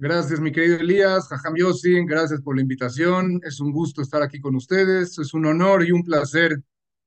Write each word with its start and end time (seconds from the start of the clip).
Gracias, 0.00 0.38
mi 0.40 0.52
querido 0.52 0.76
Elías, 0.76 1.26
Jajam 1.26 1.56
Yossi, 1.56 2.04
gracias 2.06 2.40
por 2.40 2.54
la 2.54 2.62
invitación. 2.62 3.40
Es 3.42 3.58
un 3.58 3.72
gusto 3.72 4.00
estar 4.00 4.22
aquí 4.22 4.40
con 4.40 4.54
ustedes. 4.54 5.18
Es 5.18 5.34
un 5.34 5.44
honor 5.46 5.84
y 5.84 5.90
un 5.90 6.04
placer 6.04 6.62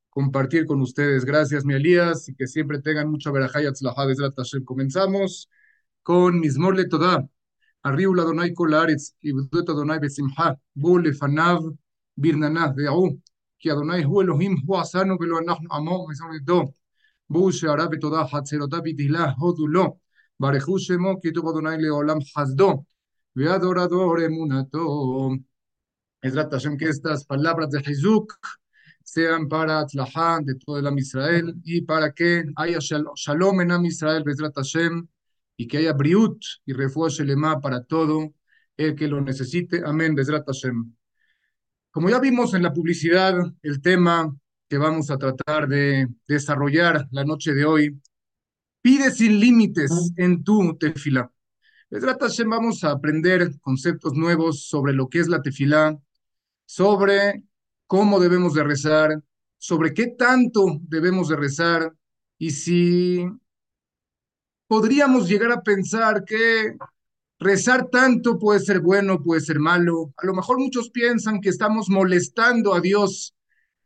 compartir 0.10 0.66
con 0.66 0.82
ustedes. 0.82 1.24
Gracias, 1.24 1.64
mi 1.64 1.74
Elías, 1.74 2.28
y 2.28 2.36
que 2.36 2.48
siempre 2.48 2.82
tengan 2.82 3.10
mucha 3.10 3.32
verajá 3.32 3.64
y 3.64 3.66
atzlajá 3.68 4.04
Comenzamos 4.66 5.50
con 6.04 6.42
Mismor 6.42 6.76
Le 6.76 6.86
Todá. 6.86 7.26
Arriba 7.84 8.14
la 8.14 8.24
Donai 8.24 8.54
Kolaritz, 8.54 9.16
Ibdut 9.22 9.70
Adonai 9.70 10.00
Besimha, 10.00 10.60
Bo 10.74 11.00
Lefanav, 11.00 11.62
Birnanah, 12.16 12.74
Deau, 12.76 13.22
que 13.58 13.72
Adonai 13.72 14.04
Hu 14.04 14.22
Elohim, 14.22 14.58
Hu 14.68 14.76
Asano, 14.76 15.18
Velo 15.18 15.38
Anahnu 15.38 15.68
Amo, 15.72 16.08
Mesor 16.10 16.74
Bo 17.30 17.52
Sheara 17.52 17.88
Betodá, 17.88 18.28
Hatzerotav, 18.30 18.84
Bitilah, 18.84 19.34
Hodulo. 19.40 20.02
Barejú 20.42 20.80
Shemo, 20.80 21.20
Kito 21.22 21.44
Kodonai 21.44 21.78
Leolam 21.78 22.20
Hasdo, 22.34 22.88
Veadorador 23.36 24.24
Emunato. 24.24 25.38
Es 26.20 26.34
la 26.34 26.50
que 26.50 26.90
estas 26.90 27.26
palabras 27.26 27.70
de 27.70 27.80
Hezuk 27.80 28.34
sean 29.04 29.48
para 29.48 29.82
Atlahán 29.82 30.44
de 30.44 30.56
todo 30.56 30.80
el 30.80 30.88
Am 30.88 30.98
Israel 30.98 31.54
y 31.64 31.82
para 31.82 32.12
que 32.12 32.44
haya 32.56 32.80
shalom 32.80 33.62
en 33.62 33.72
Am 33.72 33.86
Israel, 33.86 34.24
Bezrat 34.24 34.56
Hashem, 34.56 35.08
y 35.58 35.68
que 35.68 35.78
haya 35.78 35.94
briut 35.94 36.44
y 36.66 36.74
refugio 36.74 37.24
lema 37.24 37.62
para 37.62 37.84
todo 37.84 38.34
el 38.78 38.96
que 38.96 39.08
lo 39.08 39.22
necesite. 39.22 39.84
Amén, 39.86 40.16
Bezrat 40.16 40.46
Hashem. 40.48 40.92
Como 41.92 42.10
ya 42.10 42.20
vimos 42.20 42.56
en 42.56 42.64
la 42.64 42.74
publicidad, 42.74 43.36
el 43.62 43.80
tema 43.80 44.36
que 44.68 44.78
vamos 44.80 45.12
a 45.12 45.20
tratar 45.20 45.68
de 45.68 46.08
desarrollar 46.28 47.08
la 47.12 47.26
noche 47.26 47.54
de 47.54 47.66
hoy 47.66 48.02
pide 48.82 49.12
sin 49.12 49.40
límites 49.40 50.12
en 50.18 50.44
tu 50.44 50.78
tefila. 50.78 51.32
Bezrat 51.90 52.22
Hashem, 52.22 52.50
vamos 52.50 52.84
a 52.84 52.92
aprender 52.92 53.60
conceptos 53.60 54.14
nuevos 54.14 54.68
sobre 54.68 54.94
lo 54.94 55.10
que 55.10 55.20
es 55.20 55.28
la 55.28 55.42
tefila, 55.42 56.00
sobre 56.66 57.44
cómo 57.86 58.20
debemos 58.20 58.54
de 58.54 58.64
rezar, 58.64 59.22
sobre 59.58 59.94
qué 59.94 60.08
tanto 60.08 60.80
debemos 60.84 61.28
de 61.28 61.36
rezar 61.36 61.94
y 62.38 62.52
si 62.52 63.26
podríamos 64.68 65.28
llegar 65.28 65.52
a 65.52 65.62
pensar 65.62 66.24
que 66.24 66.76
rezar 67.38 67.90
tanto 67.90 68.40
puede 68.40 68.62
ser 68.62 68.80
bueno, 68.80 69.22
puede 69.22 69.42
ser 69.42 69.60
malo. 69.60 70.14
A 70.16 70.26
lo 70.26 70.34
mejor 70.34 70.58
muchos 70.60 70.90
piensan 70.90 71.42
que 71.42 71.50
estamos 71.50 71.90
molestando 71.90 72.74
a 72.74 72.80
Dios 72.80 73.36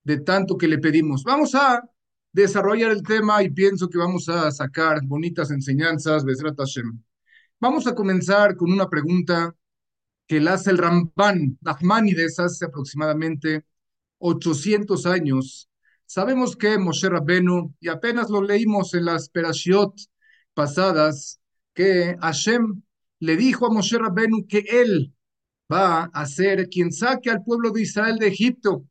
de 0.03 0.19
tanto 0.19 0.57
que 0.57 0.67
le 0.67 0.77
pedimos. 0.77 1.23
Vamos 1.23 1.55
a 1.55 1.83
desarrollar 2.35 2.91
el 2.91 3.01
tema 3.01 3.41
y 3.43 3.49
pienso 3.49 3.87
que 3.87 3.97
vamos 3.97 4.27
a 4.27 4.51
sacar 4.51 4.99
bonitas 5.05 5.51
enseñanzas, 5.51 6.25
Besrat 6.25 6.57
Hashem. 6.57 7.01
Vamos 7.61 7.87
a 7.87 7.95
comenzar 7.95 8.57
con 8.57 8.73
una 8.73 8.89
pregunta 8.89 9.55
que 10.27 10.41
la 10.41 10.55
hace 10.55 10.71
el 10.71 10.77
Ramban 10.77 11.57
Nachmanides 11.61 12.37
hace 12.39 12.65
aproximadamente 12.65 13.65
800 14.17 15.05
años. 15.05 15.69
Sabemos 16.05 16.57
que 16.57 16.77
Moshe 16.77 17.07
Rabbenu, 17.07 17.73
y 17.79 17.87
apenas 17.87 18.29
lo 18.29 18.41
leímos 18.41 18.93
en 18.95 19.05
las 19.05 19.29
Perashiot 19.29 19.93
pasadas, 20.53 21.39
que 21.73 22.17
Hashem 22.19 22.81
le 23.19 23.37
dijo 23.37 23.65
a 23.65 23.73
Moshe 23.73 23.97
Rabbenu 23.97 24.45
que 24.45 24.65
él 24.69 25.13
va 25.71 26.11
a 26.13 26.25
ser 26.25 26.67
quien 26.67 26.91
saque 26.91 27.29
al 27.29 27.43
pueblo 27.45 27.71
de 27.71 27.83
Israel 27.83 28.17
de 28.17 28.27
Egipto. 28.27 28.85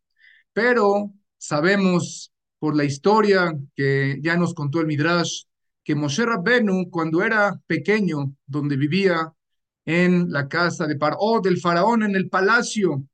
Pero 0.55 1.13
sabemos 1.37 2.34
por 2.65 2.77
la 2.77 2.85
historia 2.85 3.53
que 3.77 4.19
ya 4.23 4.39
nos 4.39 4.55
contó 4.55 4.81
el 4.81 4.87
Midrash, 4.87 5.43
que 5.85 5.95
Moshe 5.95 6.25
Rabbenu, 6.25 6.89
cuando 6.89 7.23
era 7.23 7.61
pequeño, 7.67 8.35
donde 8.47 8.79
vivía 8.79 9.35
en 9.85 10.33
la 10.33 10.49
casa 10.49 10.87
de 10.87 10.97
Paró, 10.97 11.43
del 11.43 11.61
faraón, 11.61 12.05
en 12.05 12.17
el 12.17 12.31
palacio, 12.31 13.05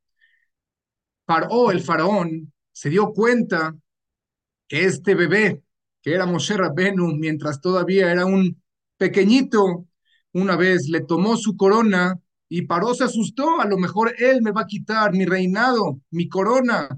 Paró, 1.25 1.73
el 1.73 1.81
faraón, 1.81 2.53
se 2.71 2.91
dio 2.91 3.13
cuenta 3.13 3.75
que 4.69 4.85
este 4.85 5.17
bebé, 5.17 5.65
que 6.01 6.15
era 6.15 6.27
Moshe 6.27 6.57
Rabbenu, 6.57 7.17
mientras 7.17 7.61
todavía 7.61 8.13
era 8.13 8.27
un 8.27 8.63
pequeñito, 8.99 9.89
una 10.33 10.55
vez 10.55 10.89
le 10.89 11.01
tomó 11.01 11.37
su 11.37 11.57
corona 11.57 12.21
y 12.49 12.63
Paró 12.67 12.95
se 12.95 13.03
asustó, 13.03 13.61
a 13.61 13.67
lo 13.67 13.79
mejor 13.79 14.15
él 14.17 14.43
me 14.43 14.53
va 14.53 14.61
a 14.61 14.67
quitar 14.67 15.13
mi 15.13 15.25
reinado, 15.25 16.01
mi 16.13 16.29
corona. 16.29 16.89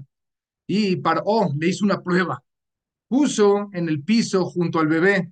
Y 0.67 0.97
Paró 0.97 1.49
le 1.57 1.69
hizo 1.69 1.85
una 1.85 2.01
prueba. 2.01 2.43
Puso 3.07 3.69
en 3.73 3.89
el 3.89 4.03
piso 4.03 4.45
junto 4.45 4.79
al 4.79 4.87
bebé, 4.87 5.31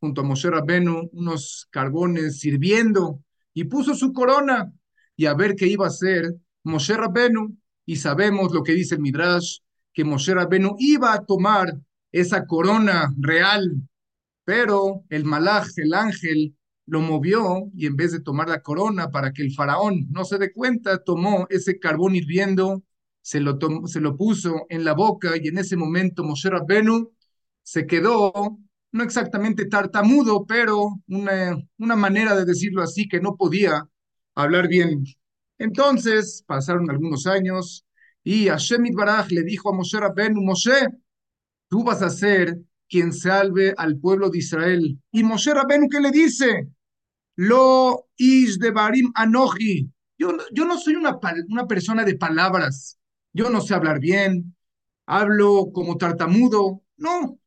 junto 0.00 0.20
a 0.20 0.24
Moshe 0.24 0.50
Rabbenu, 0.50 1.10
unos 1.12 1.66
carbones 1.70 2.40
sirviendo 2.40 3.22
y 3.54 3.64
puso 3.64 3.94
su 3.94 4.12
corona 4.12 4.72
y 5.16 5.26
a 5.26 5.34
ver 5.34 5.54
qué 5.54 5.66
iba 5.66 5.86
a 5.86 5.88
hacer 5.88 6.34
Moshe 6.64 6.96
Rabbenu 6.96 7.56
y 7.84 7.96
sabemos 7.96 8.52
lo 8.52 8.62
que 8.62 8.72
dice 8.72 8.94
el 8.94 9.00
Midrash, 9.00 9.58
que 9.92 10.04
Moshe 10.04 10.34
Rabenu 10.34 10.76
iba 10.78 11.12
a 11.12 11.24
tomar 11.24 11.76
esa 12.10 12.46
corona 12.46 13.12
real, 13.18 13.70
pero 14.44 15.04
el 15.08 15.24
malaj, 15.24 15.66
el 15.76 15.94
ángel, 15.94 16.54
lo 16.86 17.00
movió 17.00 17.70
y 17.74 17.86
en 17.86 17.96
vez 17.96 18.12
de 18.12 18.20
tomar 18.20 18.48
la 18.48 18.60
corona 18.60 19.10
para 19.10 19.32
que 19.32 19.42
el 19.42 19.54
faraón 19.54 20.06
no 20.10 20.24
se 20.24 20.38
dé 20.38 20.52
cuenta, 20.52 21.02
tomó 21.02 21.46
ese 21.48 21.78
carbón 21.78 22.16
hirviendo, 22.16 22.82
se 23.22 23.40
lo, 23.40 23.58
se 23.86 24.00
lo 24.00 24.16
puso 24.16 24.66
en 24.68 24.84
la 24.84 24.92
boca 24.94 25.32
y 25.40 25.48
en 25.48 25.58
ese 25.58 25.76
momento 25.76 26.24
Moshe 26.24 26.50
Rabenu 26.50 27.12
se 27.62 27.86
quedó, 27.86 28.58
no 28.92 29.02
exactamente 29.04 29.66
tartamudo, 29.66 30.44
pero 30.46 31.00
una, 31.08 31.56
una 31.78 31.96
manera 31.96 32.36
de 32.36 32.44
decirlo 32.44 32.82
así, 32.82 33.08
que 33.08 33.20
no 33.20 33.36
podía 33.36 33.88
hablar 34.34 34.68
bien 34.68 35.04
entonces 35.62 36.42
pasaron 36.44 36.90
algunos 36.90 37.26
años 37.28 37.86
y 38.24 38.48
Hashem 38.48 38.82
Baraj 38.96 39.30
le 39.30 39.44
dijo 39.44 39.70
a 39.70 39.76
Moshe 39.76 39.98
Rabbeinu, 39.98 40.42
Moshe, 40.42 40.88
tú 41.68 41.84
vas 41.84 42.02
a 42.02 42.10
ser 42.10 42.58
quien 42.88 43.12
salve 43.12 43.72
al 43.76 43.96
pueblo 43.98 44.28
de 44.28 44.38
Israel. 44.38 44.98
Y 45.12 45.22
Moshe 45.22 45.54
Rabbeinu, 45.54 45.88
¿qué 45.88 46.00
le 46.00 46.10
dice? 46.10 46.68
Lo 47.36 48.08
is 48.16 48.58
de 48.58 48.72
Barim 48.72 49.12
Anoji. 49.14 49.88
Yo, 50.18 50.36
yo 50.52 50.64
no 50.64 50.76
soy 50.78 50.96
una, 50.96 51.18
una 51.48 51.66
persona 51.68 52.04
de 52.04 52.16
palabras. 52.16 52.98
Yo 53.32 53.50
no 53.50 53.60
sé 53.60 53.74
hablar 53.74 54.00
bien. 54.00 54.56
Hablo 55.06 55.70
como 55.72 55.96
tartamudo. 55.98 56.82
No, 56.96 57.38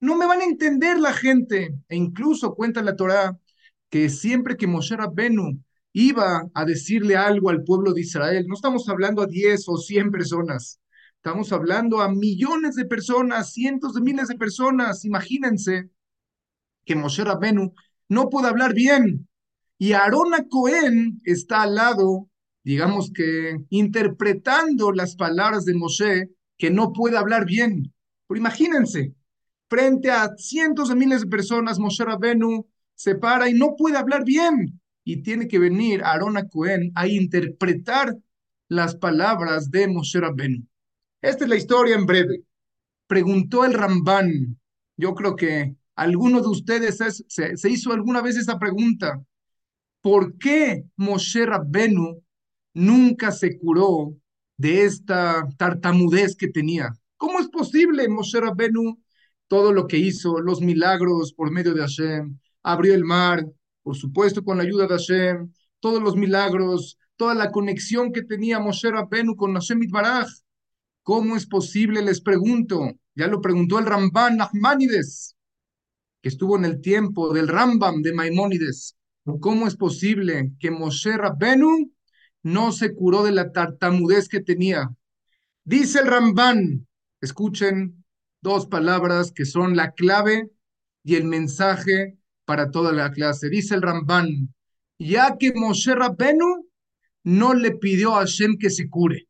no 0.00 0.16
me 0.16 0.26
van 0.26 0.40
a 0.40 0.44
entender 0.44 0.98
la 0.98 1.12
gente. 1.12 1.74
E 1.88 1.96
incluso 1.96 2.54
cuenta 2.54 2.82
la 2.82 2.96
Torah 2.96 3.38
que 3.90 4.08
siempre 4.08 4.56
que 4.56 4.66
Moshe 4.66 4.96
Rabbeinu 4.96 5.60
iba 5.92 6.50
a 6.52 6.64
decirle 6.64 7.16
algo 7.16 7.50
al 7.50 7.62
pueblo 7.64 7.92
de 7.92 8.02
Israel. 8.02 8.46
No 8.48 8.54
estamos 8.54 8.88
hablando 8.88 9.22
a 9.22 9.26
10 9.26 9.68
o 9.68 9.76
100 9.78 10.10
personas, 10.10 10.80
estamos 11.16 11.52
hablando 11.52 12.00
a 12.00 12.08
millones 12.08 12.74
de 12.74 12.84
personas, 12.84 13.52
cientos 13.52 13.94
de 13.94 14.00
miles 14.00 14.28
de 14.28 14.36
personas. 14.36 15.04
Imagínense 15.04 15.88
que 16.84 16.96
Moshe 16.96 17.24
Rabbenu 17.24 17.72
no 18.08 18.28
puede 18.28 18.48
hablar 18.48 18.74
bien 18.74 19.28
y 19.78 19.92
Aarona 19.92 20.46
Cohen 20.48 21.20
está 21.24 21.62
al 21.62 21.76
lado, 21.76 22.28
digamos 22.64 23.12
que 23.12 23.58
interpretando 23.68 24.90
las 24.90 25.14
palabras 25.16 25.64
de 25.64 25.74
Moshe, 25.74 26.30
que 26.56 26.70
no 26.70 26.92
puede 26.92 27.18
hablar 27.18 27.44
bien. 27.44 27.92
Pero 28.26 28.38
imagínense, 28.38 29.14
frente 29.68 30.10
a 30.10 30.34
cientos 30.36 30.88
de 30.88 30.96
miles 30.96 31.20
de 31.20 31.28
personas, 31.28 31.78
Moshe 31.78 32.04
Rabbenu 32.04 32.66
se 32.94 33.14
para 33.16 33.48
y 33.48 33.54
no 33.54 33.76
puede 33.76 33.98
hablar 33.98 34.24
bien 34.24 34.80
y 35.04 35.22
tiene 35.22 35.46
que 35.46 35.58
venir 35.58 36.02
Aarón 36.02 36.36
a 36.36 36.48
Cohen 36.48 36.90
a 36.94 37.06
interpretar 37.06 38.16
las 38.68 38.96
palabras 38.96 39.70
de 39.70 39.86
Moshe 39.86 40.18
Rabbeinu. 40.18 40.66
Esta 41.20 41.44
es 41.44 41.50
la 41.50 41.56
historia 41.56 41.94
en 41.94 42.06
breve. 42.06 42.42
Preguntó 43.06 43.64
el 43.64 43.74
Ramban, 43.74 44.58
yo 44.96 45.14
creo 45.14 45.36
que 45.36 45.76
alguno 45.94 46.40
de 46.40 46.48
ustedes 46.48 46.96
se, 46.96 47.56
se, 47.56 47.70
hizo 47.70 47.92
alguna 47.92 48.22
vez 48.22 48.36
esa 48.36 48.58
pregunta, 48.58 49.22
¿por 50.00 50.38
qué 50.38 50.84
Moshe 50.96 51.44
Rabbeinu 51.44 52.22
nunca 52.74 53.32
se 53.32 53.58
curó 53.58 54.14
de 54.56 54.84
esta 54.84 55.48
tartamudez 55.56 56.36
que 56.36 56.48
tenía? 56.48 56.92
¿Cómo 57.16 57.40
es 57.40 57.48
posible 57.48 58.08
Moshe 58.08 58.40
Rabbeinu 58.40 58.98
todo 59.48 59.72
lo 59.72 59.86
que 59.86 59.98
hizo, 59.98 60.40
los 60.40 60.60
milagros 60.60 61.32
por 61.32 61.50
medio 61.50 61.74
de 61.74 61.80
Hashem, 61.80 62.38
abrió 62.62 62.94
el 62.94 63.04
mar, 63.04 63.46
por 63.82 63.96
supuesto 63.96 64.42
con 64.42 64.56
la 64.56 64.64
ayuda 64.64 64.86
de 64.86 64.94
Hashem, 64.94 65.52
todos 65.80 66.02
los 66.02 66.16
milagros, 66.16 66.98
toda 67.16 67.34
la 67.34 67.50
conexión 67.50 68.12
que 68.12 68.22
tenía 68.22 68.58
Moshe 68.58 68.90
Rabbenu 68.90 69.36
con 69.36 69.54
Hashem 69.54 69.82
Itbaraj. 69.82 70.28
¿Cómo 71.02 71.36
es 71.36 71.46
posible? 71.46 72.02
Les 72.02 72.20
pregunto. 72.20 72.90
Ya 73.14 73.28
lo 73.28 73.40
preguntó 73.40 73.78
el 73.78 73.86
Ramban 73.86 74.38
Nachmanides, 74.38 75.36
que 76.20 76.30
estuvo 76.30 76.56
en 76.56 76.64
el 76.64 76.80
tiempo 76.80 77.32
del 77.32 77.46
Rambam 77.46 78.02
de 78.02 78.12
Maimónides. 78.12 78.96
¿Cómo 79.40 79.68
es 79.68 79.76
posible 79.76 80.52
que 80.58 80.70
Moshe 80.70 81.16
Rabbenu 81.16 81.92
no 82.44 82.70
se 82.70 82.94
curó 82.94 83.24
de 83.24 83.32
la 83.32 83.50
tartamudez 83.50 84.28
que 84.28 84.40
tenía? 84.40 84.94
Dice 85.64 86.00
el 86.00 86.06
Ramban, 86.06 86.86
escuchen 87.20 88.04
dos 88.40 88.66
palabras 88.66 89.32
que 89.32 89.46
son 89.46 89.74
la 89.74 89.92
clave 89.92 90.50
y 91.02 91.16
el 91.16 91.24
mensaje 91.24 92.18
para 92.44 92.70
toda 92.70 92.92
la 92.92 93.10
clase. 93.10 93.48
Dice 93.48 93.74
el 93.74 93.82
Ramban, 93.82 94.54
ya 94.98 95.36
que 95.38 95.52
Moshe 95.54 95.94
Rabbenu 95.94 96.68
no 97.24 97.54
le 97.54 97.72
pidió 97.72 98.14
a 98.14 98.20
Hashem 98.20 98.58
que 98.58 98.70
se 98.70 98.88
cure. 98.88 99.26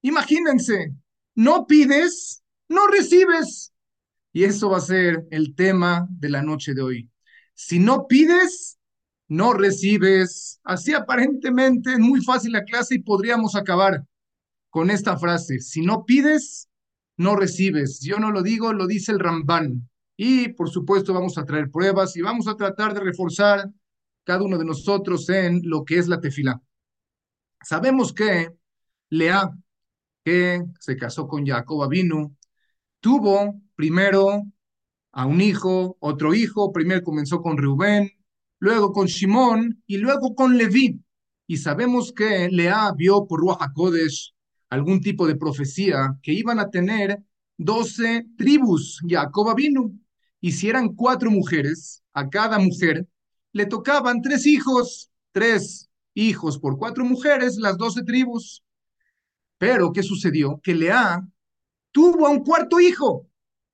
Imagínense, 0.00 0.94
no 1.34 1.66
pides, 1.66 2.42
no 2.68 2.86
recibes. 2.86 3.72
Y 4.32 4.44
eso 4.44 4.70
va 4.70 4.78
a 4.78 4.80
ser 4.80 5.26
el 5.30 5.54
tema 5.54 6.06
de 6.10 6.30
la 6.30 6.42
noche 6.42 6.74
de 6.74 6.82
hoy. 6.82 7.10
Si 7.54 7.78
no 7.78 8.06
pides, 8.06 8.75
no 9.28 9.52
recibes. 9.52 10.60
Así 10.64 10.94
aparentemente 10.94 11.92
es 11.92 11.98
muy 11.98 12.22
fácil 12.22 12.52
la 12.52 12.64
clase 12.64 12.96
y 12.96 13.02
podríamos 13.02 13.54
acabar 13.56 14.04
con 14.70 14.90
esta 14.90 15.16
frase. 15.16 15.60
Si 15.60 15.82
no 15.82 16.04
pides, 16.04 16.68
no 17.16 17.36
recibes. 17.36 18.00
Yo 18.00 18.18
no 18.18 18.30
lo 18.30 18.42
digo, 18.42 18.72
lo 18.72 18.86
dice 18.86 19.12
el 19.12 19.20
Ramban. 19.20 19.88
Y 20.16 20.48
por 20.48 20.70
supuesto 20.70 21.12
vamos 21.12 21.38
a 21.38 21.44
traer 21.44 21.70
pruebas 21.70 22.16
y 22.16 22.22
vamos 22.22 22.48
a 22.48 22.56
tratar 22.56 22.94
de 22.94 23.00
reforzar 23.00 23.70
cada 24.24 24.42
uno 24.42 24.58
de 24.58 24.64
nosotros 24.64 25.28
en 25.28 25.60
lo 25.64 25.84
que 25.84 25.98
es 25.98 26.08
la 26.08 26.20
tefila. 26.20 26.60
Sabemos 27.62 28.12
que 28.12 28.50
Lea, 29.10 29.50
que 30.24 30.64
se 30.80 30.96
casó 30.96 31.28
con 31.28 31.46
Jacob 31.46 31.88
vino, 31.88 32.34
tuvo 33.00 33.60
primero 33.74 34.42
a 35.12 35.26
un 35.26 35.40
hijo, 35.40 35.96
otro 36.00 36.34
hijo, 36.34 36.72
primero 36.72 37.02
comenzó 37.02 37.40
con 37.40 37.56
Rubén, 37.56 38.10
luego 38.58 38.92
con 38.92 39.06
Shimón 39.06 39.82
y 39.86 39.98
luego 39.98 40.34
con 40.34 40.56
Leví. 40.56 41.00
Y 41.46 41.58
sabemos 41.58 42.12
que 42.12 42.48
Lea 42.50 42.92
vio 42.96 43.26
por 43.26 43.40
Ruach 43.40 43.70
algún 44.68 45.00
tipo 45.00 45.26
de 45.26 45.36
profecía 45.36 46.16
que 46.22 46.32
iban 46.32 46.58
a 46.58 46.70
tener 46.70 47.22
doce 47.56 48.26
tribus, 48.36 49.00
Jacob 49.06 49.54
vino. 49.54 49.92
Y 50.40 50.52
si 50.52 50.68
eran 50.68 50.94
cuatro 50.94 51.30
mujeres, 51.30 52.02
a 52.12 52.28
cada 52.28 52.58
mujer 52.58 53.06
le 53.52 53.66
tocaban 53.66 54.22
tres 54.22 54.46
hijos, 54.46 55.10
tres 55.32 55.88
hijos 56.14 56.58
por 56.58 56.78
cuatro 56.78 57.04
mujeres, 57.04 57.56
las 57.56 57.76
doce 57.76 58.02
tribus. 58.02 58.62
Pero, 59.58 59.92
¿qué 59.92 60.02
sucedió? 60.02 60.60
Que 60.62 60.74
Lea 60.74 61.26
tuvo 61.90 62.26
a 62.26 62.30
un 62.30 62.44
cuarto 62.44 62.80
hijo, 62.80 63.26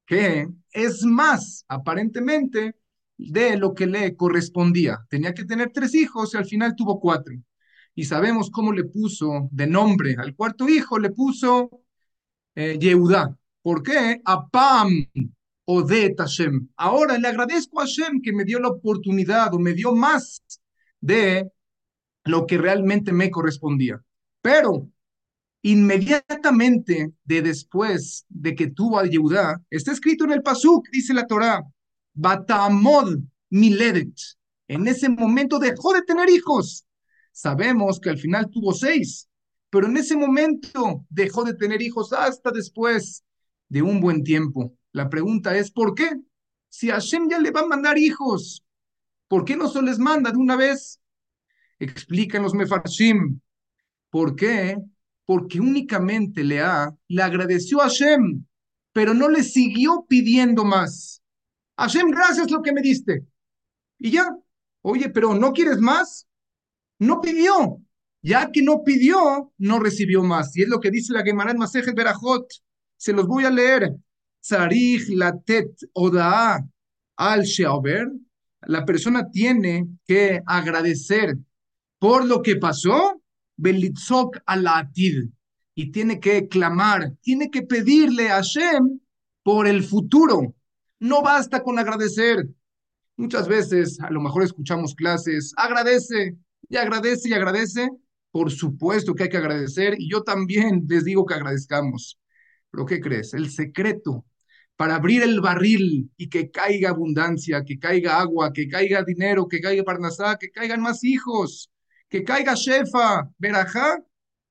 que 0.07 0.49
es 0.73 1.05
más, 1.05 1.65
aparentemente, 1.67 2.77
de 3.31 3.57
lo 3.57 3.75
que 3.75 3.87
le 3.87 4.17
correspondía. 4.17 4.99
Tenía 5.09 5.35
que 5.35 5.45
tener 5.45 5.71
tres 5.73 5.95
hijos 5.95 6.35
y 6.35 6.37
al 6.37 6.47
final 6.47 6.75
tuvo 6.77 7.01
cuatro. 7.01 7.35
Y 7.95 8.05
sabemos 8.05 8.51
cómo 8.51 8.73
le 8.73 8.85
puso 8.85 9.49
de 9.51 9.67
nombre 9.67 10.17
al 10.19 10.35
cuarto 10.35 10.69
hijo, 10.69 10.99
le 10.99 11.11
puso 11.11 11.71
eh, 12.55 12.79
Yehudá. 12.79 13.37
¿Por 13.63 13.83
qué? 13.83 14.21
Apam 14.25 15.07
Odet 15.65 16.19
Hashem. 16.19 16.69
Ahora 16.77 17.19
le 17.19 17.29
agradezco 17.29 17.81
a 17.81 17.85
Hashem 17.85 18.21
que 18.23 18.33
me 18.33 18.45
dio 18.45 18.59
la 18.59 18.69
oportunidad 18.69 19.55
o 19.55 19.59
me 19.59 19.73
dio 19.75 19.95
más 19.95 20.43
de 21.01 21.51
lo 22.25 22.47
que 22.47 22.59
realmente 22.59 23.13
me 23.13 23.31
correspondía. 23.31 24.01
Pero 24.41 24.89
inmediatamente 25.63 27.13
de 27.25 27.43
después 27.43 28.27
de 28.29 28.55
que 28.55 28.69
tuvo 28.69 28.99
a 28.99 29.07
Yehudá, 29.07 29.63
está 29.71 29.93
escrito 29.93 30.25
en 30.25 30.33
el 30.33 30.43
Pasuk, 30.43 30.89
dice 30.91 31.15
la 31.15 31.27
Torah, 31.27 31.63
Batamod 32.15 33.19
Miledet. 33.51 34.15
En 34.69 34.87
ese 34.89 35.09
momento 35.09 35.59
dejó 35.59 35.93
de 35.93 36.03
tener 36.03 36.31
hijos. 36.31 36.87
Sabemos 37.33 37.99
que 38.01 38.11
al 38.11 38.19
final 38.19 38.49
tuvo 38.51 38.73
seis, 38.73 39.29
pero 39.71 39.87
en 39.87 39.97
ese 39.97 40.17
momento 40.17 41.05
dejó 41.09 41.45
de 41.45 41.55
tener 41.55 41.81
hijos 41.83 42.13
hasta 42.13 42.51
después 42.51 43.25
de 43.69 43.83
un 43.83 44.01
buen 44.01 44.23
tiempo. 44.23 44.75
La 44.93 45.09
pregunta 45.09 45.57
es, 45.57 45.71
¿por 45.71 45.95
qué? 45.95 46.11
Si 46.69 46.91
Hashem 46.91 47.29
ya 47.31 47.39
le 47.39 47.51
va 47.51 47.61
a 47.61 47.67
mandar 47.67 47.99
hijos, 47.99 48.63
¿por 49.29 49.45
qué 49.45 49.57
no 49.57 49.69
se 49.69 49.81
les 49.83 49.99
manda 49.99 50.31
de 50.31 50.37
una 50.37 50.57
vez? 50.57 51.01
Explican 51.79 52.43
los 52.43 52.55
Mefarshim. 52.55 53.41
¿Por 54.11 54.37
qué? 54.37 54.77
Porque 55.25 55.59
únicamente 55.59 56.45
Lea 56.45 56.95
le 57.09 57.23
agradeció 57.23 57.81
a 57.81 57.85
Hashem, 57.85 58.45
pero 58.93 59.15
no 59.15 59.29
le 59.31 59.43
siguió 59.43 60.05
pidiendo 60.07 60.65
más. 60.65 61.22
Hashem, 61.77 62.11
gracias 62.11 62.51
lo 62.51 62.63
que 62.63 62.73
me 62.73 62.83
diste. 62.83 63.27
Y 63.99 64.11
ya, 64.11 64.37
oye, 64.83 65.09
pero 65.11 65.35
¿no 65.35 65.53
quieres 65.53 65.79
más? 65.79 66.27
No 66.99 67.21
pidió. 67.21 67.81
Ya 68.23 68.51
que 68.53 68.63
no 68.63 68.85
pidió, 68.85 69.53
no 69.59 69.81
recibió 69.81 70.23
más. 70.23 70.57
Y 70.57 70.63
es 70.63 70.69
lo 70.69 70.79
que 70.79 70.91
dice 70.91 71.13
la 71.13 71.25
Gemara 71.25 71.51
en 71.51 71.59
Masejet 71.59 71.95
Berajot. 71.95 72.47
Se 72.97 73.13
los 73.13 73.27
voy 73.27 73.45
a 73.45 73.51
leer. 73.51 73.97
Tzarich 74.41 75.09
latet 75.09 75.73
odaa 75.93 76.65
al 77.17 77.43
sheober. 77.43 78.13
La 78.63 78.85
persona 78.85 79.29
tiene 79.29 79.89
que 80.07 80.41
agradecer 80.47 81.37
por 81.99 82.25
lo 82.25 82.43
que 82.43 82.57
pasó, 82.57 83.23
belitzok 83.57 84.39
al 84.47 84.67
atid. 84.67 85.29
Y 85.75 85.91
tiene 85.91 86.21
que 86.21 86.49
clamar, 86.49 87.15
tiene 87.23 87.51
que 87.51 87.63
pedirle 87.63 88.29
a 88.31 88.37
Hashem 88.37 89.01
por 89.43 89.67
el 89.67 89.83
futuro. 89.83 90.55
No 91.03 91.21
basta 91.21 91.65
con 91.65 91.81
agradecer. 91.81 92.47
Muchas 93.17 93.49
veces, 93.49 93.99
a 94.01 94.11
lo 94.11 94.21
mejor 94.21 94.45
escuchamos 94.45 94.95
clases, 94.95 95.53
agradece, 95.57 96.37
y 96.69 96.77
agradece 96.77 97.29
y 97.29 97.33
agradece. 97.33 97.91
Por 98.31 98.53
supuesto 98.53 99.13
que 99.13 99.25
hay 99.25 99.29
que 99.29 99.37
agradecer 99.39 99.97
y 99.99 100.09
yo 100.09 100.23
también 100.23 100.85
les 100.89 101.05
digo 101.05 101.27
que 101.27 101.35
agradezcamos. 101.35 102.21
Pero 102.71 102.87
¿qué 102.87 103.01
crees? 103.01 103.35
El 103.35 103.51
secreto 103.51 104.25
para 104.77 104.95
abrir 104.95 105.25
el 105.25 105.41
barril 105.41 106.09
y 106.17 106.29
que 106.29 106.53
caiga 106.53 106.91
abundancia, 106.91 107.65
que 107.65 107.81
caiga 107.81 108.21
agua, 108.21 108.53
que 108.53 108.69
caiga 108.69 109.03
dinero, 109.03 109.49
que 109.49 109.61
caiga 109.61 109.83
Parnasá, 109.83 110.37
que 110.39 110.53
caigan 110.53 110.81
más 110.81 111.03
hijos, 111.03 111.73
que 112.09 112.23
caiga 112.23 112.55
Shefa, 112.55 113.29
Berajá, 113.39 113.99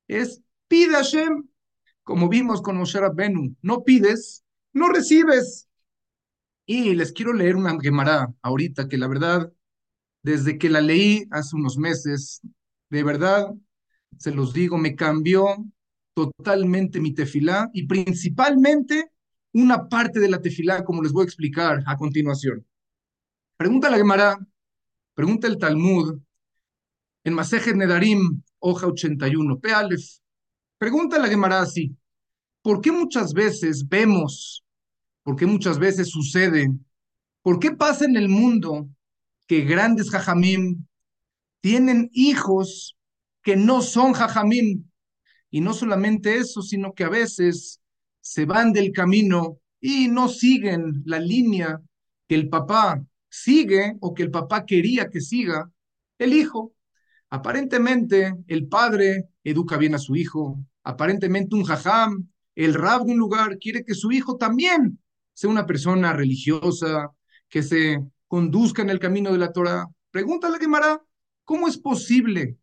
es 0.10 0.42
pide 0.68 0.96
Hashem, 0.96 1.48
como 2.04 2.28
vimos 2.28 2.62
con 2.62 2.76
Moshe 2.76 3.00
Rabbenu, 3.00 3.56
no 3.62 3.86
pides, 3.86 4.44
no 4.74 4.90
recibes. 4.90 5.70
Y 6.74 6.96
les 6.96 7.12
quiero 7.12 7.34
leer 7.34 7.58
una 7.58 7.78
Gemara 7.82 8.34
ahorita 8.42 8.88
que 8.88 8.98
la 8.98 9.10
verdad, 9.10 9.52
desde 10.24 10.58
que 10.58 10.70
la 10.70 10.80
leí 10.80 11.26
hace 11.30 11.58
unos 11.58 11.78
meses, 11.78 12.40
de 12.90 13.04
verdad, 13.04 13.54
se 14.18 14.32
los 14.32 14.54
digo, 14.54 14.78
me 14.78 14.96
cambió 14.96 15.66
totalmente 16.14 17.02
mi 17.02 17.14
tefilá 17.14 17.70
y 17.74 17.88
principalmente 17.88 19.12
una 19.52 19.90
parte 19.90 20.22
de 20.22 20.30
la 20.30 20.42
tefilá, 20.42 20.86
como 20.86 21.04
les 21.04 21.12
voy 21.12 21.24
a 21.24 21.26
explicar 21.26 21.84
a 21.86 21.98
continuación. 21.98 22.66
Pregunta 23.58 23.90
la 23.90 23.98
Gemara, 23.98 24.40
pregunta 25.14 25.48
el 25.48 25.58
Talmud, 25.58 26.22
en 27.26 27.34
Masejet 27.34 27.76
Nedarim, 27.76 28.42
hoja 28.60 28.88
81, 28.88 29.60
Pealef. 29.60 30.06
Pregunta 30.78 31.20
la 31.20 31.28
Gemara 31.28 31.64
así, 31.64 31.94
¿por 32.62 32.80
qué 32.80 32.94
muchas 32.94 33.34
veces 33.34 33.86
vemos, 33.90 34.64
por 35.24 35.36
qué 35.36 35.46
muchas 35.46 35.80
veces 35.80 36.10
sucede, 36.10 36.72
por 37.42 37.60
qué 37.60 37.72
pasa 37.72 38.06
en 38.06 38.16
el 38.16 38.30
mundo 38.30 38.90
que 39.48 39.62
grandes 39.62 40.10
jajamim 40.10 40.86
tienen 41.60 42.10
hijos 42.14 42.98
que 43.44 43.56
no 43.56 43.82
son 43.82 44.14
jajamim? 44.14 44.86
Y 45.50 45.62
no 45.62 45.74
solamente 45.74 46.38
eso, 46.38 46.62
sino 46.62 46.94
que 46.94 47.04
a 47.04 47.10
veces 47.10 47.82
se 48.22 48.46
van 48.46 48.72
del 48.72 48.92
camino 48.92 49.60
y 49.80 50.08
no 50.08 50.30
siguen 50.30 51.02
la 51.06 51.20
línea 51.20 51.82
que 52.28 52.36
el 52.36 52.48
papá 52.50 53.04
sigue 53.30 53.98
o 54.00 54.14
que 54.14 54.24
el 54.24 54.32
papá 54.32 54.66
quería 54.66 55.10
que 55.10 55.20
siga 55.20 55.70
el 56.18 56.34
hijo. 56.34 56.74
Aparentemente 57.30 58.36
el 58.48 58.68
padre 58.68 59.30
educa 59.44 59.78
bien 59.78 59.96
a 59.96 60.00
su 60.00 60.16
hijo, 60.16 60.64
aparentemente 60.84 61.56
un 61.56 61.64
jajam, 61.64 62.30
el 62.56 62.74
rab 62.74 63.06
de 63.06 63.14
un 63.14 63.18
lugar 63.18 63.58
quiere 63.58 63.84
que 63.84 63.96
su 63.96 64.12
hijo 64.12 64.38
también 64.38 65.00
sea 65.42 65.50
una 65.50 65.66
persona 65.66 66.14
religiosa, 66.14 67.10
que 67.50 67.64
se 67.64 68.00
conduzca 68.28 68.84
en 68.84 68.92
el 68.92 69.00
camino 69.00 69.32
de 69.32 69.40
la 69.40 69.52
Torah. 69.52 69.88
Pregúntale 70.12 70.58
a 70.58 70.60
Gemara, 70.60 71.02
¿cómo 71.44 71.68
es 71.68 71.80
posible? 71.80 72.58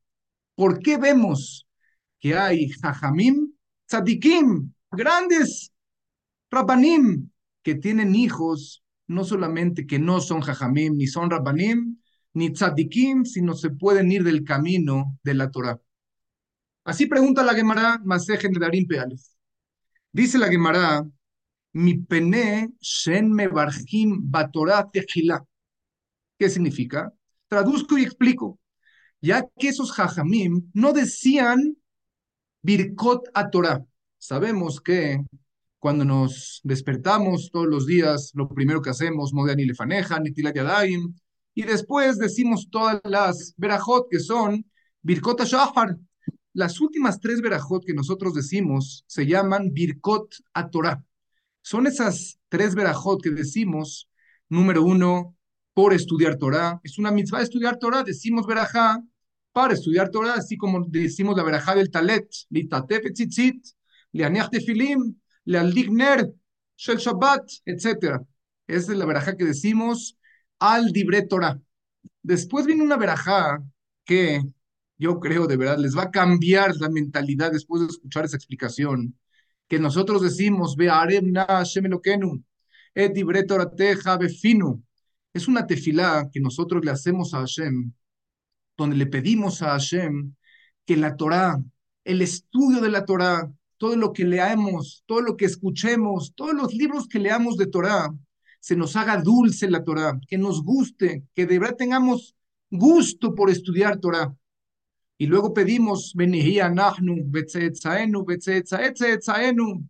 ¿Por 0.55 0.79
qué 0.79 0.97
vemos 0.97 1.67
que 2.21 2.37
hay 2.37 2.69
jajamim, 2.71 3.53
tzadikim, 3.89 4.73
grandes 4.93 5.73
Rabbanim 6.53 7.31
que 7.63 7.75
tienen 7.75 8.15
hijos, 8.15 8.85
no 9.09 9.25
solamente 9.25 9.85
que 9.85 9.99
no 9.99 10.21
son 10.21 10.41
Jajamim, 10.41 10.97
ni 10.97 11.09
son 11.09 11.31
Rabbanim, 11.31 11.99
ni 12.35 12.53
Tzadikim, 12.53 13.25
sino 13.25 13.55
se 13.55 13.71
pueden 13.71 14.13
ir 14.13 14.23
del 14.23 14.45
camino 14.45 15.19
de 15.25 15.35
la 15.35 15.51
Torah. 15.51 15.81
Así 16.85 17.07
pregunta 17.07 17.43
la 17.43 17.55
Gemara 17.55 18.01
Masejen 18.05 18.53
de 18.53 18.61
Darim 18.61 18.87
Peales. 18.87 19.37
Dice 20.13 20.39
la 20.39 20.49
Gemara, 20.49 21.05
mi 21.73 21.99
pene 21.99 22.71
shen 22.81 23.33
me 23.33 23.49
barjim 23.49 24.19
batorah 24.23 24.91
tejila. 24.91 25.45
¿Qué 26.39 26.49
significa? 26.49 27.13
Traduzco 27.49 27.99
y 27.99 28.03
explico. 28.03 28.59
Ya 29.21 29.45
que 29.59 29.69
esos 29.69 29.93
jajamim 29.93 30.71
no 30.75 30.93
decían 30.93 31.77
birkot 32.63 33.29
a 33.35 33.51
Torah. 33.51 33.85
Sabemos 34.19 34.81
que 34.81 35.21
cuando 35.79 36.05
nos 36.05 36.61
despertamos 36.65 37.51
todos 37.53 37.67
los 37.67 37.87
días, 37.87 38.33
lo 38.35 38.49
primero 38.49 38.83
que 38.83 38.91
hacemos, 38.91 39.33
Modean 39.33 39.61
y 39.61 39.65
Lefaneja, 39.65 40.19
Nitilat 40.19 40.57
Yadayim, 40.57 41.15
y 41.55 41.63
después 41.63 42.19
decimos 42.19 42.69
todas 42.71 43.01
las 43.05 43.55
verajot 43.57 44.09
que 44.11 44.21
son 44.21 44.65
Birkot 45.03 45.43
Shahar. 45.45 45.97
Las 46.53 46.81
últimas 46.81 47.21
tres 47.21 47.41
verajot 47.41 47.85
que 47.85 47.95
nosotros 47.95 48.35
decimos 48.35 49.05
se 49.07 49.27
llaman 49.27 49.73
Birkot 49.73 50.35
a 50.55 50.69
Torah. 50.69 51.03
Son 51.69 51.87
esas 51.87 52.41
tres 52.49 52.75
verajot 52.75 53.21
que 53.23 53.29
decimos, 53.29 54.09
número 54.49 54.83
uno, 54.83 55.37
por 55.75 55.93
estudiar 55.93 56.37
Torah. 56.37 56.81
Es 56.83 56.99
una 56.99 57.11
mitzvah 57.11 57.43
estudiar 57.43 57.77
Torah, 57.77 58.03
decimos 58.03 58.47
verajá 58.47 59.05
para 59.53 59.75
estudiar 59.75 60.09
Torah, 60.09 60.33
así 60.33 60.57
como 60.57 60.87
decimos 60.89 61.37
la 61.37 61.43
verajá 61.43 61.75
del 61.75 61.91
Talet, 61.91 62.27
litatef 62.49 63.05
etzitzit, 63.05 63.67
leaniach 64.13 64.49
tefilim, 64.49 65.15
lealdigner, 65.45 66.33
shel 66.75 66.97
Shabbat, 66.97 67.45
etc. 67.67 68.19
Esa 68.67 68.93
es 68.93 68.99
la 68.99 69.05
verajá 69.05 69.37
que 69.37 69.45
decimos 69.45 70.17
al 70.59 70.91
dibre 70.91 71.21
Torah. 71.21 71.61
Después 72.23 72.65
viene 72.65 72.83
una 72.83 72.97
verajá 72.97 73.63
que 74.07 74.41
yo 74.97 75.21
creo 75.21 75.47
de 75.47 75.59
verdad 75.59 75.77
les 75.77 75.95
va 75.95 76.05
a 76.05 76.11
cambiar 76.11 76.75
la 76.77 76.89
mentalidad 76.89 77.53
después 77.53 77.83
de 77.83 77.89
escuchar 77.89 78.25
esa 78.25 78.37
explicación, 78.37 79.19
que 79.69 79.79
nosotros 79.79 80.23
decimos. 80.23 80.77
Es 85.35 85.49
una 85.49 85.67
tefilá 85.67 86.29
que 86.33 86.41
nosotros 86.41 86.85
le 86.85 86.91
hacemos 86.91 87.35
a 87.35 87.39
Hashem, 87.41 87.93
donde 88.77 88.97
le 88.97 89.07
pedimos 89.07 89.63
a 89.63 89.71
Hashem 89.71 90.35
que 90.85 90.97
la 90.97 91.17
Torah, 91.17 91.63
el 92.05 92.23
estudio 92.23 92.81
de 92.81 92.89
la 92.89 93.05
Torah, 93.05 93.53
todo 93.77 93.95
lo 93.95 94.13
que 94.13 94.25
leamos, 94.25 95.05
todo 95.07 95.21
lo 95.21 95.37
que 95.37 95.45
escuchemos, 95.45 96.33
todos 96.35 96.55
los 96.55 96.75
libros 96.75 97.07
que 97.07 97.19
leamos 97.19 97.57
de 97.57 97.67
Torah, 97.67 98.13
se 98.61 98.75
nos 98.75 98.97
haga 98.97 99.21
dulce 99.21 99.71
la 99.71 99.85
Torah, 99.85 100.19
que 100.27 100.39
nos 100.39 100.63
guste, 100.63 101.25
que 101.35 101.47
de 101.47 101.59
verdad 101.59 101.77
tengamos 101.77 102.35
gusto 102.71 103.35
por 103.35 103.51
estudiar 103.51 103.99
Torah. 103.99 104.35
Y 105.21 105.27
luego 105.27 105.53
pedimos, 105.53 106.15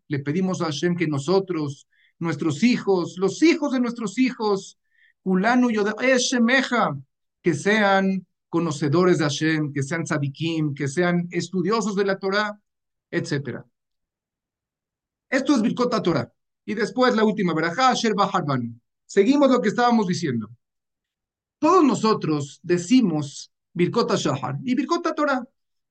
le 0.08 0.18
pedimos 0.20 0.62
a 0.62 0.64
Hashem 0.64 0.96
que 0.96 1.06
nosotros, 1.06 1.86
nuestros 2.18 2.62
hijos, 2.62 3.18
los 3.18 3.42
hijos 3.42 3.72
de 3.72 3.80
nuestros 3.80 4.18
hijos, 4.18 4.78
que 7.42 7.54
sean 7.54 8.26
conocedores 8.48 9.18
de 9.18 9.24
Hashem, 9.24 9.72
que 9.74 9.82
sean 9.82 10.04
tzadikim, 10.04 10.74
que 10.74 10.88
sean 10.88 11.28
estudiosos 11.30 11.94
de 11.94 12.06
la 12.06 12.18
Torah, 12.18 12.58
etc. 13.10 13.62
Esto 15.28 15.54
es 15.54 15.60
Birkot 15.60 16.02
Torah. 16.02 16.32
Y 16.64 16.74
después 16.74 17.14
la 17.14 17.24
última 17.24 17.52
Baharban. 17.52 18.80
Seguimos 19.04 19.50
lo 19.50 19.60
que 19.60 19.68
estábamos 19.68 20.06
diciendo. 20.06 20.48
Todos 21.58 21.84
nosotros 21.84 22.60
decimos 22.62 23.52
Birkot 23.78 24.12
Shahar 24.16 24.58
y 24.64 24.74
Birkot 24.74 25.14
Torah. 25.14 25.44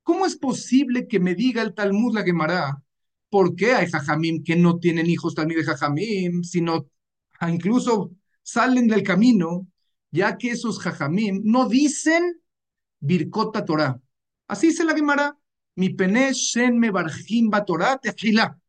¿Cómo 0.04 0.26
es 0.26 0.36
posible 0.36 1.08
que 1.08 1.22
me 1.22 1.36
diga 1.36 1.62
el 1.62 1.74
Talmud 1.74 2.14
la 2.14 2.24
Gemara 2.24 2.84
por 3.30 3.56
qué 3.56 3.74
hay 3.74 3.90
jajamim 3.90 4.44
que 4.44 4.58
no 4.58 4.78
tienen 4.78 5.10
hijos 5.10 5.34
también 5.34 5.62
de 5.62 5.66
jajamim, 5.66 6.44
sino 6.44 6.88
incluso 7.48 8.12
salen 8.44 8.88
del 8.88 9.04
camino, 9.04 9.68
ya 10.12 10.38
que 10.38 10.52
esos 10.52 10.80
jajamim 10.80 11.42
no 11.46 11.70
dicen 11.70 12.42
Birkota 13.00 13.64
Torah. 13.64 14.00
Así 14.48 14.68
dice 14.68 14.84
la 14.84 14.94
Gemara, 14.94 15.38
mi 15.76 15.90
pene 15.90 16.34
shen 16.34 16.78
me 16.78 16.92
barjim 16.92 17.50
Torah 17.66 17.98
tefila. 17.98 18.60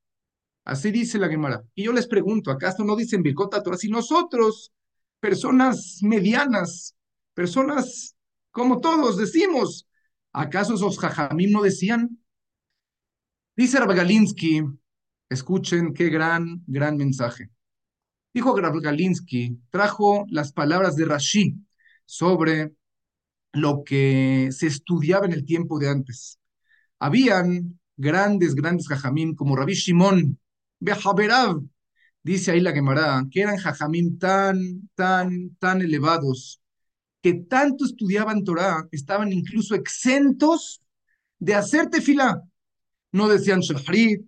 Así 0.65 0.93
dice 0.93 1.19
la 1.19 1.29
Gemara. 1.29 1.65
Y 1.75 1.85
yo 1.85 1.93
les 1.93 2.07
pregunto, 2.07 2.53
¿acaso 2.53 2.85
no 2.85 2.95
dicen 2.95 3.23
Birkota 3.23 3.63
Torah? 3.63 3.79
Si 3.79 3.89
nosotros, 3.89 4.73
personas 5.19 5.99
medianas, 6.03 6.95
personas 7.35 8.18
como 8.59 8.81
todos, 8.81 9.17
decimos, 9.17 9.89
¿acaso 10.33 10.75
esos 10.75 10.99
jajamim 10.99 11.51
no 11.51 11.63
decían? 11.63 12.19
Dice 13.57 13.79
Rabagalinsky, 13.79 14.63
escuchen 15.29 15.95
qué 15.95 16.11
gran, 16.11 16.63
gran 16.67 16.97
mensaje. 16.97 17.51
Dijo 18.35 18.55
Galinsky, 18.55 19.59
trajo 19.71 20.25
las 20.29 20.53
palabras 20.53 20.97
de 20.97 21.05
Rashi 21.07 21.57
sobre 22.05 22.73
lo 23.53 23.83
que 23.85 24.51
se 24.53 24.67
estudiaba 24.67 25.27
en 25.27 25.33
el 25.33 25.45
tiempo 25.45 25.79
de 25.79 25.89
antes. 25.89 26.39
Habían 27.01 27.81
grandes, 27.97 28.55
grandes 28.55 28.87
jajamim 28.87 29.35
como 29.35 29.57
Rabbi 29.57 29.75
Shimon, 29.75 30.39
Behaberav, 30.79 31.63
dice 32.23 32.53
ahí 32.53 32.61
la 32.61 32.73
Gemara, 32.73 33.25
que 33.31 33.41
eran 33.41 33.57
jajamim 33.57 34.19
tan, 34.19 34.89
tan, 34.95 35.57
tan 35.59 35.81
elevados, 35.81 36.61
que 37.23 37.35
tanto 37.35 37.85
estudiaban 37.85 38.45
Torah, 38.45 38.87
estaban 38.93 39.33
incluso 39.33 39.75
exentos 39.75 40.83
de 41.39 41.55
hacer 41.55 41.89
tefilá. 41.91 42.43
No 43.13 43.29
decían 43.29 43.61
shahrit, 43.61 44.25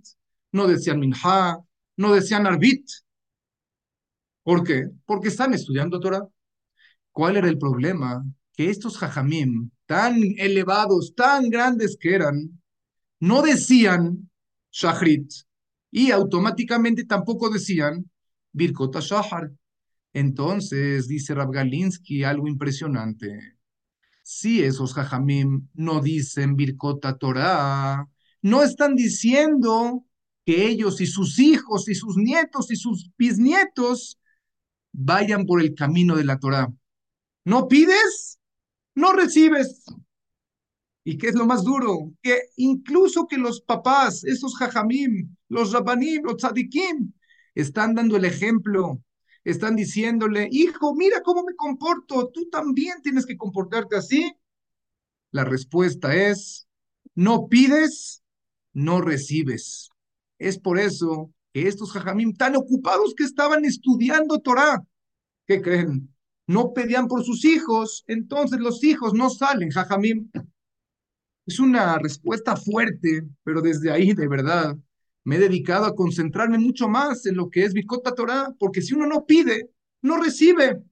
no 0.52 0.66
decían 0.66 0.99
minha, 0.99 1.59
no 1.97 2.12
decían 2.12 2.47
arbit, 2.47 2.87
¿Por 4.42 4.64
qué? 4.64 4.88
Porque 5.04 5.28
están 5.28 5.54
estudiando 5.54 6.00
Torah. 6.00 6.26
¿Cuál 7.12 7.37
era 7.37 7.49
el 7.49 7.59
problema? 7.59 8.25
Que 8.52 8.70
estos 8.70 8.99
jajamim, 8.99 9.70
tan 9.87 10.16
elevados, 10.38 11.14
tan 11.14 11.50
grandes 11.50 11.97
que 12.00 12.14
eran, 12.14 12.61
no 13.20 13.42
decían 13.42 14.30
shahrit 14.73 15.30
y 15.90 16.11
automáticamente 16.11 17.04
tampoco 17.04 17.50
decían 17.50 18.11
Birkot 18.52 18.99
Shahar. 19.00 19.52
Entonces, 20.12 21.09
dice 21.09 21.35
Rab 21.35 21.52
Galinsky 21.52 22.25
algo 22.25 22.49
impresionante. 22.49 23.57
Si 24.23 24.62
esos 24.62 24.95
jajamim 24.95 25.69
no 25.75 26.00
dicen 26.00 26.57
Birkota 26.57 27.19
Torah, 27.19 28.09
no 28.43 28.62
están 28.62 28.95
diciendo 28.95 30.05
que 30.45 30.67
ellos 30.67 31.00
y 31.00 31.07
sus 31.07 31.38
hijos 31.38 31.88
y 31.88 31.95
sus 31.95 32.17
nietos 32.17 32.71
y 32.71 32.76
sus 32.76 33.11
bisnietos 33.17 34.19
vayan 34.93 35.47
por 35.47 35.61
el 35.61 35.75
camino 35.75 36.17
de 36.17 36.25
la 36.25 36.38
Torah. 36.38 36.73
No 37.45 37.69
pides, 37.69 38.38
no 38.95 39.12
recibes. 39.12 39.85
¿Y 41.05 41.19
qué 41.19 41.29
es 41.29 41.35
lo 41.35 41.47
más 41.47 41.64
duro? 41.64 42.12
Que 42.23 42.38
incluso 42.57 43.26
que 43.26 43.38
los 43.38 43.61
papás, 43.62 44.25
esos 44.25 44.57
jajamim, 44.57 45.35
los 45.49 45.73
rabanim, 45.73 46.23
los 46.25 46.37
tzadikim, 46.37 47.12
están 47.55 47.95
dando 47.95 48.17
el 48.17 48.25
ejemplo, 48.25 49.02
están 49.44 49.76
diciéndole, 49.76 50.49
hijo, 50.50 50.94
mira 50.94 51.23
cómo 51.23 51.42
me 51.44 51.54
comporto, 51.54 52.30
tú 52.32 52.49
también 52.50 53.00
tienes 53.02 53.26
que 53.26 53.37
comportarte 53.37 53.97
así. 53.97 54.32
La 55.30 55.44
respuesta 55.44 56.14
es, 56.14 56.68
no 57.14 57.49
pides, 57.49 58.23
no 58.73 59.00
recibes. 59.00 59.90
Es 60.38 60.59
por 60.59 60.78
eso 60.78 61.32
que 61.52 61.68
estos 61.68 61.92
jajamim 61.92 62.35
tan 62.35 62.56
ocupados 62.56 63.14
que 63.14 63.25
estaban 63.25 63.64
estudiando 63.64 64.38
Torah, 64.40 64.82
¿qué 65.47 65.61
creen? 65.61 66.14
No 66.47 66.73
pedían 66.73 67.06
por 67.06 67.25
sus 67.25 67.44
hijos, 67.44 68.04
entonces 68.06 68.61
los 68.61 68.82
hijos 68.82 69.14
no 69.14 69.30
salen, 69.30 69.70
jajamim. 69.70 70.30
Es 71.47 71.59
una 71.59 71.99
respuesta 71.99 72.56
fuerte, 72.56 73.23
pero 73.44 73.61
desde 73.61 73.90
ahí 73.90 74.12
de 74.12 74.28
verdad 74.28 74.76
me 75.24 75.36
he 75.36 75.38
dedicado 75.38 75.86
a 75.86 75.94
concentrarme 75.94 76.58
mucho 76.58 76.88
más 76.88 77.26
en 77.26 77.36
lo 77.36 77.50
que 77.50 77.64
es 77.64 77.74
Bicota 77.74 78.14
Torah, 78.14 78.54
porque 78.58 78.82
si 78.82 78.94
uno 78.94 79.06
no 79.06 79.26
pide, 79.26 79.70
no 80.02 80.16
recibe. 80.20 80.82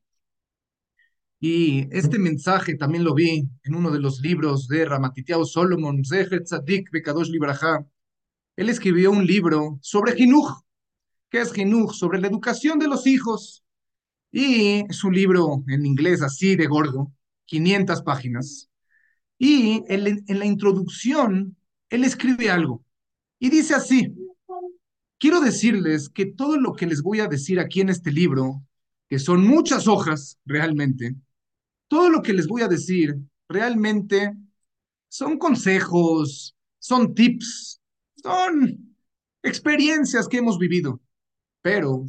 Y 1.41 1.87
este 1.97 2.19
mensaje 2.19 2.75
también 2.75 3.05
lo 3.05 3.15
vi 3.15 3.49
en 3.63 3.75
uno 3.75 3.91
de 3.91 4.01
los 4.01 4.21
libros 4.21 4.67
de 4.67 4.85
Ramatitiao 4.85 5.45
Solomon, 5.45 6.05
Zehet 6.05 6.45
Tzadik 6.45 6.91
Bekadosh 6.91 7.31
Libraja. 7.31 7.87
Él 8.57 8.69
escribió 8.69 9.13
un 9.13 9.25
libro 9.25 9.79
sobre 9.81 10.17
Jinuj. 10.17 10.63
¿Qué 11.31 11.41
es 11.41 11.53
Jinuj? 11.53 11.95
Sobre 11.95 12.21
la 12.21 12.27
educación 12.27 12.79
de 12.79 12.89
los 12.89 13.07
hijos. 13.07 13.65
Y 14.33 14.85
es 14.89 15.05
un 15.05 15.15
libro 15.15 15.63
en 15.69 15.87
inglés 15.87 16.23
así 16.23 16.57
de 16.57 16.67
gordo, 16.67 17.13
500 17.47 18.03
páginas. 18.03 18.69
Y 19.39 19.85
en 19.89 20.39
la 20.39 20.45
introducción, 20.45 21.57
él 21.89 22.05
escribe 22.05 22.51
algo. 22.51 22.85
Y 23.39 23.51
dice 23.51 23.75
así, 23.75 24.15
quiero 25.19 25.41
decirles 25.41 26.09
que 26.09 26.27
todo 26.27 26.59
lo 26.59 26.75
que 26.75 26.87
les 26.87 27.03
voy 27.03 27.21
a 27.21 27.29
decir 27.29 27.61
aquí 27.61 27.81
en 27.81 27.89
este 27.89 28.11
libro, 28.11 28.63
que 29.09 29.19
son 29.19 29.47
muchas 29.47 29.87
hojas 29.87 30.39
realmente, 30.45 31.15
todo 31.89 32.11
lo 32.11 32.23
que 32.23 32.33
les 32.33 32.47
voy 32.47 32.63
a 32.63 32.69
decir 32.69 33.17
realmente 33.49 34.35
son 35.09 35.39
consejos, 35.39 36.55
son 36.79 37.15
tips, 37.15 37.81
son 38.23 38.97
experiencias 39.43 40.29
que 40.29 40.39
hemos 40.39 40.59
vivido, 40.59 41.01
pero 41.63 42.05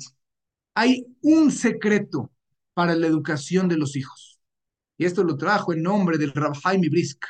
hay 0.73 1.05
un 1.21 1.51
secreto 1.51 2.31
para 2.73 2.95
la 2.95 3.07
educación 3.07 3.67
de 3.67 3.77
los 3.77 3.95
hijos. 3.95 4.39
Y 4.97 5.05
esto 5.05 5.23
lo 5.23 5.37
trajo 5.37 5.73
en 5.73 5.81
nombre 5.81 6.17
del 6.17 6.33
Rab 6.33 6.55
Jaime 6.61 6.89
Brisk. 6.89 7.23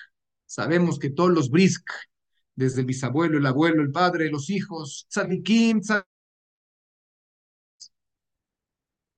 Sabemos 0.46 0.98
que 0.98 1.12
todos 1.12 1.32
los 1.32 1.50
Brisk, 1.52 1.88
desde 2.60 2.82
el 2.82 2.88
bisabuelo, 2.88 3.38
el 3.38 3.46
abuelo, 3.46 3.82
el 3.82 3.92
padre, 3.92 4.30
los 4.30 4.50
hijos, 4.50 5.08
tzadikim, 5.10 5.82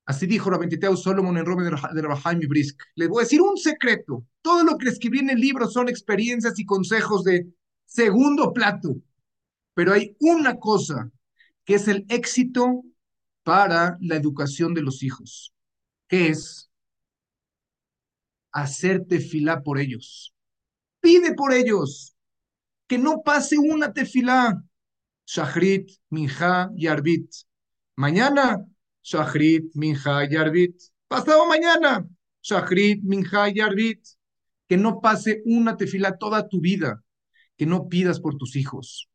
Así 0.04 0.26
dijo 0.26 0.50
Rabentiteo 0.50 0.96
Solomon 0.96 1.36
en 1.38 1.46
Rome 1.46 1.64
de 1.64 2.02
Rahaim 2.02 2.40
y 2.42 2.46
Brisk. 2.46 2.80
Les 2.96 3.08
voy 3.08 3.20
a 3.20 3.24
decir 3.24 3.40
un 3.40 3.56
secreto. 3.56 4.24
Todo 4.42 4.62
lo 4.62 4.76
que 4.76 4.88
escribí 4.88 5.20
en 5.20 5.30
el 5.30 5.40
libro 5.40 5.68
son 5.68 5.88
experiencias 5.88 6.58
y 6.58 6.64
consejos 6.64 7.24
de 7.24 7.48
segundo 7.84 8.52
plato. 8.52 8.96
Pero 9.74 9.92
hay 9.92 10.16
una 10.20 10.56
cosa 10.58 11.10
que 11.64 11.74
es 11.74 11.88
el 11.88 12.04
éxito 12.08 12.84
para 13.42 13.96
la 14.00 14.16
educación 14.16 14.74
de 14.74 14.82
los 14.82 15.02
hijos, 15.02 15.52
que 16.08 16.28
es 16.28 16.70
hacerte 18.52 19.18
tefilá 19.18 19.62
por 19.62 19.78
ellos. 19.78 20.34
Pide 21.00 21.34
por 21.34 21.52
ellos 21.52 22.11
que 22.92 22.98
no 22.98 23.22
pase 23.22 23.56
una 23.56 23.90
tefilá. 23.90 24.62
Shahrit, 25.24 25.90
Minja 26.10 26.70
y 26.76 26.88
Arbit. 26.88 27.26
Mañana, 27.96 28.66
Shahrit, 29.02 29.74
Minja 29.74 30.30
y 30.30 30.36
Arbit. 30.36 30.76
Pasado 31.08 31.46
mañana, 31.46 32.06
Shahrit, 32.42 33.02
Minja 33.02 33.48
y 33.48 33.60
Arbit. 33.60 34.04
Que 34.68 34.76
no 34.76 35.00
pase 35.00 35.40
una 35.46 35.74
tefilá 35.78 36.18
toda 36.18 36.46
tu 36.46 36.60
vida. 36.60 37.02
Que 37.56 37.64
no 37.64 37.88
pidas 37.88 38.20
por 38.20 38.36
tus 38.36 38.56
hijos. 38.56 39.08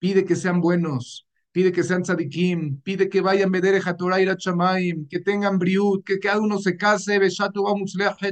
Pide 0.00 0.24
que 0.24 0.34
sean 0.34 0.60
buenos, 0.60 1.28
pide 1.52 1.70
que 1.70 1.84
sean 1.84 2.02
tzadikim, 2.02 2.80
pide 2.82 3.08
que 3.08 3.20
vayan 3.20 3.48
Medere 3.48 3.80
Torah 3.96 4.16
a 4.16 4.36
Chamaim, 4.36 5.06
que 5.06 5.20
tengan 5.20 5.60
briut, 5.60 6.04
que 6.04 6.18
cada 6.18 6.40
uno 6.40 6.58
se 6.58 6.76
case, 6.76 7.20
Beshatu 7.20 7.62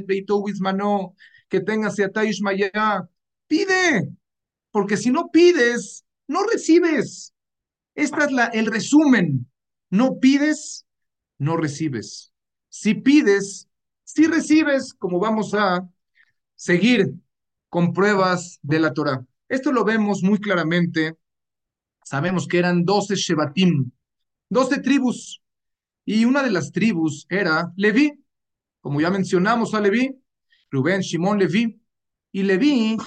Beito 0.05 0.39
Wismano, 0.39 1.15
que 1.47 1.61
tenga 1.61 1.89
Seataish 1.89 2.41
Maya. 2.41 3.07
Pide, 3.47 4.13
porque 4.73 4.97
si 4.97 5.09
no 5.09 5.29
pides, 5.31 6.03
no 6.27 6.43
recibes. 6.43 7.33
Este 7.95 8.25
es 8.25 8.29
el 8.51 8.65
resumen. 8.65 9.49
No 9.89 10.19
pides, 10.19 10.85
no 11.37 11.55
recibes. 11.55 12.33
Si 12.67 12.95
pides, 12.95 13.69
si 14.03 14.27
recibes, 14.27 14.93
como 14.93 15.21
vamos 15.21 15.53
a 15.53 15.87
seguir 16.55 17.13
con 17.69 17.93
pruebas 17.93 18.59
de 18.61 18.79
la 18.81 18.93
Torah. 18.93 19.25
Esto 19.47 19.71
lo 19.71 19.85
vemos 19.85 20.23
muy 20.23 20.39
claramente 20.39 21.17
Sabemos 22.03 22.47
que 22.47 22.59
eran 22.59 22.83
doce 22.83 23.15
Shebatim, 23.15 23.91
doce 24.49 24.79
tribus, 24.79 25.41
y 26.05 26.25
una 26.25 26.43
de 26.43 26.51
las 26.51 26.71
tribus 26.71 27.25
era 27.29 27.71
Leví, 27.77 28.11
como 28.81 28.99
ya 28.99 29.09
mencionamos 29.09 29.73
a 29.73 29.79
Leví, 29.79 30.13
Rubén, 30.69 31.01
Shimón, 31.01 31.39
Leví, 31.39 31.79
y 32.31 32.43
Leví, 32.43 32.97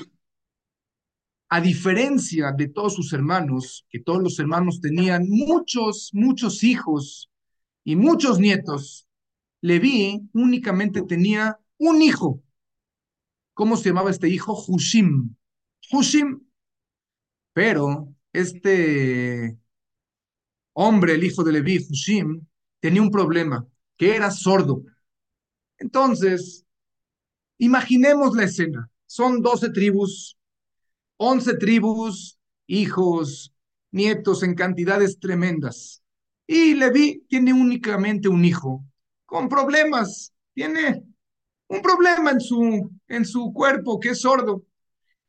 a 1.49 1.61
diferencia 1.61 2.53
de 2.53 2.69
todos 2.69 2.95
sus 2.95 3.13
hermanos, 3.13 3.87
que 3.89 4.01
todos 4.01 4.23
los 4.23 4.39
hermanos 4.39 4.81
tenían 4.81 5.29
muchos, 5.29 6.11
muchos 6.13 6.65
hijos 6.65 7.31
y 7.85 7.97
muchos 7.97 8.39
nietos, 8.39 9.07
Leví 9.61 10.29
únicamente 10.33 11.03
tenía 11.03 11.59
un 11.79 12.03
hijo. 12.03 12.43
¿Cómo 13.55 13.77
se 13.77 13.89
llamaba 13.89 14.11
este 14.11 14.29
hijo? 14.29 14.63
Hushim. 14.69 15.35
Hushim. 15.91 16.41
Pero 17.53 18.15
este 18.33 19.59
hombre, 20.75 21.15
el 21.15 21.25
hijo 21.25 21.43
de 21.43 21.53
Leví, 21.53 21.79
Hushim, 21.79 22.47
tenía 22.81 23.03
un 23.03 23.11
problema, 23.11 23.67
que 23.97 24.15
era 24.15 24.31
sordo. 24.31 24.85
Entonces, 25.79 26.65
imaginemos 27.59 28.37
la 28.37 28.45
escena. 28.45 28.91
Son 29.07 29.41
12 29.41 29.71
tribus, 29.71 30.36
11 31.19 31.57
tribus, 31.57 32.39
hijos, 32.67 33.55
nietos 33.91 34.43
en 34.43 34.55
cantidades 34.55 35.19
tremendas. 35.19 36.03
Y 36.47 36.75
Leví 36.75 37.25
tiene 37.29 37.53
únicamente 37.53 38.29
un 38.29 38.45
hijo, 38.45 38.85
con 39.25 39.49
problemas. 39.49 40.33
Tiene 40.55 41.03
un 41.69 41.83
problema 41.83 42.31
en 42.31 42.41
su, 42.41 42.91
en 43.09 43.25
su 43.25 43.53
cuerpo, 43.53 43.99
que 43.99 44.11
es 44.11 44.21
sordo. 44.21 44.65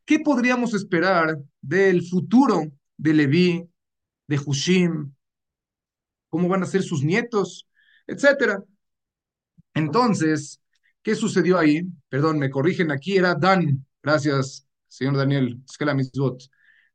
¿Qué 0.05 0.19
podríamos 0.19 0.73
esperar 0.73 1.37
del 1.61 2.07
futuro 2.07 2.63
de 2.97 3.13
Leví, 3.13 3.69
de 4.27 4.39
Hushim, 4.39 5.13
cómo 6.29 6.47
van 6.47 6.63
a 6.63 6.67
ser 6.67 6.83
sus 6.83 7.03
nietos, 7.03 7.67
etcétera. 8.05 8.63
Entonces, 9.73 10.61
¿qué 11.01 11.15
sucedió 11.15 11.57
ahí? 11.57 11.83
Perdón, 12.09 12.39
me 12.39 12.49
corrigen 12.49 12.91
aquí, 12.91 13.17
era 13.17 13.35
Dan. 13.35 13.85
Gracias, 14.03 14.66
señor 14.87 15.17
Daniel. 15.17 15.61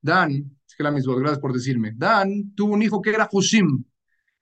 Dan, 0.00 0.58
gracias 0.78 1.38
por 1.38 1.52
decirme. 1.52 1.92
Dan 1.94 2.54
tuvo 2.54 2.74
un 2.74 2.82
hijo 2.82 3.00
que 3.00 3.10
era 3.10 3.28
Hushim. 3.30 3.84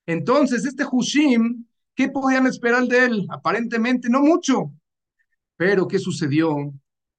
Entonces, 0.07 0.65
este 0.65 0.85
Hushim, 0.91 1.67
¿qué 1.95 2.09
podían 2.09 2.47
esperar 2.47 2.85
de 2.85 3.05
él? 3.05 3.27
Aparentemente 3.29 4.09
no 4.09 4.21
mucho. 4.21 4.73
Pero, 5.57 5.87
¿qué 5.87 5.99
sucedió? 5.99 6.73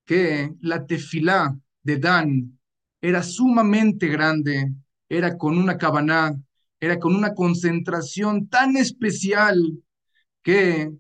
Que 0.06 0.52
la 0.62 0.86
tefilá 0.86 1.58
de 1.84 1.98
Dan 1.98 2.60
era 3.02 3.24
sumamente 3.24 4.08
grande, 4.08 4.74
era 5.10 5.38
con 5.38 5.58
una 5.58 5.78
cabaná, 5.78 6.36
era 6.80 7.00
con 7.00 7.16
una 7.16 7.34
concentración 7.34 8.48
tan 8.48 8.76
especial 8.78 9.80
que 10.42 10.92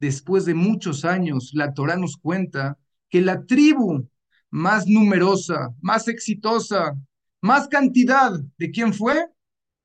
después 0.00 0.44
de 0.44 0.54
muchos 0.54 1.04
años 1.04 1.50
la 1.54 1.72
Torah 1.72 1.96
nos 1.96 2.16
cuenta 2.16 2.78
que 3.08 3.20
la 3.20 3.44
tribu 3.44 4.08
más 4.50 4.86
numerosa, 4.86 5.74
más 5.80 6.08
exitosa, 6.08 6.96
más 7.40 7.68
cantidad, 7.68 8.32
¿de 8.58 8.70
quién 8.70 8.92
fue? 8.92 9.28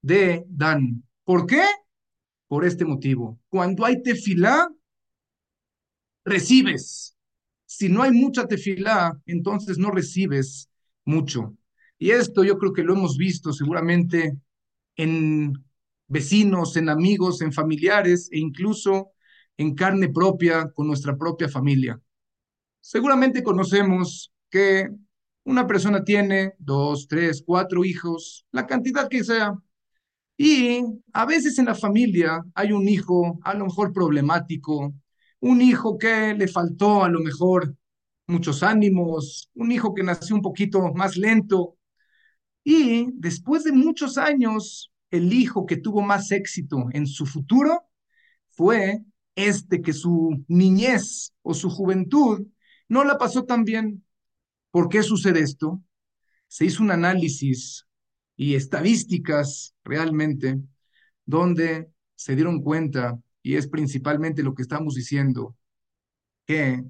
De 0.01 0.45
Dan. 0.47 1.03
¿Por 1.23 1.45
qué? 1.45 1.63
Por 2.47 2.65
este 2.65 2.85
motivo. 2.85 3.39
Cuando 3.49 3.85
hay 3.85 4.01
tefilá, 4.01 4.69
recibes. 6.25 7.15
Si 7.65 7.89
no 7.89 8.01
hay 8.03 8.11
mucha 8.11 8.47
tefilá, 8.47 9.19
entonces 9.25 9.77
no 9.77 9.91
recibes 9.91 10.69
mucho. 11.05 11.55
Y 11.97 12.11
esto 12.11 12.43
yo 12.43 12.57
creo 12.57 12.73
que 12.73 12.83
lo 12.83 12.93
hemos 12.93 13.17
visto 13.17 13.53
seguramente 13.53 14.37
en 14.95 15.53
vecinos, 16.07 16.75
en 16.75 16.89
amigos, 16.89 17.41
en 17.41 17.53
familiares 17.53 18.29
e 18.31 18.39
incluso 18.39 19.11
en 19.57 19.75
carne 19.75 20.09
propia 20.09 20.71
con 20.73 20.87
nuestra 20.87 21.17
propia 21.17 21.47
familia. 21.47 21.99
Seguramente 22.81 23.43
conocemos 23.43 24.33
que 24.49 24.89
una 25.43 25.67
persona 25.67 26.03
tiene 26.03 26.53
dos, 26.57 27.07
tres, 27.07 27.43
cuatro 27.45 27.85
hijos, 27.85 28.45
la 28.51 28.67
cantidad 28.67 29.07
que 29.07 29.23
sea, 29.23 29.55
y 30.37 30.83
a 31.13 31.25
veces 31.25 31.59
en 31.59 31.65
la 31.65 31.75
familia 31.75 32.43
hay 32.55 32.71
un 32.71 32.87
hijo 32.87 33.39
a 33.43 33.53
lo 33.53 33.65
mejor 33.65 33.93
problemático, 33.93 34.93
un 35.39 35.61
hijo 35.61 35.97
que 35.97 36.33
le 36.33 36.47
faltó 36.47 37.03
a 37.03 37.09
lo 37.09 37.19
mejor 37.19 37.75
muchos 38.27 38.63
ánimos, 38.63 39.51
un 39.53 39.71
hijo 39.71 39.93
que 39.93 40.03
nació 40.03 40.35
un 40.35 40.41
poquito 40.41 40.93
más 40.93 41.17
lento. 41.17 41.77
Y 42.63 43.07
después 43.13 43.63
de 43.63 43.71
muchos 43.71 44.17
años, 44.17 44.91
el 45.11 45.31
hijo 45.33 45.65
que 45.65 45.77
tuvo 45.77 46.01
más 46.01 46.31
éxito 46.31 46.87
en 46.93 47.05
su 47.05 47.25
futuro 47.25 47.83
fue 48.49 49.03
este 49.35 49.81
que 49.81 49.93
su 49.93 50.43
niñez 50.47 51.33
o 51.43 51.53
su 51.53 51.69
juventud 51.69 52.47
no 52.91 53.05
la 53.05 53.17
pasó 53.17 53.45
tan 53.45 53.63
bien. 53.63 54.03
¿Por 54.69 54.89
qué 54.89 55.01
sucede 55.01 55.39
esto? 55.39 55.81
Se 56.49 56.65
hizo 56.65 56.83
un 56.83 56.91
análisis 56.91 57.87
y 58.35 58.55
estadísticas 58.55 59.73
realmente 59.85 60.59
donde 61.25 61.89
se 62.15 62.35
dieron 62.35 62.61
cuenta, 62.61 63.17
y 63.41 63.55
es 63.55 63.67
principalmente 63.67 64.43
lo 64.43 64.53
que 64.53 64.63
estamos 64.63 64.95
diciendo, 64.95 65.55
que 66.45 66.83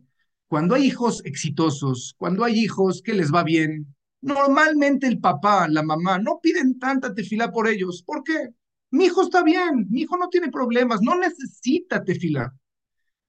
cuando 0.48 0.74
hay 0.74 0.88
hijos 0.88 1.24
exitosos, 1.24 2.16
cuando 2.18 2.44
hay 2.46 2.60
hijos 2.60 3.04
que 3.04 3.14
les 3.14 3.32
va 3.32 3.44
bien, 3.44 3.96
normalmente 4.22 5.06
el 5.06 5.20
papá, 5.20 5.68
la 5.68 5.84
mamá, 5.84 6.18
no 6.18 6.40
piden 6.42 6.80
tanta 6.80 7.14
tefila 7.14 7.52
por 7.52 7.68
ellos. 7.68 8.02
¿Por 8.02 8.24
qué? 8.24 8.56
Mi 8.90 9.06
hijo 9.06 9.22
está 9.22 9.44
bien, 9.44 9.86
mi 9.92 10.02
hijo 10.02 10.18
no 10.18 10.30
tiene 10.30 10.50
problemas, 10.50 11.00
no 11.04 11.16
necesita 11.16 12.04
tefila. 12.04 12.58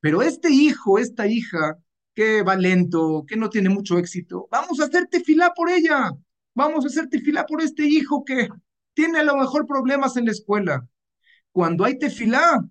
Pero 0.00 0.22
este 0.22 0.48
hijo, 0.50 0.98
esta 0.98 1.26
hija, 1.26 1.78
que 2.14 2.42
va 2.42 2.56
lento, 2.56 3.24
que 3.26 3.36
no 3.36 3.48
tiene 3.50 3.68
mucho 3.68 3.98
éxito, 3.98 4.48
vamos 4.50 4.80
a 4.80 4.84
hacer 4.84 5.06
tefila 5.08 5.52
por 5.54 5.70
ella. 5.70 6.10
Vamos 6.54 6.84
a 6.84 6.88
hacer 6.88 7.08
tefila 7.08 7.46
por 7.46 7.62
este 7.62 7.86
hijo 7.86 8.24
que 8.24 8.48
tiene 8.94 9.20
a 9.20 9.22
lo 9.22 9.36
mejor 9.36 9.66
problemas 9.66 10.16
en 10.16 10.26
la 10.26 10.32
escuela. 10.32 10.86
Cuando 11.50 11.84
hay 11.84 11.98
tefila, 11.98 12.64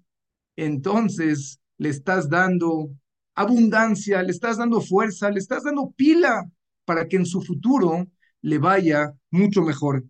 entonces 0.56 1.60
le 1.78 1.90
estás 1.90 2.30
dando 2.30 2.92
abundancia, 3.36 4.22
le 4.22 4.32
estás 4.32 4.58
dando 4.58 4.82
fuerza, 4.82 5.32
le 5.32 5.40
estás 5.40 5.64
dando 5.64 5.92
pila 5.96 6.50
para 6.86 7.08
que 7.08 7.18
en 7.18 7.26
su 7.26 7.42
futuro 7.42 8.08
le 8.42 8.58
vaya 8.58 9.14
mucho 9.32 9.62
mejor. 9.64 10.06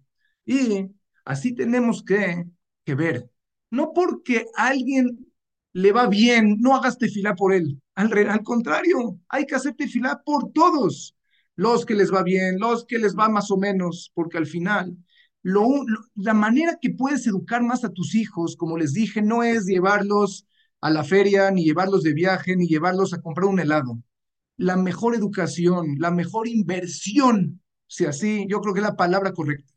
Y 0.46 0.88
así 1.26 1.54
tenemos 1.54 2.04
que, 2.04 2.46
que 2.84 2.96
ver. 2.96 3.30
No 3.70 3.94
porque 3.94 4.48
alguien 4.56 5.32
le 5.74 5.92
va 5.92 6.08
bien, 6.08 6.58
no 6.60 6.76
hagas 6.76 6.98
tefilá 6.98 7.36
por 7.36 7.54
él. 7.54 7.82
Al, 8.02 8.44
contrario, 8.44 9.20
hay 9.30 9.46
que 9.46 9.56
hacer 9.56 9.76
tefilá 9.76 10.22
por 10.26 10.52
todos. 10.52 11.16
Los 11.56 11.86
que 11.86 11.94
les 11.94 12.12
va 12.12 12.24
bien, 12.24 12.60
los 12.60 12.86
que 12.86 12.98
les 12.98 13.16
va 13.16 13.30
más 13.30 13.52
o 13.52 13.58
menos, 13.58 14.12
porque 14.16 14.38
al 14.38 14.48
final 14.48 14.98
lo, 15.44 15.68
la 16.16 16.34
manera 16.34 16.78
que 16.82 16.92
puedes 16.92 17.28
educar 17.28 17.62
más 17.62 17.84
a 17.84 17.90
tus 17.90 18.16
hijos, 18.16 18.56
como 18.56 18.78
les 18.78 18.94
dije, 18.94 19.22
no 19.22 19.44
es 19.44 19.66
llevarlos 19.66 20.48
a 20.80 20.90
la 20.90 21.04
feria, 21.04 21.52
ni 21.52 21.64
llevarlos 21.64 22.04
de 22.04 22.14
viaje, 22.14 22.56
ni 22.56 22.68
llevarlos 22.68 23.14
a 23.14 23.22
comprar 23.22 23.48
un 23.48 23.60
helado. 23.60 24.02
La 24.58 24.78
mejor 24.78 25.16
educación, 25.16 25.98
la 26.00 26.12
mejor 26.12 26.48
inversión, 26.48 27.62
si 27.88 28.06
así, 28.06 28.48
yo 28.50 28.62
creo 28.62 28.74
que 28.74 28.80
es 28.80 28.86
la 28.86 28.96
palabra 28.96 29.34
correcta. 29.34 29.74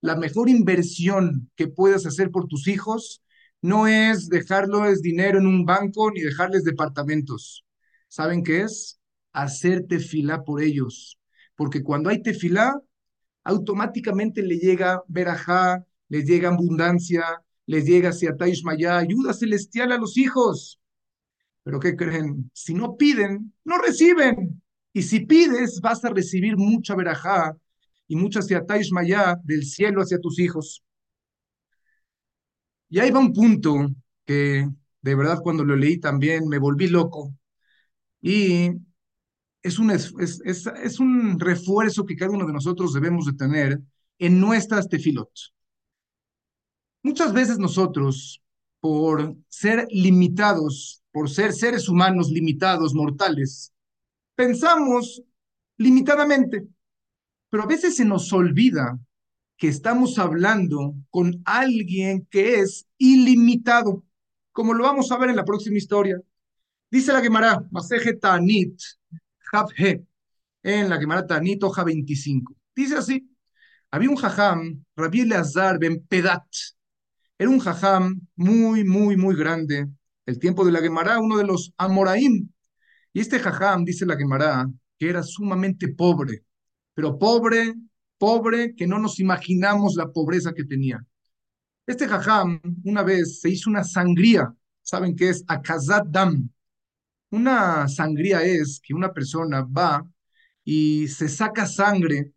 La 0.00 0.14
mejor 0.14 0.48
inversión 0.48 1.50
que 1.56 1.66
puedas 1.66 2.06
hacer 2.06 2.30
por 2.30 2.46
tus 2.46 2.68
hijos 2.68 3.22
no 3.62 3.86
es 3.86 4.28
dejarles 4.28 5.02
dinero 5.02 5.38
en 5.38 5.46
un 5.46 5.64
banco 5.64 6.10
ni 6.10 6.20
dejarles 6.20 6.64
departamentos. 6.64 7.64
¿Saben 8.08 8.42
qué 8.42 8.62
es? 8.62 9.00
Hacer 9.32 9.86
tefilá 9.86 10.44
por 10.44 10.62
ellos. 10.62 11.18
Porque 11.56 11.82
cuando 11.82 12.10
hay 12.10 12.22
tefilá, 12.22 12.80
automáticamente 13.44 14.42
le 14.42 14.58
llega 14.58 15.02
verajá, 15.08 15.84
les 16.08 16.24
llega 16.26 16.48
abundancia, 16.50 17.24
les 17.66 17.84
llega 17.84 18.12
Siataish 18.12 18.64
Maya, 18.64 18.98
ayuda 18.98 19.32
celestial 19.32 19.92
a 19.92 19.98
los 19.98 20.16
hijos. 20.16 20.80
Pero 21.62 21.80
¿qué 21.80 21.96
creen? 21.96 22.50
Si 22.54 22.74
no 22.74 22.96
piden, 22.96 23.54
no 23.64 23.78
reciben. 23.78 24.62
Y 24.92 25.02
si 25.02 25.20
pides, 25.20 25.80
vas 25.80 26.04
a 26.04 26.10
recibir 26.10 26.56
mucha 26.56 26.94
verajá 26.94 27.56
y 28.06 28.16
mucha 28.16 28.40
Siataish 28.40 28.92
Maya 28.92 29.36
del 29.44 29.64
cielo 29.64 30.00
hacia 30.00 30.18
tus 30.18 30.38
hijos. 30.38 30.82
Y 32.88 32.98
ahí 32.98 33.10
va 33.10 33.20
un 33.20 33.32
punto 33.32 33.88
que 34.24 34.68
de 35.02 35.14
verdad 35.14 35.40
cuando 35.42 35.64
lo 35.64 35.76
leí 35.76 35.98
también 35.98 36.48
me 36.48 36.58
volví 36.58 36.88
loco. 36.88 37.34
Y 38.20 38.70
es 39.62 39.78
un, 39.78 39.90
es, 39.90 40.12
es, 40.44 41.00
un 41.00 41.38
refuerzo 41.38 42.06
que 42.06 42.16
cada 42.16 42.32
uno 42.32 42.46
de 42.46 42.52
nosotros 42.52 42.94
debemos 42.94 43.26
de 43.26 43.34
tener 43.34 43.80
en 44.18 44.40
nuestras 44.40 44.88
tefilot. 44.88 45.30
Muchas 47.02 47.32
veces 47.32 47.58
nosotros, 47.58 48.42
por 48.80 49.36
ser 49.48 49.86
limitados, 49.90 51.02
por 51.12 51.30
ser 51.30 51.52
seres 51.52 51.88
humanos 51.88 52.30
limitados, 52.30 52.94
mortales, 52.94 53.72
pensamos 54.34 55.22
limitadamente, 55.76 56.66
pero 57.48 57.62
a 57.62 57.66
veces 57.66 57.96
se 57.96 58.04
nos 58.04 58.32
olvida 58.32 58.98
que 59.58 59.68
estamos 59.68 60.18
hablando 60.18 60.94
con 61.10 61.42
alguien 61.44 62.26
que 62.30 62.60
es 62.60 62.86
ilimitado, 62.96 64.04
como 64.52 64.72
lo 64.72 64.84
vamos 64.84 65.10
a 65.10 65.18
ver 65.18 65.30
en 65.30 65.36
la 65.36 65.44
próxima 65.44 65.76
historia. 65.76 66.20
Dice 66.90 67.12
la 67.12 67.20
Gemara, 67.20 67.64
Maseje 67.70 68.14
Tanit, 68.14 68.80
He, 69.76 70.04
en 70.62 70.88
la 70.88 70.98
Gemara 70.98 71.26
Tanit, 71.26 71.62
hoja 71.64 71.82
25. 71.82 72.56
Dice 72.74 72.96
así, 72.96 73.28
había 73.90 74.10
un 74.10 74.16
jajam, 74.16 74.84
Rabbi 74.94 75.22
Eleazar 75.22 75.78
ben 75.78 76.06
Pedat, 76.06 76.46
era 77.36 77.50
un 77.50 77.58
jajam 77.58 78.20
muy, 78.36 78.84
muy, 78.84 79.16
muy 79.16 79.34
grande, 79.34 79.88
el 80.24 80.38
tiempo 80.38 80.64
de 80.64 80.72
la 80.72 80.80
Gemara, 80.80 81.18
uno 81.18 81.36
de 81.36 81.44
los 81.44 81.72
Amoraim. 81.76 82.48
Y 83.12 83.20
este 83.20 83.40
jajam, 83.40 83.84
dice 83.84 84.06
la 84.06 84.16
Gemara, 84.16 84.70
que 84.98 85.08
era 85.08 85.22
sumamente 85.24 85.88
pobre, 85.88 86.44
pero 86.94 87.18
pobre 87.18 87.74
pobre 88.18 88.74
que 88.74 88.86
no 88.86 88.98
nos 88.98 89.20
imaginamos 89.20 89.94
la 89.96 90.08
pobreza 90.12 90.52
que 90.52 90.64
tenía. 90.64 91.04
Este 91.86 92.06
jajam 92.06 92.60
una 92.84 93.02
vez 93.02 93.40
se 93.40 93.48
hizo 93.50 93.70
una 93.70 93.84
sangría, 93.84 94.52
¿saben 94.82 95.16
qué 95.16 95.30
es? 95.30 95.44
Akazat 95.46 96.06
Dam. 96.08 96.50
Una 97.30 97.88
sangría 97.88 98.42
es 98.42 98.80
que 98.82 98.94
una 98.94 99.12
persona 99.12 99.62
va 99.62 100.06
y 100.64 101.08
se 101.08 101.28
saca 101.28 101.66
sangre, 101.66 102.32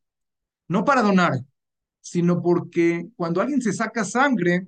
no 0.67 0.85
para 0.85 1.01
donar, 1.01 1.33
sino 2.01 2.41
porque 2.41 3.09
cuando 3.15 3.41
alguien 3.41 3.61
se 3.61 3.73
saca 3.73 4.05
sangre, 4.05 4.67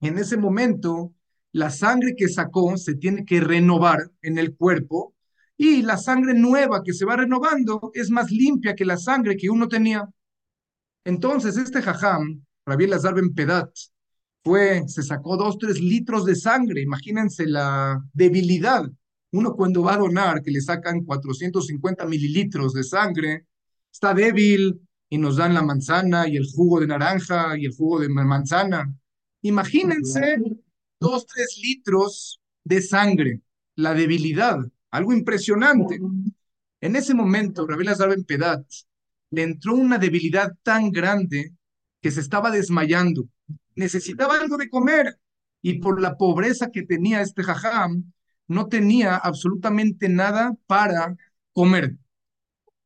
en 0.00 0.18
ese 0.18 0.36
momento 0.36 1.12
la 1.52 1.70
sangre 1.70 2.14
que 2.16 2.28
sacó 2.28 2.76
se 2.76 2.94
tiene 2.94 3.24
que 3.24 3.40
renovar 3.40 4.10
en 4.22 4.38
el 4.38 4.56
cuerpo 4.56 5.14
y 5.62 5.80
la 5.80 5.96
sangre 5.96 6.34
nueva 6.34 6.82
que 6.82 6.92
se 6.92 7.04
va 7.04 7.14
renovando 7.14 7.92
es 7.94 8.10
más 8.10 8.32
limpia 8.32 8.74
que 8.74 8.84
la 8.84 8.96
sangre 8.96 9.36
que 9.36 9.48
uno 9.48 9.68
tenía. 9.68 10.08
Entonces, 11.04 11.56
este 11.56 11.80
jajam, 11.80 12.44
Rabbi 12.66 12.88
Lazar 12.88 13.14
Ben 13.14 13.32
Pedat, 13.32 13.70
fue, 14.42 14.82
se 14.88 15.04
sacó 15.04 15.36
dos, 15.36 15.58
tres 15.58 15.80
litros 15.80 16.24
de 16.24 16.34
sangre. 16.34 16.82
Imagínense 16.82 17.46
la 17.46 18.02
debilidad. 18.12 18.90
Uno 19.30 19.54
cuando 19.54 19.84
va 19.84 19.94
a 19.94 19.98
donar, 19.98 20.42
que 20.42 20.50
le 20.50 20.60
sacan 20.60 21.04
450 21.04 22.06
mililitros 22.06 22.72
de 22.74 22.82
sangre, 22.82 23.46
está 23.92 24.12
débil 24.14 24.80
y 25.08 25.18
nos 25.18 25.36
dan 25.36 25.54
la 25.54 25.62
manzana 25.62 26.26
y 26.26 26.36
el 26.38 26.46
jugo 26.52 26.80
de 26.80 26.88
naranja 26.88 27.56
y 27.56 27.66
el 27.66 27.72
jugo 27.72 28.00
de 28.00 28.08
manzana. 28.08 28.92
Imagínense 29.42 30.38
dos, 30.98 31.24
tres 31.26 31.56
litros 31.62 32.40
de 32.64 32.82
sangre, 32.82 33.40
la 33.76 33.94
debilidad 33.94 34.58
algo 34.92 35.12
impresionante. 35.12 36.00
En 36.80 36.96
ese 36.96 37.14
momento, 37.14 37.66
Rabbi 37.66 37.84
Lazar 37.84 38.10
Ben 38.10 38.24
Pedat 38.24 38.64
le 39.30 39.42
entró 39.42 39.74
una 39.74 39.98
debilidad 39.98 40.52
tan 40.62 40.90
grande 40.90 41.54
que 42.00 42.10
se 42.10 42.20
estaba 42.20 42.50
desmayando. 42.50 43.28
Necesitaba 43.74 44.38
algo 44.38 44.56
de 44.58 44.68
comer 44.68 45.18
y 45.62 45.78
por 45.80 46.00
la 46.00 46.16
pobreza 46.16 46.70
que 46.70 46.82
tenía 46.82 47.22
este 47.22 47.42
jajam, 47.42 48.12
no 48.48 48.68
tenía 48.68 49.16
absolutamente 49.16 50.08
nada 50.08 50.54
para 50.66 51.16
comer. 51.52 51.96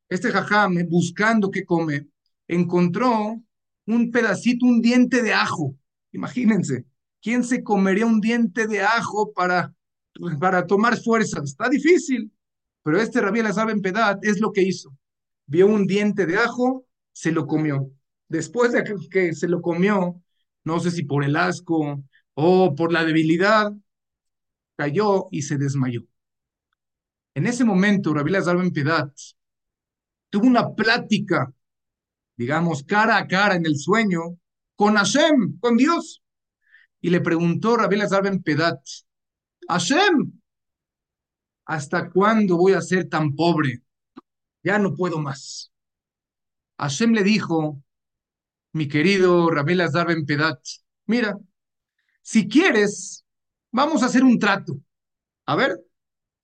Este 0.09 0.31
jajam, 0.31 0.77
buscando 0.89 1.51
qué 1.51 1.65
comer, 1.65 2.07
encontró 2.47 3.43
un 3.87 4.11
pedacito, 4.13 4.67
un 4.67 4.81
diente 4.81 5.23
de 5.23 5.33
ajo. 5.33 5.75
Imagínense, 6.13 6.85
¿quién 7.21 7.43
se 7.43 7.65
comería 7.65 8.07
un 8.07 8.21
diente 8.21 8.69
de 8.69 8.83
ajo 8.83 9.33
para 9.33 9.75
para 10.41 10.67
tomar 10.67 10.97
fuerzas. 10.99 11.45
Está 11.45 11.69
difícil, 11.69 12.31
pero 12.83 13.01
este 13.01 13.21
Rabí 13.21 13.41
Elazar 13.41 13.71
en 13.71 13.81
Pedad 13.81 14.19
es 14.23 14.41
lo 14.41 14.53
que 14.53 14.63
hizo. 14.63 14.97
Vio 15.47 15.67
un 15.67 15.87
diente 15.87 16.27
de 16.27 16.37
ajo, 16.37 16.87
se 17.13 17.33
lo 17.33 17.47
comió. 17.47 17.91
Después 18.29 18.73
de 18.73 18.85
que 19.11 19.35
se 19.35 19.49
lo 19.49 19.61
comió, 19.61 20.21
no 20.65 20.81
sé 20.81 20.91
si 20.91 21.05
por 21.05 21.25
el 21.25 21.37
asco 21.37 22.03
o 22.35 22.75
por 22.75 22.93
la 22.93 23.05
debilidad, 23.05 23.73
cayó 24.77 25.29
y 25.31 25.43
se 25.43 25.57
desmayó. 25.57 26.03
En 27.35 27.47
ese 27.47 27.65
momento, 27.65 28.15
Rabí 28.15 28.31
Elazar 28.31 28.57
en 28.57 28.73
Pedad 28.73 29.13
tuvo 30.31 30.47
una 30.47 30.75
plática, 30.75 31.53
digamos, 32.37 32.83
cara 32.83 33.17
a 33.17 33.27
cara 33.27 33.55
en 33.55 33.67
el 33.67 33.77
sueño 33.77 34.39
con 34.75 34.97
Hashem, 34.97 35.59
con 35.61 35.77
Dios. 35.77 36.23
Y 37.01 37.11
le 37.11 37.21
preguntó 37.21 37.77
Rabí 37.77 37.97
Elazar 37.97 38.23
ben 38.23 38.43
Pedat, 38.43 38.81
Hashem, 39.69 40.33
¿hasta 41.65 42.11
cuándo 42.11 42.57
voy 42.57 42.73
a 42.73 42.81
ser 42.81 43.09
tan 43.09 43.35
pobre? 43.35 43.83
Ya 44.63 44.79
no 44.79 44.95
puedo 44.95 45.19
más. 45.19 45.73
Hashem 46.79 47.13
le 47.13 47.23
dijo, 47.23 47.83
mi 48.73 48.89
querido 48.89 49.51
Rabel 49.51 49.81
Azar 49.81 50.09
Ben 50.09 50.27
Pedat, 50.27 50.61
mira, 51.07 51.39
si 52.23 52.49
quieres, 52.49 53.25
vamos 53.71 54.03
a 54.03 54.07
hacer 54.07 54.23
un 54.23 54.39
trato. 54.39 54.79
A 55.47 55.57
ver, 55.57 55.81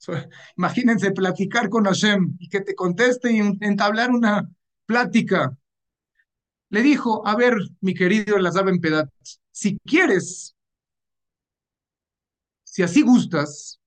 imagínense 0.57 1.13
platicar 1.13 1.69
con 1.69 1.85
Hashem 1.85 2.37
y 2.39 2.49
que 2.49 2.61
te 2.61 2.75
conteste 2.75 3.33
y 3.33 3.39
entablar 3.61 4.11
una 4.11 4.49
plática. 4.87 5.57
Le 6.71 6.83
dijo, 6.83 7.27
a 7.27 7.37
ver, 7.37 7.55
mi 7.81 7.95
querido 7.95 8.39
Lazar 8.39 8.65
Ben 8.65 8.81
Pedat, 8.81 9.11
si 9.51 9.79
quieres, 9.85 10.57
si 12.73 12.83
así 12.83 13.03
gustas, 13.03 13.79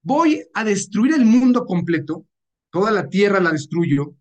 voy 0.00 0.40
a 0.54 0.62
destruir 0.62 1.14
el 1.14 1.24
mundo 1.24 1.66
completo, 1.66 2.24
toda 2.70 2.92
la 2.92 3.08
tierra 3.08 3.40
la 3.40 3.50
destruyo, 3.50 4.14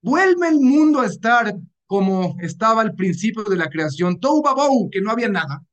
vuelve 0.00 0.46
el 0.46 0.60
mundo 0.60 1.00
a 1.00 1.06
estar 1.06 1.56
como 1.86 2.36
estaba 2.38 2.82
al 2.82 2.94
principio 2.94 3.42
de 3.42 3.56
la 3.56 3.68
creación, 3.68 4.20
Toubabou, 4.20 4.88
que 4.90 5.00
no 5.00 5.10
había 5.10 5.28
nada, 5.28 5.64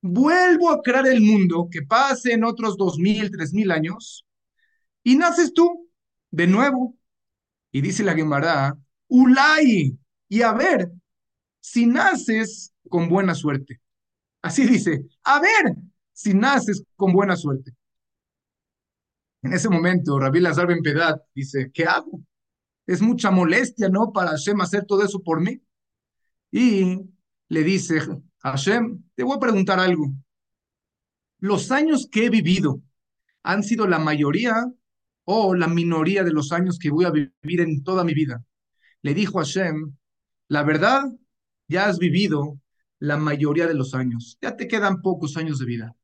vuelvo 0.00 0.70
a 0.70 0.80
crear 0.80 1.06
el 1.06 1.20
mundo, 1.20 1.68
que 1.70 1.82
pase 1.82 2.32
en 2.32 2.44
otros 2.44 2.78
dos 2.78 2.96
mil, 2.96 3.30
tres 3.30 3.52
mil 3.52 3.70
años, 3.70 4.24
y 5.04 5.16
naces 5.16 5.52
tú 5.52 5.90
de 6.30 6.46
nuevo. 6.46 6.96
Y 7.70 7.82
dice 7.82 8.02
la 8.02 8.14
Gemara, 8.14 8.78
Ulay, 9.08 9.94
y 10.30 10.40
a 10.40 10.54
ver, 10.54 10.90
si 11.60 11.84
naces 11.84 12.72
con 12.88 13.10
buena 13.10 13.34
suerte. 13.34 13.81
Así 14.42 14.66
dice, 14.66 15.06
a 15.22 15.40
ver 15.40 15.76
si 16.12 16.34
naces 16.34 16.84
con 16.96 17.12
buena 17.12 17.36
suerte. 17.36 17.72
En 19.42 19.52
ese 19.52 19.68
momento, 19.68 20.18
Rabí 20.18 20.40
Lazar 20.40 20.66
Ben 20.66 20.82
Pedat 20.82 21.20
dice, 21.34 21.70
¿qué 21.72 21.84
hago? 21.84 22.20
Es 22.86 23.00
mucha 23.00 23.30
molestia, 23.30 23.88
¿no? 23.88 24.12
Para 24.12 24.30
Hashem 24.30 24.60
hacer 24.60 24.84
todo 24.84 25.04
eso 25.04 25.20
por 25.22 25.40
mí. 25.40 25.60
Y 26.50 27.00
le 27.48 27.62
dice, 27.62 28.00
Hashem, 28.38 29.02
te 29.14 29.22
voy 29.22 29.36
a 29.36 29.40
preguntar 29.40 29.78
algo. 29.80 30.12
¿Los 31.38 31.70
años 31.72 32.08
que 32.10 32.26
he 32.26 32.30
vivido 32.30 32.80
han 33.42 33.62
sido 33.62 33.86
la 33.88 33.98
mayoría 33.98 34.72
o 35.24 35.54
la 35.54 35.66
minoría 35.66 36.22
de 36.24 36.32
los 36.32 36.52
años 36.52 36.78
que 36.78 36.90
voy 36.90 37.04
a 37.04 37.10
vivir 37.10 37.60
en 37.60 37.82
toda 37.82 38.04
mi 38.04 38.14
vida? 38.14 38.44
Le 39.02 39.14
dijo 39.14 39.38
Hashem, 39.38 39.96
la 40.48 40.62
verdad, 40.62 41.04
ya 41.66 41.86
has 41.86 41.98
vivido 41.98 42.60
la 43.02 43.16
mayoría 43.16 43.66
de 43.66 43.74
los 43.74 43.94
años, 43.94 44.38
ya 44.40 44.56
te 44.56 44.68
quedan 44.68 45.02
pocos 45.02 45.36
años 45.36 45.58
de 45.58 45.66
vida. 45.66 45.96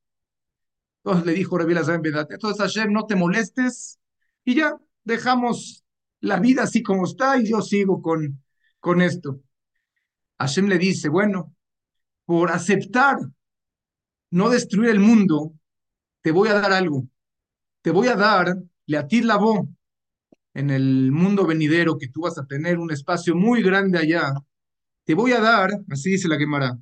Entonces 1.04 1.26
le 1.26 1.32
dijo 1.32 1.56
Rabbi 1.56 1.72
Lazar 1.72 2.00
entonces 2.04 2.60
Hashem, 2.60 2.92
no 2.92 3.06
te 3.06 3.14
molestes 3.14 4.00
y 4.44 4.56
ya 4.56 4.76
dejamos 5.04 5.84
la 6.18 6.40
vida 6.40 6.64
así 6.64 6.82
como 6.82 7.04
está 7.04 7.38
y 7.38 7.48
yo 7.48 7.62
sigo 7.62 8.02
con, 8.02 8.42
con 8.80 9.00
esto. 9.00 9.40
Hashem 10.40 10.66
le 10.66 10.76
dice, 10.76 11.08
bueno, 11.08 11.54
por 12.24 12.50
aceptar 12.50 13.18
no 14.30 14.50
destruir 14.50 14.90
el 14.90 14.98
mundo, 14.98 15.52
te 16.20 16.32
voy 16.32 16.48
a 16.48 16.54
dar 16.54 16.72
algo. 16.72 17.06
Te 17.80 17.92
voy 17.92 18.08
a 18.08 18.16
dar, 18.16 18.58
le 18.86 18.98
atir 18.98 19.24
la 19.24 19.36
voz 19.36 19.68
en 20.52 20.70
el 20.70 21.12
mundo 21.12 21.46
venidero 21.46 21.96
que 21.96 22.08
tú 22.08 22.22
vas 22.22 22.38
a 22.38 22.46
tener 22.46 22.76
un 22.76 22.90
espacio 22.90 23.36
muy 23.36 23.62
grande 23.62 23.98
allá. 23.98 24.34
Te 25.04 25.14
voy 25.14 25.30
a 25.30 25.40
dar, 25.40 25.70
así 25.90 26.10
dice 26.10 26.26
la 26.26 26.36
Gemara, 26.36 26.76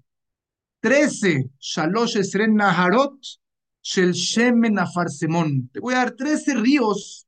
13 0.81 1.51
Shalosh 1.59 2.17
Esren 2.17 2.55
Naharot 2.55 3.19
Shel 3.83 4.13
Shemen 4.13 4.79
Afarsemon. 4.79 5.71
Te 5.73 5.81
voy 5.81 5.95
a 5.95 5.99
dar 5.99 6.13
13 6.13 6.55
ríos 6.57 7.27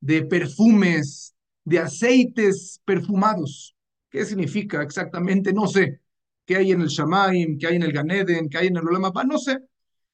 de 0.00 0.24
perfumes, 0.24 1.34
de 1.64 1.78
aceites 1.78 2.80
perfumados. 2.84 3.76
¿Qué 4.10 4.24
significa 4.24 4.82
exactamente? 4.82 5.52
No 5.52 5.66
sé. 5.66 6.00
¿Qué 6.44 6.56
hay 6.56 6.72
en 6.72 6.82
el 6.82 6.88
Shamaim? 6.88 7.56
¿Qué 7.58 7.68
hay 7.68 7.76
en 7.76 7.84
el 7.84 7.92
Ganeden? 7.92 8.48
¿Qué 8.48 8.58
hay 8.58 8.66
en 8.66 8.76
el 8.76 8.86
Olamapa? 8.86 9.24
No 9.24 9.38
sé. 9.38 9.58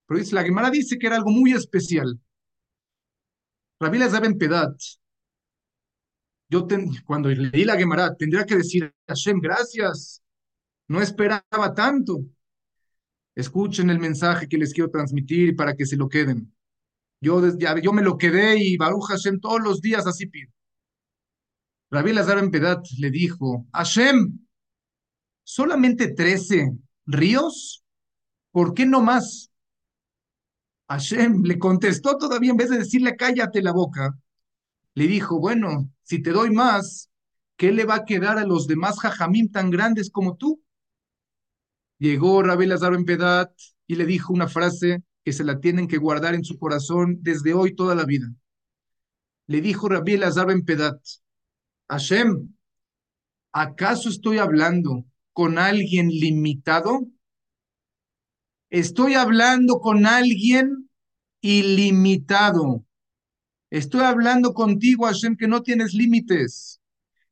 Pero 0.07 0.21
dice, 0.21 0.35
la 0.35 0.45
Gemara 0.45 0.71
dice 0.71 0.99
que 0.99 1.07
era 1.07 1.17
algo 1.17 1.31
muy 1.31 1.53
especial. 1.53 2.19
Rabbi 3.81 3.99
en 4.03 4.39
Pedat, 4.39 4.77
yo 6.51 6.67
cuando 7.05 7.29
leí 7.29 7.65
la 7.65 7.77
Gemara, 7.77 8.15
tendría 8.17 8.45
que 8.45 8.57
decir, 8.57 8.93
Hashem, 9.07 9.39
gracias. 9.41 10.23
No 10.89 11.01
esperaba 11.01 11.75
tanto. 11.75 12.25
Escuchen 13.39 13.89
el 13.89 14.01
mensaje 14.01 14.49
que 14.49 14.59
les 14.59 14.73
quiero 14.73 14.91
transmitir 14.91 15.55
para 15.55 15.77
que 15.77 15.87
se 15.87 15.97
lo 15.97 16.09
queden. 16.09 16.53
Yo, 17.21 17.41
yo 17.57 17.93
me 17.93 18.03
lo 18.03 18.19
quedé 18.19 18.59
y 18.61 18.77
Baruch 18.77 19.07
Hashem 19.11 19.39
todos 19.39 19.61
los 19.61 19.81
días 19.81 20.09
así 20.09 20.27
pido. 20.27 20.51
Rabbi 21.89 22.13
Lazar 22.15 22.39
en 22.39 22.51
Pedat 22.51 22.85
le 22.99 23.13
dijo, 23.13 23.65
Hashem, 23.73 24.41
solamente 25.45 26.15
13 26.15 26.73
ríos, 27.07 27.85
¿por 28.51 28.75
qué 28.75 28.87
no 28.87 29.03
más? 29.03 29.53
Hashem 30.89 31.45
le 31.45 31.61
contestó 31.61 32.19
todavía 32.19 32.51
en 32.51 32.57
vez 32.57 32.71
de 32.71 32.79
decirle 32.79 33.15
cállate 33.15 33.63
la 33.63 33.71
boca, 33.71 34.19
le 34.95 35.07
dijo, 35.07 35.39
bueno, 35.39 35.89
si 36.03 36.21
te 36.21 36.33
doy 36.33 36.51
más, 36.51 37.09
¿qué 37.57 37.71
le 37.71 37.85
va 37.85 37.95
a 37.95 38.05
quedar 38.05 38.37
a 38.37 38.45
los 38.45 38.67
demás 38.67 38.99
jajamim 38.99 39.49
tan 39.49 39.71
grandes 39.71 40.11
como 40.11 40.37
tú? 40.37 40.61
Llegó 41.99 42.43
Rabbi 42.43 42.67
Lazar 42.67 42.95
en 42.95 43.05
y 43.87 43.97
le 43.97 44.07
dijo 44.07 44.33
una 44.33 44.49
frase 44.49 45.03
que 45.25 45.33
se 45.33 45.45
la 45.45 45.59
tienen 45.59 45.89
que 45.89 45.99
guardar 45.99 46.35
en 46.35 46.45
su 46.45 46.59
corazón 46.59 47.19
desde 47.21 47.55
hoy 47.55 47.75
toda 47.75 47.95
la 47.95 48.05
vida. 48.05 48.29
Le 49.47 49.61
dijo 49.61 49.89
Rabbi 49.89 50.17
Lazar 50.17 50.51
en 50.51 50.65
Pedat, 50.65 51.01
Hashem, 51.89 52.55
¿acaso 53.53 54.09
estoy 54.09 54.39
hablando 54.39 55.05
con 55.33 55.59
alguien 55.59 56.09
limitado? 56.09 57.09
Estoy 58.71 59.15
hablando 59.15 59.81
con 59.81 60.07
alguien 60.07 60.91
ilimitado. 61.41 62.85
Estoy 63.71 64.03
hablando 64.03 64.55
contigo, 64.55 65.07
Hashem, 65.07 65.37
que 65.37 65.49
no 65.49 65.63
tienes 65.63 65.95
límites. 65.95 66.81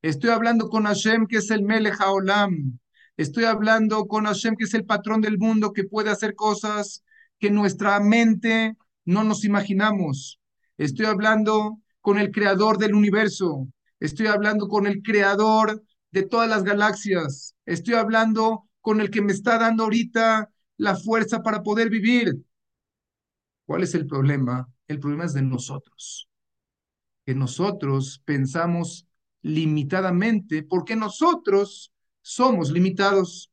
Estoy 0.02 0.30
hablando 0.30 0.68
con 0.68 0.84
Hashem, 0.84 1.26
que 1.26 1.38
es 1.38 1.50
el 1.50 1.62
Melech 1.62 2.00
Haolam. 2.00 2.78
Estoy 3.16 3.44
hablando 3.44 4.06
con 4.06 4.26
Hashem, 4.26 4.56
que 4.56 4.64
es 4.64 4.74
el 4.74 4.84
patrón 4.84 5.20
del 5.20 5.38
mundo, 5.38 5.72
que 5.72 5.84
puede 5.84 6.10
hacer 6.10 6.34
cosas 6.34 7.02
que 7.38 7.50
nuestra 7.50 7.98
mente 8.00 8.76
no 9.04 9.24
nos 9.24 9.44
imaginamos. 9.44 10.38
Estoy 10.76 11.06
hablando 11.06 11.80
con 12.00 12.18
el 12.18 12.30
creador 12.30 12.78
del 12.78 12.94
universo. 12.94 13.68
Estoy 14.00 14.26
hablando 14.26 14.68
con 14.68 14.86
el 14.86 15.02
creador 15.02 15.82
de 16.10 16.22
todas 16.22 16.48
las 16.48 16.62
galaxias. 16.62 17.54
Estoy 17.64 17.94
hablando 17.94 18.68
con 18.80 19.00
el 19.00 19.10
que 19.10 19.22
me 19.22 19.32
está 19.32 19.58
dando 19.58 19.84
ahorita 19.84 20.50
la 20.76 20.96
fuerza 20.96 21.42
para 21.42 21.62
poder 21.62 21.88
vivir. 21.88 22.44
¿Cuál 23.64 23.82
es 23.82 23.94
el 23.94 24.06
problema? 24.06 24.68
El 24.86 25.00
problema 25.00 25.24
es 25.24 25.32
de 25.32 25.42
nosotros. 25.42 26.28
Que 27.24 27.34
nosotros 27.34 28.22
pensamos 28.24 29.06
limitadamente 29.42 30.62
porque 30.62 30.96
nosotros 30.96 31.92
somos 32.26 32.72
limitados. 32.72 33.52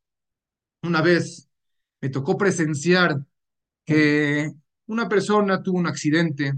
Una 0.82 1.02
vez 1.02 1.48
me 2.02 2.10
tocó 2.10 2.38
presenciar 2.38 3.24
que 3.86 4.52
una 4.88 5.08
persona 5.08 5.62
tuvo 5.62 5.78
un 5.78 5.86
accidente 5.86 6.54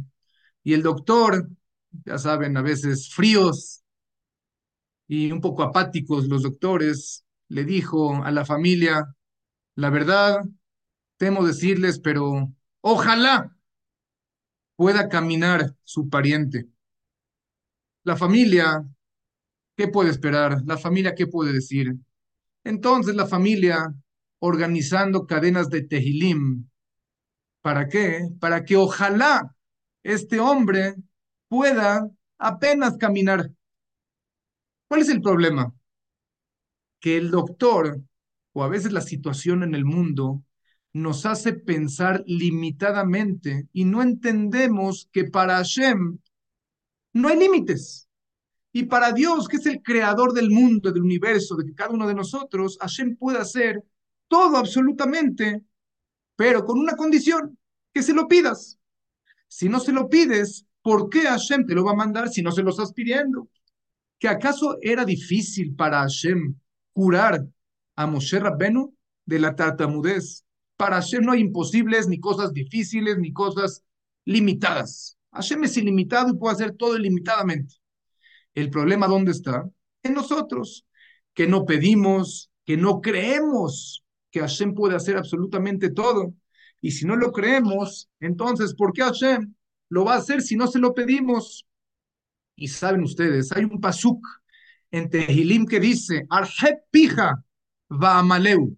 y 0.63 0.73
el 0.73 0.81
doctor, 0.81 1.49
ya 2.05 2.17
saben, 2.17 2.55
a 2.55 2.61
veces 2.61 3.13
fríos 3.13 3.83
y 5.07 5.29
un 5.31 5.41
poco 5.41 5.63
apáticos 5.63 6.27
los 6.27 6.43
doctores, 6.43 7.25
le 7.49 7.65
dijo 7.65 8.23
a 8.23 8.31
la 8.31 8.45
familia, 8.45 9.13
la 9.75 9.89
verdad, 9.89 10.39
temo 11.17 11.45
decirles, 11.45 11.99
pero 11.99 12.49
ojalá 12.79 13.57
pueda 14.77 15.09
caminar 15.09 15.75
su 15.83 16.09
pariente. 16.09 16.69
La 18.03 18.15
familia, 18.15 18.85
¿qué 19.75 19.87
puede 19.87 20.09
esperar? 20.09 20.61
La 20.65 20.77
familia, 20.77 21.15
¿qué 21.15 21.27
puede 21.27 21.53
decir? 21.53 21.95
Entonces 22.63 23.15
la 23.15 23.27
familia, 23.27 23.93
organizando 24.39 25.27
cadenas 25.27 25.69
de 25.69 25.83
tejilim, 25.83 26.67
¿para 27.61 27.87
qué? 27.87 28.27
Para 28.39 28.63
que 28.63 28.77
ojalá 28.77 29.55
este 30.03 30.39
hombre 30.39 30.95
pueda 31.47 32.09
apenas 32.37 32.97
caminar. 32.97 33.51
¿Cuál 34.87 35.01
es 35.01 35.09
el 35.09 35.21
problema? 35.21 35.73
Que 36.99 37.17
el 37.17 37.31
doctor, 37.31 38.01
o 38.53 38.63
a 38.63 38.67
veces 38.67 38.91
la 38.91 39.01
situación 39.01 39.63
en 39.63 39.75
el 39.75 39.85
mundo, 39.85 40.43
nos 40.93 41.25
hace 41.25 41.53
pensar 41.53 42.23
limitadamente 42.25 43.67
y 43.73 43.83
no 43.83 44.01
entendemos 44.01 45.09
que 45.11 45.25
para 45.25 45.57
Hashem 45.57 46.19
no 47.13 47.27
hay 47.27 47.37
límites. 47.37 48.04
Y 48.75 48.87
para 48.87 49.13
Dios, 49.13 49.47
que 49.47 49.55
es 49.55 49.65
el 49.67 49.81
creador 49.81 50.33
del 50.33 50.49
mundo, 50.49 50.91
del 50.91 51.03
universo, 51.03 51.55
de 51.55 51.73
cada 51.73 51.91
uno 51.91 52.05
de 52.09 52.13
nosotros, 52.13 52.77
Hashem 52.81 53.15
puede 53.15 53.37
hacer 53.37 53.81
todo 54.27 54.57
absolutamente, 54.57 55.63
pero 56.35 56.65
con 56.65 56.79
una 56.79 56.97
condición, 56.97 57.57
que 57.93 58.03
se 58.03 58.11
lo 58.11 58.27
pidas. 58.27 58.77
Si 59.47 59.69
no 59.69 59.79
se 59.79 59.93
lo 59.93 60.09
pides, 60.09 60.65
¿por 60.81 61.07
qué 61.09 61.21
Hashem 61.21 61.65
te 61.65 61.73
lo 61.73 61.85
va 61.85 61.91
a 61.91 61.95
mandar 61.95 62.27
si 62.27 62.41
no 62.41 62.51
se 62.51 62.63
lo 62.63 62.71
estás 62.71 62.91
pidiendo? 62.91 63.47
¿Que 64.19 64.27
acaso 64.27 64.77
era 64.81 65.05
difícil 65.05 65.73
para 65.73 65.99
Hashem 65.99 66.53
curar 66.91 67.47
a 67.95 68.07
Moshe 68.07 68.41
Rabbenu 68.41 68.93
de 69.25 69.39
la 69.39 69.55
tartamudez? 69.55 70.43
Para 70.75 70.97
Hashem 70.97 71.23
no 71.23 71.31
hay 71.31 71.39
imposibles, 71.39 72.09
ni 72.09 72.19
cosas 72.19 72.51
difíciles, 72.51 73.17
ni 73.19 73.31
cosas 73.31 73.85
limitadas. 74.25 75.17
Hashem 75.31 75.63
es 75.63 75.77
ilimitado 75.77 76.31
y 76.31 76.37
puede 76.37 76.55
hacer 76.55 76.73
todo 76.73 76.97
ilimitadamente. 76.97 77.75
El 78.55 78.71
problema, 78.71 79.07
¿dónde 79.07 79.31
está? 79.31 79.69
En 80.01 80.13
nosotros, 80.13 80.85
que 81.33 81.47
no 81.47 81.65
pedimos, 81.65 82.49
que 82.65 82.77
no 82.77 83.01
creemos 83.01 84.03
que 84.31 84.39
Hashem 84.39 84.73
puede 84.73 84.95
hacer 84.95 85.17
absolutamente 85.17 85.91
todo. 85.91 86.33
Y 86.81 86.91
si 86.91 87.05
no 87.05 87.15
lo 87.15 87.31
creemos, 87.31 88.09
entonces, 88.19 88.73
¿por 88.73 88.93
qué 88.93 89.03
Hashem 89.03 89.53
lo 89.89 90.05
va 90.05 90.15
a 90.15 90.17
hacer 90.17 90.41
si 90.41 90.55
no 90.55 90.67
se 90.67 90.79
lo 90.79 90.93
pedimos? 90.93 91.67
Y 92.55 92.69
saben 92.69 93.03
ustedes, 93.03 93.51
hay 93.51 93.65
un 93.65 93.79
pasuk 93.79 94.25
en 94.89 95.09
Tehilim 95.09 95.65
que 95.65 95.79
dice, 95.79 96.25
Arjep 96.29 96.79
pija 96.89 97.43
va 97.91 98.17
amaleu 98.19 98.75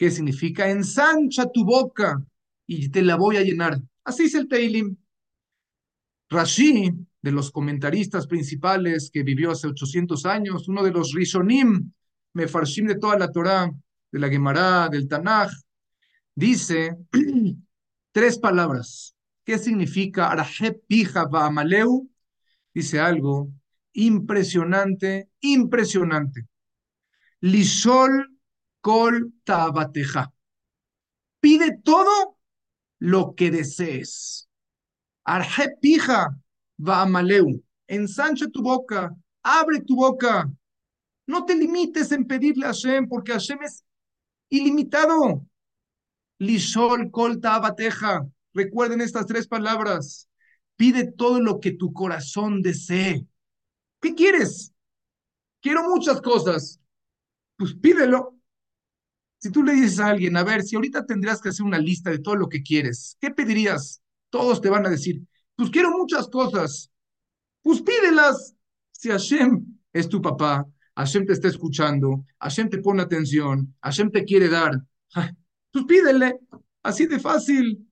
que 0.00 0.10
significa 0.10 0.70
ensancha 0.70 1.44
tu 1.52 1.62
boca 1.62 2.24
y 2.66 2.88
te 2.88 3.02
la 3.02 3.16
voy 3.16 3.36
a 3.36 3.42
llenar. 3.42 3.78
Así 4.02 4.24
es 4.24 4.34
el 4.34 4.48
Teilim. 4.48 4.96
Rashi, 6.30 6.90
de 7.22 7.32
los 7.32 7.50
comentaristas 7.50 8.26
principales 8.26 9.10
que 9.12 9.22
vivió 9.22 9.50
hace 9.50 9.66
800 9.66 10.26
años, 10.26 10.68
uno 10.68 10.82
de 10.82 10.90
los 10.90 11.12
Rishonim, 11.12 11.92
Mefarshim 12.32 12.86
de 12.86 12.96
toda 12.96 13.18
la 13.18 13.30
Torah, 13.30 13.70
de 14.10 14.18
la 14.18 14.28
Gemara, 14.28 14.88
del 14.88 15.08
Tanaj, 15.08 15.50
dice 16.34 16.96
tres 18.12 18.38
palabras. 18.38 19.14
¿Qué 19.44 19.58
significa 19.58 20.30
Arahep 20.30 20.82
Pija 20.86 21.28
Amaleu? 21.32 22.08
Dice 22.72 23.00
algo 23.00 23.50
impresionante, 23.92 25.28
impresionante. 25.40 26.46
Lishol 27.40 28.38
Kol 28.80 29.32
Tabateja. 29.44 30.32
Pide 31.40 31.78
todo 31.82 32.36
lo 32.98 33.34
que 33.34 33.50
desees. 33.50 34.48
Arje 35.24 35.70
pija 35.80 36.36
va 36.80 37.02
amaleu. 37.02 37.62
Ensancha 37.86 38.48
tu 38.48 38.62
boca, 38.62 39.14
abre 39.42 39.80
tu 39.80 39.96
boca. 39.96 40.50
No 41.26 41.44
te 41.44 41.54
limites 41.54 42.12
en 42.12 42.26
pedirle 42.26 42.66
a 42.66 42.68
Hashem, 42.68 43.08
porque 43.08 43.32
Hashem 43.32 43.62
es 43.62 43.84
ilimitado. 44.48 45.46
Lishol 46.38 47.10
kol 47.10 47.38
abateja. 47.42 48.26
Recuerden 48.54 49.00
estas 49.00 49.26
tres 49.26 49.46
palabras. 49.46 50.28
Pide 50.76 51.12
todo 51.12 51.40
lo 51.40 51.60
que 51.60 51.72
tu 51.72 51.92
corazón 51.92 52.62
desee. 52.62 53.26
¿Qué 54.00 54.14
quieres? 54.14 54.72
Quiero 55.60 55.88
muchas 55.88 56.20
cosas. 56.20 56.80
Pues 57.56 57.74
pídelo. 57.74 58.36
Si 59.38 59.50
tú 59.50 59.62
le 59.62 59.72
dices 59.72 60.00
a 60.00 60.08
alguien, 60.08 60.36
a 60.36 60.44
ver, 60.44 60.62
si 60.62 60.76
ahorita 60.76 61.06
tendrías 61.06 61.40
que 61.40 61.50
hacer 61.50 61.64
una 61.64 61.78
lista 61.78 62.10
de 62.10 62.18
todo 62.18 62.36
lo 62.36 62.48
que 62.48 62.62
quieres, 62.62 63.16
¿qué 63.20 63.30
pedirías? 63.30 64.02
Todos 64.28 64.60
te 64.60 64.68
van 64.68 64.86
a 64.86 64.90
decir, 64.90 65.22
pues 65.60 65.70
quiero 65.70 65.90
muchas 65.90 66.26
cosas. 66.28 66.90
Pues 67.60 67.82
pídelas. 67.82 68.56
Si 68.92 69.10
Hashem 69.10 69.62
es 69.92 70.08
tu 70.08 70.22
papá, 70.22 70.66
Hashem 70.96 71.26
te 71.26 71.34
está 71.34 71.48
escuchando, 71.48 72.24
Hashem 72.40 72.70
te 72.70 72.78
pone 72.78 73.02
atención, 73.02 73.76
Hashem 73.82 74.10
te 74.10 74.24
quiere 74.24 74.48
dar, 74.48 74.82
pues 75.70 75.84
pídele. 75.84 76.38
Así 76.82 77.04
de 77.04 77.20
fácil. 77.20 77.86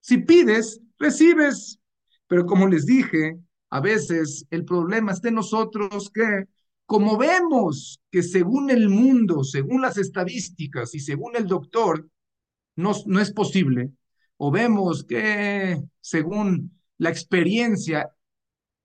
Si 0.00 0.18
pides, 0.18 0.80
recibes. 0.98 1.78
Pero 2.26 2.44
como 2.44 2.66
les 2.66 2.86
dije, 2.86 3.38
a 3.70 3.78
veces 3.78 4.44
el 4.50 4.64
problema 4.64 5.12
está 5.12 5.28
en 5.28 5.36
nosotros 5.36 6.10
que, 6.12 6.46
como 6.86 7.16
vemos 7.16 8.00
que 8.10 8.24
según 8.24 8.68
el 8.68 8.88
mundo, 8.88 9.44
según 9.44 9.80
las 9.80 9.96
estadísticas 9.96 10.92
y 10.96 10.98
según 10.98 11.36
el 11.36 11.46
doctor, 11.46 12.08
no, 12.74 12.94
no 13.06 13.20
es 13.20 13.32
posible, 13.32 13.92
o 14.38 14.50
vemos 14.50 15.04
que 15.04 15.80
según 16.00 16.75
la 16.98 17.10
experiencia, 17.10 18.10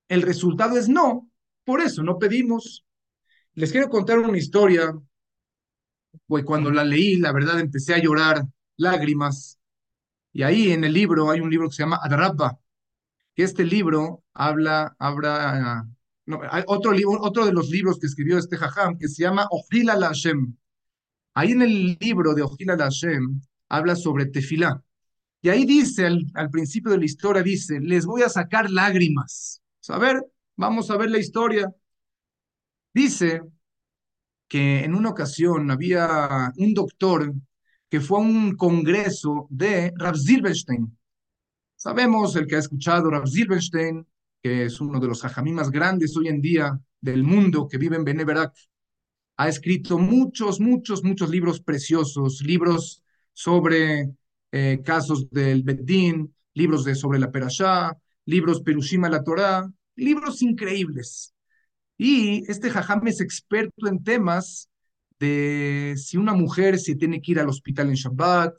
el 0.07 0.21
resultado 0.21 0.77
es 0.77 0.89
no, 0.89 1.29
por 1.63 1.81
eso 1.81 2.03
no 2.03 2.17
pedimos. 2.17 2.85
Les 3.53 3.71
quiero 3.71 3.89
contar 3.89 4.19
una 4.19 4.37
historia, 4.37 4.93
pues 6.27 6.43
cuando 6.43 6.71
la 6.71 6.83
leí, 6.83 7.17
la 7.17 7.31
verdad 7.31 7.59
empecé 7.59 7.93
a 7.93 8.01
llorar 8.01 8.43
lágrimas, 8.77 9.59
y 10.33 10.43
ahí 10.43 10.71
en 10.71 10.83
el 10.83 10.93
libro 10.93 11.29
hay 11.29 11.41
un 11.41 11.49
libro 11.49 11.69
que 11.69 11.75
se 11.75 11.83
llama 11.83 11.99
Adrapa, 12.01 12.59
que 13.35 13.43
este 13.43 13.63
libro 13.65 14.23
habla, 14.33 14.95
habla, 14.99 15.87
hay 16.49 16.63
otro 16.67 16.91
libro, 16.91 17.19
otro 17.21 17.45
de 17.45 17.53
los 17.53 17.69
libros 17.69 17.99
que 17.99 18.07
escribió 18.07 18.37
este 18.37 18.57
jajam, 18.57 18.97
que 18.97 19.07
se 19.07 19.23
llama 19.23 19.47
Ojila 19.49 19.95
la 19.95 20.07
Hashem. 20.07 20.55
Ahí 21.33 21.51
en 21.51 21.61
el 21.61 21.97
libro 21.99 22.33
de 22.33 22.41
Ojila 22.43 22.75
la 22.75 22.85
Hashem 22.85 23.41
habla 23.69 23.95
sobre 23.95 24.25
tefilá. 24.25 24.83
Y 25.41 25.49
ahí 25.49 25.65
dice, 25.65 26.05
al, 26.05 26.49
principio 26.51 26.91
de 26.91 26.99
la 26.99 27.05
historia, 27.05 27.41
dice, 27.41 27.79
les 27.79 28.05
voy 28.05 28.21
a 28.21 28.29
sacar 28.29 28.69
lágrimas. 28.69 29.61
A 29.89 29.97
ver, 29.97 30.23
vamos 30.55 30.91
a 30.91 30.97
ver 30.97 31.09
la 31.09 31.17
historia. 31.17 31.73
Dice 32.93 33.41
que 34.47 34.83
en 34.83 34.93
una 34.95 35.09
ocasión 35.09 35.71
había 35.71 36.51
un 36.57 36.73
doctor 36.73 37.33
que 37.89 38.01
fue 38.01 38.19
a 38.19 38.21
un 38.21 38.55
congreso 38.55 39.47
de 39.49 39.91
Rav 39.95 40.15
Zilberstein. 40.17 40.97
Sabemos, 41.75 42.35
el 42.35 42.47
que 42.47 42.57
ha 42.57 42.59
escuchado 42.59 43.09
Rav 43.09 43.27
Zilberstein, 43.27 44.05
que 44.41 44.65
es 44.65 44.79
uno 44.79 44.99
de 44.99 45.07
los 45.07 45.25
hajamí 45.25 45.51
más 45.53 45.71
grandes 45.71 46.15
hoy 46.15 46.27
en 46.27 46.41
día 46.41 46.79
del 46.99 47.23
mundo, 47.23 47.67
que 47.67 47.77
vive 47.77 47.95
en 47.95 48.03
Beneverac, 48.03 48.53
ha 49.37 49.47
escrito 49.47 49.97
muchos, 49.97 50.59
muchos, 50.59 51.03
muchos 51.03 51.29
libros 51.29 51.61
preciosos, 51.61 52.41
libros 52.41 53.03
sobre 53.33 54.11
eh, 54.51 54.81
casos 54.83 55.29
del 55.29 55.63
Beddin, 55.63 56.33
libros 56.53 56.83
de, 56.83 56.95
sobre 56.95 57.19
la 57.19 57.31
Perashá, 57.31 57.97
libros 58.25 58.61
Perushima 58.61 59.09
la 59.09 59.23
Torah, 59.23 59.69
libros 59.95 60.41
increíbles. 60.41 61.33
Y 61.97 62.43
este 62.51 62.69
jajam 62.69 63.07
es 63.07 63.21
experto 63.21 63.87
en 63.87 64.03
temas 64.03 64.69
de 65.19 65.93
si 65.97 66.17
una 66.17 66.33
mujer 66.33 66.79
se 66.79 66.95
tiene 66.95 67.21
que 67.21 67.33
ir 67.33 67.39
al 67.39 67.49
hospital 67.49 67.89
en 67.89 67.95
Shabbat, 67.95 68.53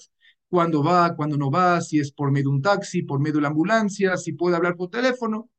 cuándo 0.48 0.82
va, 0.84 1.16
cuándo 1.16 1.36
no 1.36 1.50
va, 1.50 1.80
si 1.80 1.98
es 1.98 2.12
por 2.12 2.30
medio 2.30 2.50
de 2.50 2.56
un 2.56 2.62
taxi, 2.62 3.02
por 3.02 3.20
medio 3.20 3.36
de 3.36 3.42
la 3.42 3.48
ambulancia, 3.48 4.16
si 4.16 4.32
puede 4.32 4.56
hablar 4.56 4.76
por 4.76 4.90
teléfono. 4.90 5.50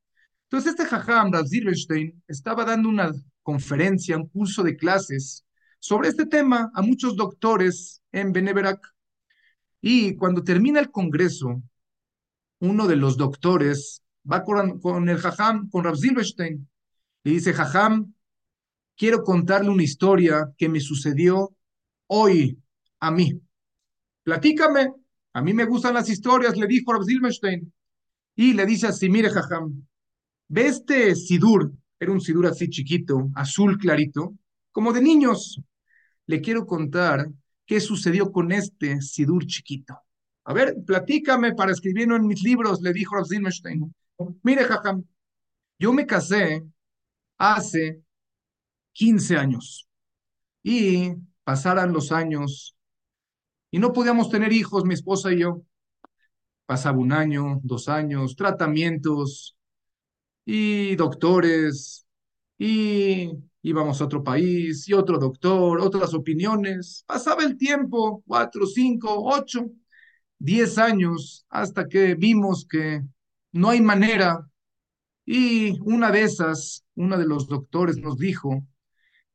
Entonces 0.43 0.71
este 0.71 0.85
jajam, 0.85 1.31
Rav 1.33 1.47
Zilberstein, 1.47 2.23
estaba 2.27 2.63
dando 2.63 2.89
una 2.89 3.11
conferencia, 3.41 4.17
un 4.17 4.27
curso 4.29 4.63
de 4.63 4.77
clases 4.77 5.45
sobre 5.79 6.09
este 6.09 6.25
tema 6.25 6.71
a 6.73 6.81
muchos 6.81 7.15
doctores 7.15 8.01
en 8.11 8.31
Beneverac. 8.31 8.92
Y 9.85 10.15
cuando 10.15 10.45
termina 10.45 10.79
el 10.79 10.89
congreso, 10.91 11.61
uno 12.61 12.87
de 12.87 12.95
los 12.95 13.17
doctores 13.17 14.01
va 14.31 14.41
con, 14.41 14.79
con 14.79 15.09
el 15.09 15.17
jajam, 15.17 15.69
con 15.69 15.83
Rav 15.83 15.97
Zilberstein, 15.97 16.69
le 17.25 17.31
dice, 17.31 17.51
Jajam, 17.51 18.13
quiero 18.95 19.23
contarle 19.23 19.69
una 19.69 19.83
historia 19.83 20.49
que 20.57 20.69
me 20.69 20.79
sucedió 20.79 21.53
hoy 22.07 22.57
a 23.01 23.11
mí. 23.11 23.37
Platícame, 24.23 24.93
a 25.33 25.41
mí 25.41 25.53
me 25.53 25.65
gustan 25.65 25.95
las 25.95 26.09
historias, 26.09 26.55
le 26.55 26.67
dijo 26.67 26.93
Rav 26.93 27.03
Zilberstein. 27.03 27.73
Y 28.37 28.53
le 28.53 28.65
dice 28.65 28.87
así, 28.87 29.09
mire, 29.09 29.29
Jajam, 29.29 29.85
ve 30.47 30.67
este 30.67 31.13
sidur, 31.13 31.73
era 31.99 32.13
un 32.13 32.21
sidur 32.21 32.47
así 32.47 32.69
chiquito, 32.69 33.29
azul 33.35 33.77
clarito, 33.77 34.33
como 34.71 34.93
de 34.93 35.01
niños. 35.01 35.59
Le 36.25 36.39
quiero 36.39 36.65
contar 36.65 37.27
qué 37.65 37.79
sucedió 37.79 38.31
con 38.31 38.51
este 38.51 39.01
sidur 39.01 39.45
chiquito. 39.45 39.97
A 40.45 40.53
ver, 40.53 40.75
platícame 40.85 41.53
para 41.53 41.71
escribirlo 41.71 42.15
en 42.15 42.27
mis 42.27 42.43
libros, 42.43 42.81
le 42.81 42.93
dijo 42.93 43.15
Rav 43.15 43.25
Zilberstein. 43.27 43.93
Mire, 44.43 44.65
Jajam, 44.65 45.03
yo 45.79 45.93
me 45.93 46.05
casé 46.05 46.63
hace 47.37 48.01
15 48.93 49.37
años 49.37 49.87
y 50.63 51.13
pasaran 51.43 51.93
los 51.93 52.11
años 52.11 52.75
y 53.71 53.79
no 53.79 53.91
podíamos 53.93 54.29
tener 54.29 54.53
hijos, 54.53 54.85
mi 54.85 54.93
esposa 54.93 55.33
y 55.33 55.39
yo. 55.39 55.63
Pasaba 56.65 56.97
un 56.97 57.11
año, 57.11 57.59
dos 57.63 57.89
años, 57.89 58.35
tratamientos 58.35 59.57
y 60.45 60.95
doctores 60.95 62.05
y 62.57 63.31
íbamos 63.63 64.01
a 64.01 64.05
otro 64.05 64.23
país 64.23 64.87
y 64.87 64.93
otro 64.93 65.17
doctor, 65.17 65.79
otras 65.79 66.13
opiniones. 66.13 67.03
Pasaba 67.07 67.43
el 67.43 67.57
tiempo, 67.57 68.23
cuatro, 68.27 68.67
cinco, 68.67 69.23
ocho, 69.23 69.71
diez 70.37 70.77
años, 70.77 71.45
hasta 71.49 71.87
que 71.87 72.15
vimos 72.15 72.67
que 72.69 73.01
no 73.53 73.69
hay 73.69 73.81
manera 73.81 74.47
y 75.25 75.79
una 75.81 76.11
de 76.11 76.23
esas, 76.23 76.85
uno 76.95 77.17
de 77.17 77.25
los 77.25 77.47
doctores 77.47 77.97
nos 77.97 78.17
dijo 78.17 78.67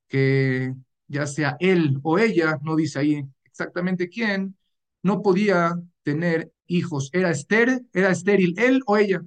que 0.08 0.74
ya 1.06 1.26
sea 1.26 1.56
él 1.60 1.98
o 2.02 2.18
ella, 2.18 2.58
no 2.62 2.76
dice 2.76 2.98
ahí 2.98 3.24
exactamente 3.44 4.08
quién, 4.08 4.56
no 5.02 5.22
podía 5.22 5.74
tener 6.02 6.52
hijos. 6.66 7.08
Era 7.12 7.30
estéril, 7.30 7.88
era 7.94 8.10
estéril 8.10 8.54
él 8.58 8.82
o 8.86 8.98
ella. 8.98 9.22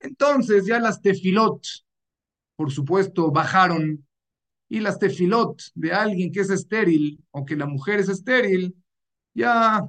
Entonces 0.00 0.66
ya 0.66 0.78
las 0.78 1.02
tefilot, 1.02 1.60
por 2.54 2.70
supuesto, 2.70 3.32
bajaron 3.32 4.07
y 4.68 4.80
las 4.80 4.98
tefilot 4.98 5.60
de 5.74 5.92
alguien 5.92 6.30
que 6.30 6.40
es 6.40 6.50
estéril 6.50 7.24
o 7.30 7.44
que 7.44 7.56
la 7.56 7.66
mujer 7.66 8.00
es 8.00 8.08
estéril, 8.08 8.74
ya 9.34 9.82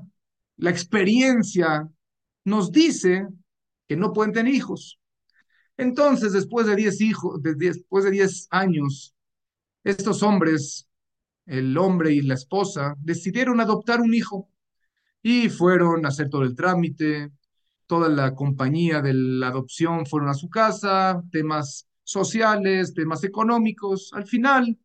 la 0.57 0.69
experiencia 0.69 1.89
nos 2.45 2.71
dice 2.71 3.27
que 3.87 3.97
no 3.97 4.13
pueden 4.13 4.33
tener 4.33 4.53
hijos. 4.53 4.99
Entonces, 5.77 6.33
después 6.33 6.67
de 6.67 6.75
10 6.75 7.01
hijos, 7.01 7.41
después 7.41 8.03
de 8.03 8.11
10 8.11 8.47
años, 8.51 9.15
estos 9.83 10.23
hombres, 10.23 10.87
el 11.45 11.77
hombre 11.77 12.13
y 12.13 12.21
la 12.21 12.35
esposa, 12.35 12.95
decidieron 12.99 13.59
adoptar 13.59 14.01
un 14.01 14.13
hijo 14.13 14.49
y 15.21 15.49
fueron 15.49 16.05
a 16.05 16.09
hacer 16.09 16.29
todo 16.29 16.43
el 16.43 16.55
trámite, 16.55 17.31
toda 17.87 18.07
la 18.09 18.35
compañía 18.35 19.01
de 19.01 19.13
la 19.13 19.47
adopción 19.47 20.05
fueron 20.05 20.29
a 20.29 20.33
su 20.33 20.49
casa, 20.49 21.23
temas 21.31 21.88
sociales, 22.10 22.93
temas 22.93 23.24
económicos. 23.24 24.12
Al 24.13 24.26
final, 24.26 24.78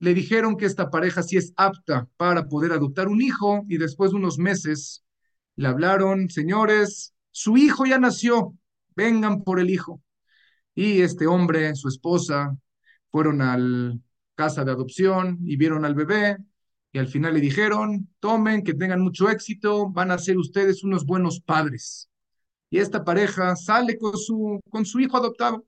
le 0.00 0.14
dijeron 0.14 0.56
que 0.56 0.66
esta 0.66 0.90
pareja 0.90 1.22
sí 1.22 1.36
es 1.36 1.52
apta 1.56 2.08
para 2.16 2.48
poder 2.48 2.72
adoptar 2.72 3.08
un 3.08 3.22
hijo 3.22 3.64
y 3.68 3.78
después 3.78 4.10
de 4.10 4.18
unos 4.18 4.38
meses 4.38 5.04
le 5.56 5.68
hablaron, 5.68 6.28
señores, 6.28 7.14
su 7.30 7.56
hijo 7.56 7.86
ya 7.86 7.98
nació, 7.98 8.54
vengan 8.96 9.42
por 9.42 9.60
el 9.60 9.70
hijo. 9.70 10.02
Y 10.74 11.02
este 11.02 11.26
hombre, 11.26 11.74
su 11.76 11.88
esposa, 11.88 12.56
fueron 13.10 13.40
a 13.42 13.56
la 13.56 13.96
casa 14.34 14.64
de 14.64 14.72
adopción 14.72 15.38
y 15.44 15.56
vieron 15.56 15.84
al 15.84 15.94
bebé 15.94 16.38
y 16.92 16.98
al 16.98 17.08
final 17.08 17.34
le 17.34 17.40
dijeron, 17.40 18.08
tomen, 18.20 18.62
que 18.62 18.74
tengan 18.74 19.00
mucho 19.00 19.28
éxito, 19.28 19.90
van 19.90 20.12
a 20.12 20.18
ser 20.18 20.38
ustedes 20.38 20.84
unos 20.84 21.04
buenos 21.04 21.40
padres. 21.40 22.08
Y 22.74 22.80
esta 22.80 23.04
pareja 23.04 23.54
sale 23.54 23.96
con 23.96 24.16
su, 24.18 24.60
con 24.68 24.84
su 24.84 24.98
hijo 24.98 25.16
adoptado 25.16 25.64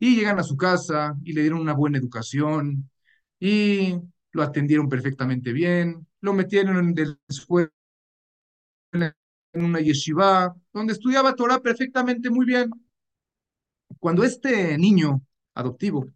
y 0.00 0.16
llegan 0.16 0.40
a 0.40 0.42
su 0.42 0.56
casa 0.56 1.16
y 1.22 1.32
le 1.32 1.42
dieron 1.42 1.60
una 1.60 1.72
buena 1.72 1.98
educación 1.98 2.90
y 3.38 3.94
lo 4.32 4.42
atendieron 4.42 4.88
perfectamente 4.88 5.52
bien, 5.52 6.04
lo 6.20 6.32
metieron 6.32 6.98
el 6.98 7.20
en 9.52 9.64
una 9.64 9.78
yeshiva, 9.78 10.52
donde 10.72 10.94
estudiaba 10.94 11.36
Torah 11.36 11.60
perfectamente 11.60 12.28
muy 12.28 12.44
bien. 12.44 12.70
Cuando 14.00 14.24
este 14.24 14.76
niño 14.78 15.22
adoptivo 15.54 16.08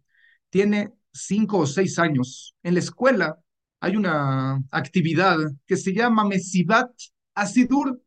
tiene 0.49 0.91
cinco 1.13 1.59
o 1.59 1.65
seis 1.65 1.97
años, 1.99 2.53
en 2.63 2.73
la 2.73 2.81
escuela 2.81 3.39
hay 3.79 3.95
una 3.95 4.61
actividad 4.71 5.37
que 5.65 5.77
se 5.77 5.93
llama 5.93 6.25
Mesibat 6.25 6.91
Asidur. 7.33 8.03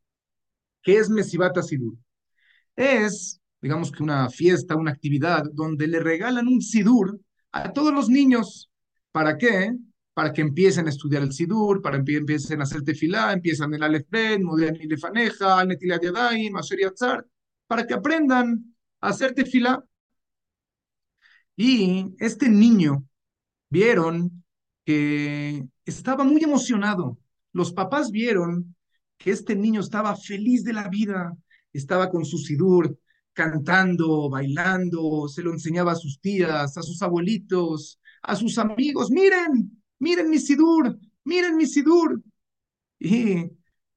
¿Qué 0.85 0.99
es 0.99 1.09
Mesibat 1.09 1.57
Asidur? 1.59 1.97
Es, 2.77 3.41
digamos 3.61 3.91
que 3.91 4.03
una 4.03 4.29
fiesta, 4.29 4.77
una 4.77 4.91
actividad 4.93 5.45
donde 5.53 5.89
le 5.89 5.99
regalan 5.99 6.47
un 6.47 6.61
Sidur 6.61 7.19
a 7.53 7.73
todos 7.73 7.93
los 7.93 8.09
niños. 8.11 8.71
¿Para 9.11 9.39
qué? 9.39 9.75
Para 10.13 10.33
que 10.33 10.43
empiecen 10.43 10.87
a 10.87 10.91
estudiar 10.91 11.23
el 11.23 11.33
Sidur, 11.33 11.81
para 11.81 12.05
que 12.05 12.17
empiecen 12.17 12.61
a 12.61 12.65
hacer 12.65 12.83
tefilá, 12.83 13.33
empiezan 13.33 13.73
el 13.73 13.83
Aleph 13.83 14.07
Ben, 14.11 14.45
Modern 14.45 14.77
Lefaneja, 14.77 15.65
Netilat 15.65 16.03
Yadayim, 16.03 16.55
Asher 16.57 16.79
Yatzar, 16.79 17.27
para 17.67 17.87
que 17.87 17.95
aprendan 17.95 18.77
a 19.01 19.09
hacer 19.09 19.33
tefilá. 19.35 19.83
Y 21.57 22.15
este 22.19 22.49
niño 22.49 23.07
vieron 23.71 24.45
que 24.85 25.67
estaba 25.87 26.25
muy 26.25 26.43
emocionado. 26.45 27.19
Los 27.53 27.73
papás 27.73 28.11
vieron 28.11 28.75
que 29.25 29.31
este 29.31 29.57
niño 29.57 29.81
estaba 29.81 30.15
feliz 30.17 30.65
de 30.65 30.75
la 30.75 30.87
vida, 30.87 31.35
estaba 31.73 32.11
con 32.11 32.27
su 32.27 32.37
sidur, 32.37 32.99
cantando, 33.33 34.29
bailando, 34.29 35.29
se 35.29 35.43
lo 35.43 35.51
enseñaba 35.51 35.93
a 35.93 35.95
sus 35.95 36.21
tías, 36.21 36.77
a 36.77 36.83
sus 36.83 37.01
abuelitos, 37.01 37.99
a 38.21 38.37
sus 38.37 38.59
amigos. 38.59 39.11
Miren, 39.11 39.83
miren 39.99 40.29
mi 40.29 40.39
sidur, 40.39 40.99
miren 41.25 41.57
mi 41.57 41.65
sidur. 41.65 42.23
Y 42.99 43.51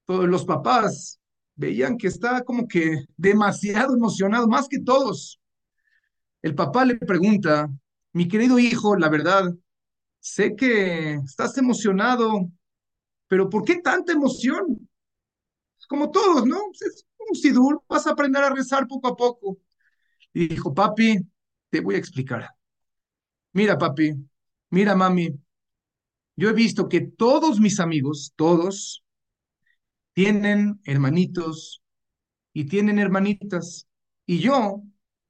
los 0.08 0.46
papás 0.46 1.20
veían 1.56 1.98
que 1.98 2.08
estaba 2.08 2.44
como 2.44 2.66
que 2.66 3.04
demasiado 3.18 3.98
emocionado, 3.98 4.48
más 4.48 4.70
que 4.70 4.80
todos. 4.80 5.42
El 6.42 6.56
papá 6.56 6.86
le 6.86 6.96
pregunta, 6.96 7.70
mi 8.14 8.30
querido 8.30 8.60
hijo, 8.60 8.96
la 8.96 9.10
verdad, 9.10 9.54
sé 10.22 10.56
que 10.56 11.16
estás 11.16 11.58
emocionado, 11.58 12.50
pero 13.28 13.50
¿por 13.50 13.66
qué 13.66 13.82
tanta 13.82 14.14
emoción? 14.14 14.87
Como 15.88 16.12
todos, 16.12 16.46
¿no? 16.46 16.58
Es 16.74 17.06
un 17.30 17.36
sidur, 17.36 17.82
vas 17.88 18.08
a 18.08 18.12
aprender 18.12 18.44
a 18.44 18.50
rezar 18.50 18.88
poco 18.88 19.08
a 19.08 19.16
poco. 19.16 19.60
Y 20.34 20.48
dijo, 20.48 20.74
papi, 20.74 21.20
te 21.70 21.82
voy 21.82 21.96
a 21.96 22.00
explicar. 22.00 22.50
Mira, 23.54 23.78
papi, 23.78 24.14
mira, 24.70 24.96
mami, 24.96 25.40
yo 26.36 26.50
he 26.50 26.54
visto 26.54 26.88
que 26.88 27.02
todos 27.02 27.60
mis 27.60 27.80
amigos, 27.80 28.34
todos, 28.36 29.04
tienen 30.14 30.80
hermanitos 30.84 31.82
y 32.54 32.66
tienen 32.66 33.00
hermanitas. 33.00 33.88
Y 34.26 34.40
yo 34.40 34.84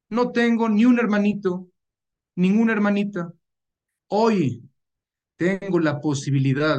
no 0.10 0.32
tengo 0.32 0.70
ni 0.70 0.86
un 0.86 1.00
hermanito, 1.00 1.70
ninguna 2.36 2.74
hermanita. 2.74 3.34
Hoy 4.08 4.64
tengo 5.38 5.80
la 5.80 6.02
posibilidad 6.02 6.78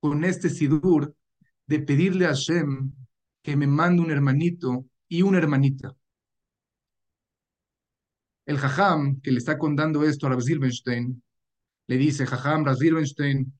con 0.00 0.24
este 0.24 0.50
Sidur 0.50 1.14
de 1.68 1.80
pedirle 1.80 2.24
a 2.24 2.30
Hashem 2.30 2.92
que 3.42 3.56
me 3.56 3.66
mande 3.66 4.02
un 4.02 4.10
hermanito 4.10 4.86
y 5.06 5.22
una 5.22 5.38
hermanita. 5.38 5.94
El 8.46 8.58
Jajam 8.58 9.20
que 9.20 9.30
le 9.30 9.38
está 9.38 9.58
contando 9.58 10.02
esto 10.02 10.26
a 10.26 10.30
Rav 10.30 10.42
Zilbenstein, 10.42 11.22
le 11.86 11.96
dice, 11.98 12.26
Jajam, 12.26 12.64
Rav 12.64 12.76
Zilbenstein, 12.78 13.52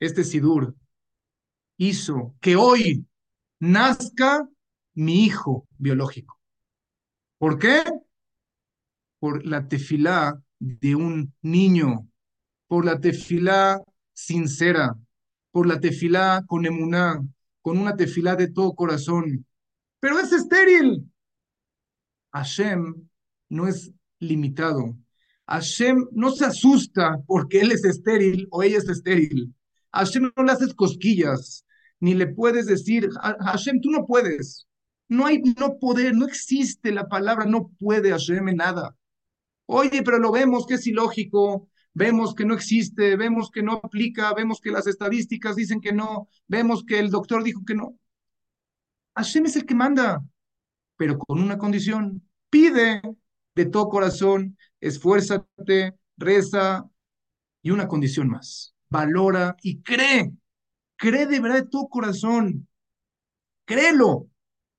este 0.00 0.24
Sidur 0.24 0.74
hizo 1.76 2.34
que 2.40 2.56
hoy 2.56 3.06
nazca 3.58 4.48
mi 4.94 5.24
hijo 5.24 5.68
biológico. 5.76 6.40
¿Por 7.36 7.58
qué? 7.58 7.84
Por 9.18 9.44
la 9.44 9.68
tefilá 9.68 10.42
de 10.58 10.94
un 10.94 11.34
niño, 11.42 12.08
por 12.66 12.86
la 12.86 12.98
tefilá 12.98 13.82
sincera, 14.14 14.96
por 15.50 15.66
la 15.66 15.80
tefilá 15.80 16.44
con 16.46 16.66
emuná, 16.66 17.20
con 17.62 17.78
una 17.78 17.96
tefilá 17.96 18.36
de 18.36 18.48
todo 18.48 18.74
corazón. 18.74 19.46
Pero 20.00 20.18
es 20.18 20.32
estéril. 20.32 21.10
Hashem 22.32 23.08
no 23.48 23.66
es 23.66 23.92
limitado. 24.18 24.96
Hashem 25.46 26.06
no 26.12 26.30
se 26.30 26.44
asusta 26.44 27.18
porque 27.26 27.60
él 27.60 27.72
es 27.72 27.84
estéril 27.84 28.46
o 28.50 28.62
ella 28.62 28.78
es 28.78 28.88
estéril. 28.88 29.52
Hashem 29.92 30.30
no 30.36 30.44
le 30.44 30.52
haces 30.52 30.74
cosquillas, 30.74 31.64
ni 31.98 32.14
le 32.14 32.28
puedes 32.28 32.66
decir, 32.66 33.08
Hashem, 33.40 33.80
tú 33.80 33.90
no 33.90 34.06
puedes. 34.06 34.66
No 35.08 35.26
hay 35.26 35.42
no 35.58 35.78
poder, 35.78 36.14
no 36.14 36.26
existe 36.26 36.92
la 36.92 37.08
palabra 37.08 37.44
no 37.44 37.68
puede 37.78 38.10
Hashem 38.10 38.44
nada. 38.54 38.96
Oye, 39.66 40.02
pero 40.04 40.18
lo 40.18 40.32
vemos 40.32 40.66
que 40.66 40.74
es 40.74 40.86
ilógico, 40.86 41.68
vemos 41.94 42.34
que 42.34 42.44
no 42.44 42.54
existe, 42.54 43.16
vemos 43.16 43.50
que 43.50 43.62
no 43.62 43.74
aplica, 43.82 44.32
vemos 44.34 44.60
que 44.60 44.70
las 44.70 44.86
estadísticas 44.86 45.56
dicen 45.56 45.80
que 45.80 45.92
no, 45.92 46.28
vemos 46.46 46.84
que 46.84 46.98
el 46.98 47.10
doctor 47.10 47.42
dijo 47.42 47.64
que 47.64 47.74
no. 47.74 47.98
Hashem 49.14 49.46
es 49.46 49.56
el 49.56 49.66
que 49.66 49.74
manda, 49.74 50.24
pero 50.96 51.18
con 51.18 51.40
una 51.40 51.58
condición. 51.58 52.22
Pide 52.48 53.00
de 53.54 53.66
todo 53.66 53.88
corazón, 53.88 54.56
esfuérzate, 54.80 55.94
reza 56.16 56.88
y 57.62 57.70
una 57.70 57.88
condición 57.88 58.28
más. 58.28 58.74
Valora 58.88 59.56
y 59.62 59.82
cree. 59.82 60.32
Cree 60.96 61.26
de 61.26 61.40
verdad 61.40 61.62
de 61.62 61.68
todo 61.68 61.88
corazón. 61.88 62.68
Créelo. 63.64 64.28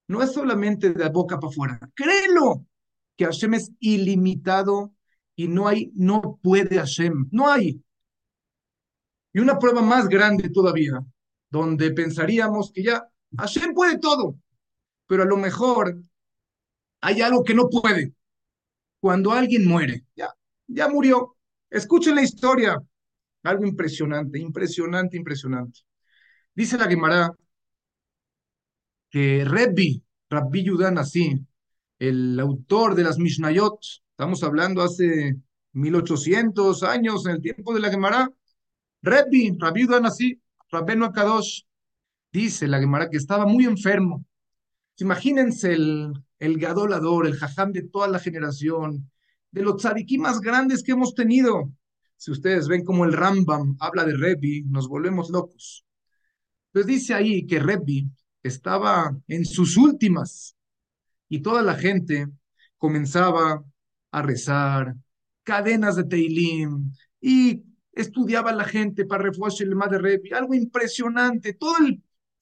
No 0.07 0.21
es 0.21 0.33
solamente 0.33 0.91
de 0.91 0.99
la 0.99 1.09
boca 1.09 1.39
para 1.39 1.49
afuera. 1.49 1.79
Créelo. 1.95 2.65
Que 3.15 3.25
Hashem 3.25 3.53
es 3.53 3.71
ilimitado 3.79 4.93
y 5.41 5.47
no 5.47 5.67
hay, 5.67 5.91
no 5.95 6.39
puede 6.43 6.77
Hashem, 6.77 7.27
no 7.31 7.49
hay. 7.49 7.81
Y 9.33 9.39
una 9.39 9.57
prueba 9.57 9.81
más 9.81 10.07
grande 10.07 10.49
todavía, 10.49 11.03
donde 11.49 11.89
pensaríamos 11.91 12.71
que 12.71 12.83
ya 12.83 13.07
Hashem 13.35 13.73
puede 13.73 13.97
todo, 13.97 14.35
pero 15.07 15.23
a 15.23 15.25
lo 15.25 15.37
mejor 15.37 15.99
hay 17.01 17.21
algo 17.21 17.43
que 17.43 17.55
no 17.55 17.69
puede. 17.69 18.13
Cuando 18.99 19.31
alguien 19.31 19.65
muere, 19.67 20.05
ya, 20.15 20.29
ya 20.67 20.87
murió. 20.87 21.35
Escuchen 21.71 22.13
la 22.13 22.21
historia, 22.21 22.79
algo 23.41 23.65
impresionante, 23.65 24.37
impresionante, 24.37 25.17
impresionante. 25.17 25.79
Dice 26.53 26.77
la 26.77 26.87
Gemara 26.87 27.31
que 29.09 29.43
Rebbi, 29.43 30.03
Rabbi 30.29 30.63
Yudan 30.63 30.99
así, 30.99 31.43
el 31.97 32.39
autor 32.39 32.93
de 32.93 33.03
las 33.05 33.17
Mishnayot, 33.17 33.79
Estamos 34.21 34.43
hablando 34.43 34.83
hace 34.83 35.35
1800 35.73 36.83
años, 36.83 37.25
en 37.25 37.31
el 37.31 37.41
tiempo 37.41 37.73
de 37.73 37.79
la 37.79 37.89
Gemara. 37.89 38.29
Rebbi, 39.01 39.57
Rabbi 39.57 39.87
así, 40.03 40.39
Rabbenu 40.69 41.05
Akadosh, 41.05 41.63
dice 42.31 42.67
la 42.67 42.79
Gemara 42.79 43.09
que 43.09 43.17
estaba 43.17 43.47
muy 43.47 43.65
enfermo. 43.65 44.23
Imagínense 44.97 45.73
el, 45.73 46.13
el 46.37 46.59
gadolador, 46.59 47.25
el 47.25 47.35
jajam 47.35 47.71
de 47.71 47.81
toda 47.81 48.07
la 48.09 48.19
generación, 48.19 49.09
de 49.49 49.63
los 49.63 49.77
tzadikí 49.77 50.19
más 50.19 50.39
grandes 50.39 50.83
que 50.83 50.91
hemos 50.91 51.15
tenido. 51.15 51.71
Si 52.15 52.29
ustedes 52.29 52.67
ven 52.67 52.85
como 52.85 53.05
el 53.05 53.13
Rambam 53.13 53.75
habla 53.79 54.05
de 54.05 54.15
Rebbi, 54.15 54.65
nos 54.65 54.87
volvemos 54.87 55.31
locos. 55.31 55.83
Pues 56.71 56.85
dice 56.85 57.15
ahí 57.15 57.47
que 57.47 57.57
Rebbi 57.57 58.07
estaba 58.43 59.17
en 59.27 59.45
sus 59.45 59.77
últimas 59.77 60.55
y 61.27 61.39
toda 61.39 61.63
la 61.63 61.73
gente 61.73 62.27
comenzaba 62.77 63.65
a 64.11 64.21
rezar, 64.21 64.95
cadenas 65.43 65.95
de 65.95 66.03
Teilim, 66.03 66.91
y 67.19 67.63
estudiaba 67.93 68.51
la 68.53 68.63
gente 68.63 69.05
para 69.05 69.23
refugiarse 69.23 69.63
el 69.63 69.77
de 69.89 69.97
Repi, 69.97 70.33
algo 70.33 70.53
impresionante, 70.53 71.53
toda 71.53 71.79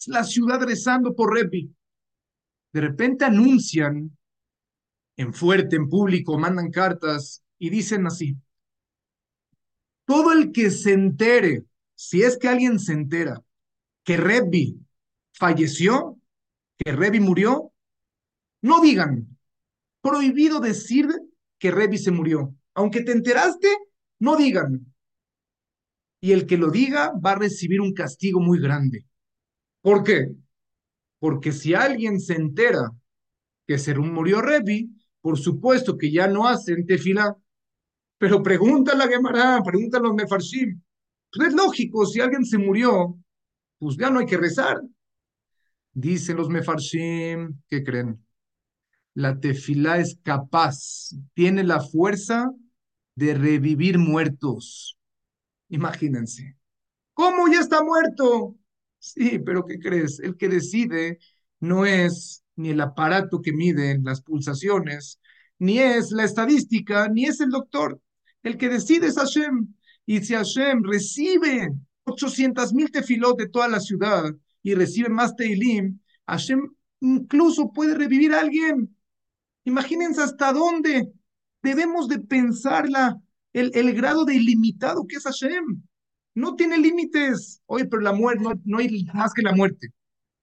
la 0.08 0.24
ciudad 0.24 0.62
rezando 0.62 1.16
por 1.16 1.34
Repi. 1.34 1.74
De 2.72 2.82
repente 2.82 3.26
anuncian 3.26 4.16
en 5.18 5.34
fuerte, 5.34 5.76
en 5.76 5.90
público, 5.90 6.38
mandan 6.38 6.72
cartas 6.72 7.44
y 7.58 7.70
dicen 7.70 8.08
así, 8.08 8.38
todo 10.06 10.32
el 10.32 10.52
que 10.52 10.72
se 10.72 10.94
entere, 10.94 11.66
si 11.94 12.24
es 12.24 12.38
que 12.38 12.48
alguien 12.48 12.80
se 12.80 12.94
entera, 12.94 13.44
que 14.04 14.18
Rebi 14.18 14.80
falleció, 15.34 16.18
que 16.78 16.94
Rebi 16.94 17.20
murió, 17.20 17.74
no 18.62 18.82
digan, 18.82 19.38
prohibido 20.02 20.60
decir 20.60 21.08
que 21.60 21.72
Revi 21.72 21.98
se 21.98 22.12
murió. 22.12 22.56
Aunque 22.74 23.02
te 23.02 23.12
enteraste, 23.12 23.68
no 24.20 24.36
digan. 24.36 24.86
Y 26.22 26.32
el 26.32 26.46
que 26.46 26.58
lo 26.58 26.72
diga 26.72 27.14
va 27.24 27.34
a 27.34 27.40
recibir 27.40 27.82
un 27.82 27.94
castigo 27.94 28.40
muy 28.40 28.60
grande. 28.60 29.06
¿Por 29.82 30.04
qué? 30.04 30.28
Porque 31.20 31.52
si 31.52 31.74
alguien 31.74 32.20
se 32.20 32.36
entera 32.36 32.92
que 33.68 33.78
se 33.78 33.94
murió 33.96 34.42
Revi, 34.42 34.90
por 35.22 35.38
supuesto 35.38 35.98
que 35.98 36.12
ya 36.12 36.28
no 36.28 36.48
hacen 36.48 36.86
tefila. 36.86 37.36
Pero 38.18 38.42
pregunta 38.42 38.96
la 38.96 39.08
Gemara, 39.08 39.62
pregunta 39.64 39.98
a 39.98 40.02
los 40.02 40.14
Mefarshim. 40.14 40.82
Pues 41.32 41.50
es 41.50 41.54
lógico, 41.54 42.06
si 42.06 42.20
alguien 42.20 42.44
se 42.46 42.58
murió, 42.58 43.18
pues 43.78 43.96
ya 43.98 44.10
no 44.10 44.20
hay 44.20 44.26
que 44.26 44.38
rezar. 44.38 44.82
Dicen 45.94 46.38
los 46.38 46.50
Mefarshim, 46.50 47.62
¿qué 47.68 47.84
creen? 47.84 48.26
La 49.14 49.40
tefilá 49.40 50.00
es 50.00 50.18
capaz, 50.24 51.10
tiene 51.34 51.64
la 51.64 51.82
fuerza 51.82 52.52
de 53.16 53.34
revivir 53.34 53.98
muertos. 53.98 54.98
Imagínense. 55.70 56.56
¿Cómo 57.14 57.48
ya 57.48 57.60
está 57.60 57.84
muerto? 57.84 58.56
Sí, 59.00 59.40
pero 59.40 59.66
¿qué 59.66 59.80
crees? 59.80 60.20
El 60.20 60.38
que 60.38 60.48
decide 60.48 61.20
no 61.60 61.86
es 61.86 62.44
ni 62.56 62.70
el 62.70 62.82
aparato 62.82 63.42
que 63.42 63.54
mide 63.54 64.00
las 64.02 64.22
pulsaciones, 64.22 65.20
ni 65.58 65.80
es 65.80 66.12
la 66.12 66.24
estadística, 66.24 67.08
ni 67.10 67.26
es 67.26 67.40
el 67.42 67.50
doctor. 67.50 68.02
El 68.44 68.58
que 68.58 68.70
decide 68.70 69.08
es 69.08 69.16
Hashem. 69.16 69.74
Y 70.06 70.22
si 70.22 70.34
Hashem 70.34 70.84
recibe 70.84 71.70
800 72.04 72.74
mil 72.74 72.92
tefilot 72.92 73.38
de 73.38 73.50
toda 73.50 73.68
la 73.68 73.80
ciudad 73.80 74.24
y 74.64 74.74
recibe 74.74 75.10
más 75.10 75.36
teilim, 75.36 76.00
Hashem 76.28 76.62
incluso 77.02 77.72
puede 77.72 77.96
revivir 77.96 78.34
a 78.34 78.42
alguien. 78.42 78.96
Imagínense 79.66 80.22
hasta 80.22 80.54
dónde 80.54 81.12
debemos 81.62 82.08
de 82.08 82.20
pensar 82.20 82.90
la, 82.90 83.18
el, 83.54 83.72
el 83.74 83.94
grado 83.94 84.26
de 84.26 84.36
ilimitado 84.36 85.06
que 85.08 85.18
es 85.18 85.24
Hashem. 85.24 85.84
No 86.36 86.56
tiene 86.56 86.78
límites. 86.78 87.62
Oye, 87.66 87.86
pero 87.86 88.02
la 88.02 88.14
muerte, 88.14 88.44
no, 88.44 88.54
no 88.66 88.78
hay 88.78 89.06
más 89.14 89.34
que 89.34 89.42
la 89.42 89.54
muerte. 89.54 89.90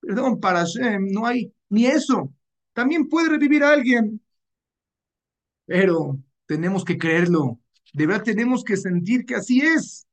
Perdón, 0.00 0.40
para 0.40 0.60
Hashem 0.60 1.08
no 1.10 1.26
hay 1.26 1.52
ni 1.68 1.86
eso. 1.86 2.32
También 2.72 3.08
puede 3.08 3.30
revivir 3.30 3.64
a 3.64 3.72
alguien. 3.72 4.20
Pero 5.64 6.18
tenemos 6.46 6.84
que 6.84 6.98
creerlo. 6.98 7.60
De 7.92 8.06
verdad 8.06 8.24
tenemos 8.24 8.64
que 8.64 8.76
sentir 8.76 9.24
que 9.24 9.36
así 9.36 9.60
es. 9.60 10.06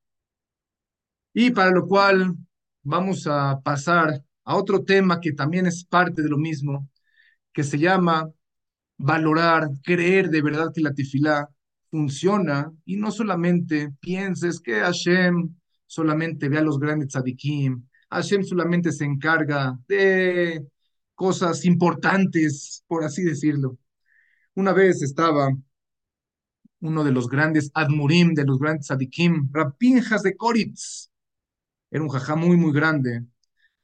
Y 1.34 1.52
para 1.52 1.72
lo 1.72 1.88
cual 1.88 2.36
vamos 2.84 3.28
a 3.28 3.60
pasar 3.64 4.24
a 4.44 4.56
otro 4.56 4.84
tema 4.84 5.20
que 5.22 5.34
también 5.34 5.66
es 5.66 5.84
parte 5.86 6.22
de 6.22 6.30
lo 6.30 6.38
mismo, 6.38 6.88
que 7.54 7.64
se 7.64 7.80
llama 7.80 8.32
valorar, 8.98 9.70
creer 9.84 10.30
de 10.30 10.42
verdad 10.42 10.72
que 10.74 10.82
la 10.82 10.94
tefilá 10.94 11.50
funciona 11.90 12.72
y 12.86 12.96
no 12.98 13.12
solamente 13.12 13.92
pienses 14.00 14.60
que 14.60 14.80
Hashem 14.80 15.56
solamente 15.86 16.50
ve 16.50 16.58
a 16.58 16.62
los 16.62 16.80
grandes 16.80 17.10
tzadikim, 17.10 17.88
Hashem 18.10 18.44
solamente 18.44 18.92
se 18.92 19.06
encarga 19.06 19.78
de 19.88 20.66
cosas 21.16 21.66
importantes, 21.66 22.84
por 22.88 23.04
así 23.04 23.24
decirlo. 23.24 23.78
Una 24.56 24.74
vez 24.74 25.02
estaba 25.02 25.50
uno 26.82 27.04
de 27.04 27.12
los 27.12 27.30
grandes 27.30 27.72
admurim, 27.74 28.34
de 28.34 28.46
los 28.46 28.60
grandes 28.60 28.88
tzadikim, 28.88 29.50
Rapinjas 29.52 30.22
de 30.24 30.36
Koritz, 30.36 31.10
era 31.92 32.04
un 32.04 32.10
jajá 32.10 32.36
muy, 32.36 32.58
muy 32.58 32.74
grande, 32.74 33.24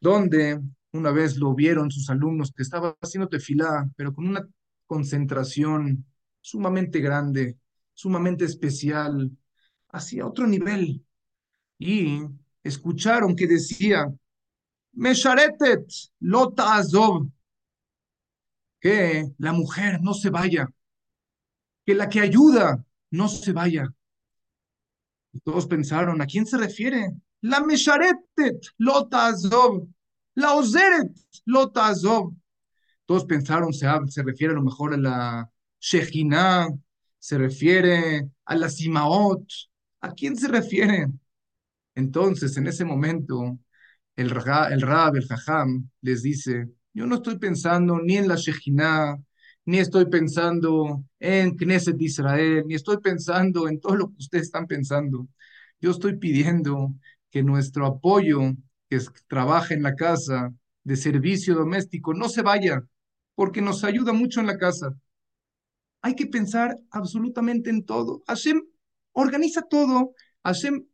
donde 0.02 0.60
una 0.92 1.12
vez 1.12 1.38
lo 1.38 1.54
vieron 1.54 1.92
sus 1.92 2.10
alumnos 2.10 2.52
que 2.52 2.64
estaba 2.64 2.98
haciendo 3.02 3.30
tefilá, 3.30 3.90
pero 3.96 4.14
con 4.14 4.28
una 4.28 4.48
concentración 4.90 6.04
sumamente 6.42 7.00
grande, 7.00 7.58
sumamente 7.94 8.44
especial, 8.46 9.30
hacia 9.90 10.26
otro 10.26 10.48
nivel. 10.48 11.06
Y 11.78 12.22
escucharon 12.64 13.36
que 13.36 13.46
decía, 13.46 14.12
Mesharetet 14.94 15.86
lota 16.20 16.76
azov, 16.76 17.30
que 18.80 19.32
la 19.38 19.54
mujer 19.54 20.02
no 20.02 20.16
se 20.16 20.32
vaya, 20.32 20.68
que 21.86 21.94
la 21.94 22.10
que 22.10 22.22
ayuda 22.22 22.84
no 23.12 23.28
se 23.28 23.54
vaya. 23.54 23.94
Y 25.34 25.40
todos 25.42 25.68
pensaron, 25.68 26.20
¿a 26.20 26.26
quién 26.26 26.48
se 26.48 26.58
refiere? 26.58 27.12
La 27.42 27.62
Mesharetet 27.62 28.60
lota 28.80 29.28
azov, 29.28 29.88
la 30.34 30.56
Oseret 30.56 31.16
lota 31.46 31.90
azov. 31.90 32.34
Todos 33.10 33.26
pensaron, 33.26 33.74
se, 33.74 33.88
se 34.10 34.22
refiere 34.22 34.54
a 34.54 34.56
lo 34.56 34.62
mejor 34.62 34.94
a 34.94 34.98
la 34.98 35.50
Shejina, 35.80 36.68
se 37.18 37.40
refiere 37.40 38.30
a 38.46 38.56
la 38.56 38.70
Simaot. 38.70 39.44
¿A 40.02 40.14
quién 40.14 40.38
se 40.38 40.48
refiere? 40.48 41.08
Entonces, 41.96 42.56
en 42.58 42.68
ese 42.68 42.86
momento, 42.86 43.58
el, 44.16 44.28
el 44.28 44.82
Rab, 44.82 45.16
el 45.16 45.28
les 46.02 46.22
dice, 46.22 46.68
yo 46.94 47.08
no 47.08 47.16
estoy 47.16 47.40
pensando 47.40 48.00
ni 48.00 48.18
en 48.18 48.28
la 48.28 48.36
Shejina, 48.36 49.18
ni 49.66 49.80
estoy 49.80 50.06
pensando 50.06 51.04
en 51.20 51.58
Knesset 51.58 52.00
Israel, 52.00 52.64
ni 52.68 52.76
estoy 52.76 52.98
pensando 52.98 53.68
en 53.68 53.80
todo 53.80 53.96
lo 53.96 54.10
que 54.10 54.18
ustedes 54.20 54.44
están 54.44 54.68
pensando. 54.68 55.28
Yo 55.82 55.90
estoy 55.90 56.18
pidiendo 56.18 56.94
que 57.32 57.42
nuestro 57.42 57.88
apoyo, 57.88 58.54
que 58.88 59.00
trabaja 59.28 59.74
en 59.74 59.82
la 59.82 59.96
casa, 59.96 60.54
de 60.84 60.96
servicio 60.96 61.56
doméstico, 61.56 62.14
no 62.14 62.30
se 62.30 62.44
vaya, 62.44 62.84
porque 63.40 63.62
nos 63.62 63.86
ayuda 63.86 64.12
mucho 64.12 64.42
en 64.42 64.48
la 64.48 64.58
casa. 64.58 64.94
Hay 66.02 66.14
que 66.14 66.26
pensar 66.26 66.76
absolutamente 66.92 67.70
en 67.70 67.86
todo. 67.86 68.22
Hashem 68.28 68.62
organiza 69.14 69.62
todo. 69.62 70.14
Hashem 70.44 70.86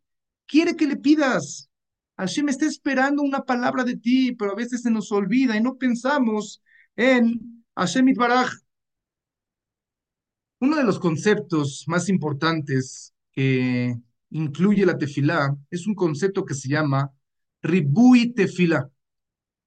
quiere 0.46 0.76
que 0.76 0.86
le 0.86 0.96
pidas. 0.96 1.72
Hashem 2.18 2.48
está 2.50 2.68
esperando 2.68 3.24
una 3.24 3.46
palabra 3.46 3.84
de 3.84 3.98
ti, 3.98 4.36
pero 4.36 4.52
a 4.52 4.56
veces 4.56 4.84
se 4.84 4.92
nos 4.92 5.12
olvida 5.12 5.58
y 5.58 5.64
no 5.64 5.76
pensamos 5.80 6.62
en 6.96 7.66
Hashem 7.76 8.10
Itbaraj. 8.10 8.52
Uno 10.60 10.78
de 10.78 10.84
los 10.84 11.00
conceptos 11.00 11.86
más 11.88 12.10
importantes 12.10 13.12
que 13.32 13.96
incluye 14.30 14.86
la 14.86 15.00
tefilá 15.00 15.58
es 15.72 15.88
un 15.88 15.96
concepto 15.96 16.46
que 16.46 16.54
se 16.54 16.70
llama 16.70 17.12
ribui 17.64 18.36
tefilá. 18.36 18.88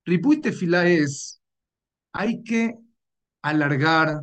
Ribui 0.04 0.40
tefilá 0.40 0.86
es, 0.86 1.38
hay 2.12 2.42
que 2.42 2.74
alargar, 3.42 4.22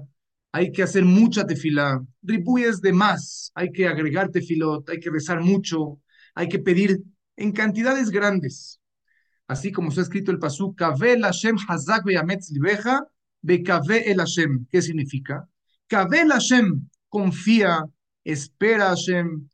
hay 0.52 0.72
que 0.72 0.84
hacer 0.84 1.04
mucha 1.04 1.46
tefilá. 1.46 2.02
Ribui 2.22 2.64
es 2.64 2.82
de 2.82 2.94
más, 2.94 3.52
hay 3.56 3.72
que 3.72 3.88
agregar 3.88 4.30
tefilot, 4.30 4.90
hay 4.90 5.00
que 5.00 5.10
rezar 5.10 5.42
mucho, 5.42 6.00
hay 6.34 6.48
que 6.48 6.60
pedir 6.60 7.02
en 7.36 7.52
cantidades 7.52 8.10
grandes. 8.10 8.80
Así 9.48 9.72
como 9.72 9.92
se 9.92 10.00
ha 10.00 10.04
escrito 10.04 10.32
el 10.32 10.40
pasú, 10.40 10.74
Kave 10.76 11.20
Hashem 11.20 11.58
Hazak 11.68 12.04
Beyametz 12.06 12.50
Libeja, 12.52 13.06
Bekave 13.42 14.10
el 14.10 14.18
Hashem. 14.18 14.66
¿Qué 14.72 14.82
significa? 14.82 15.48
Kave 15.88 16.28
Hashem, 16.28 16.90
confía, 17.10 17.86
espera 18.24 18.90
Hashem. 18.90 19.48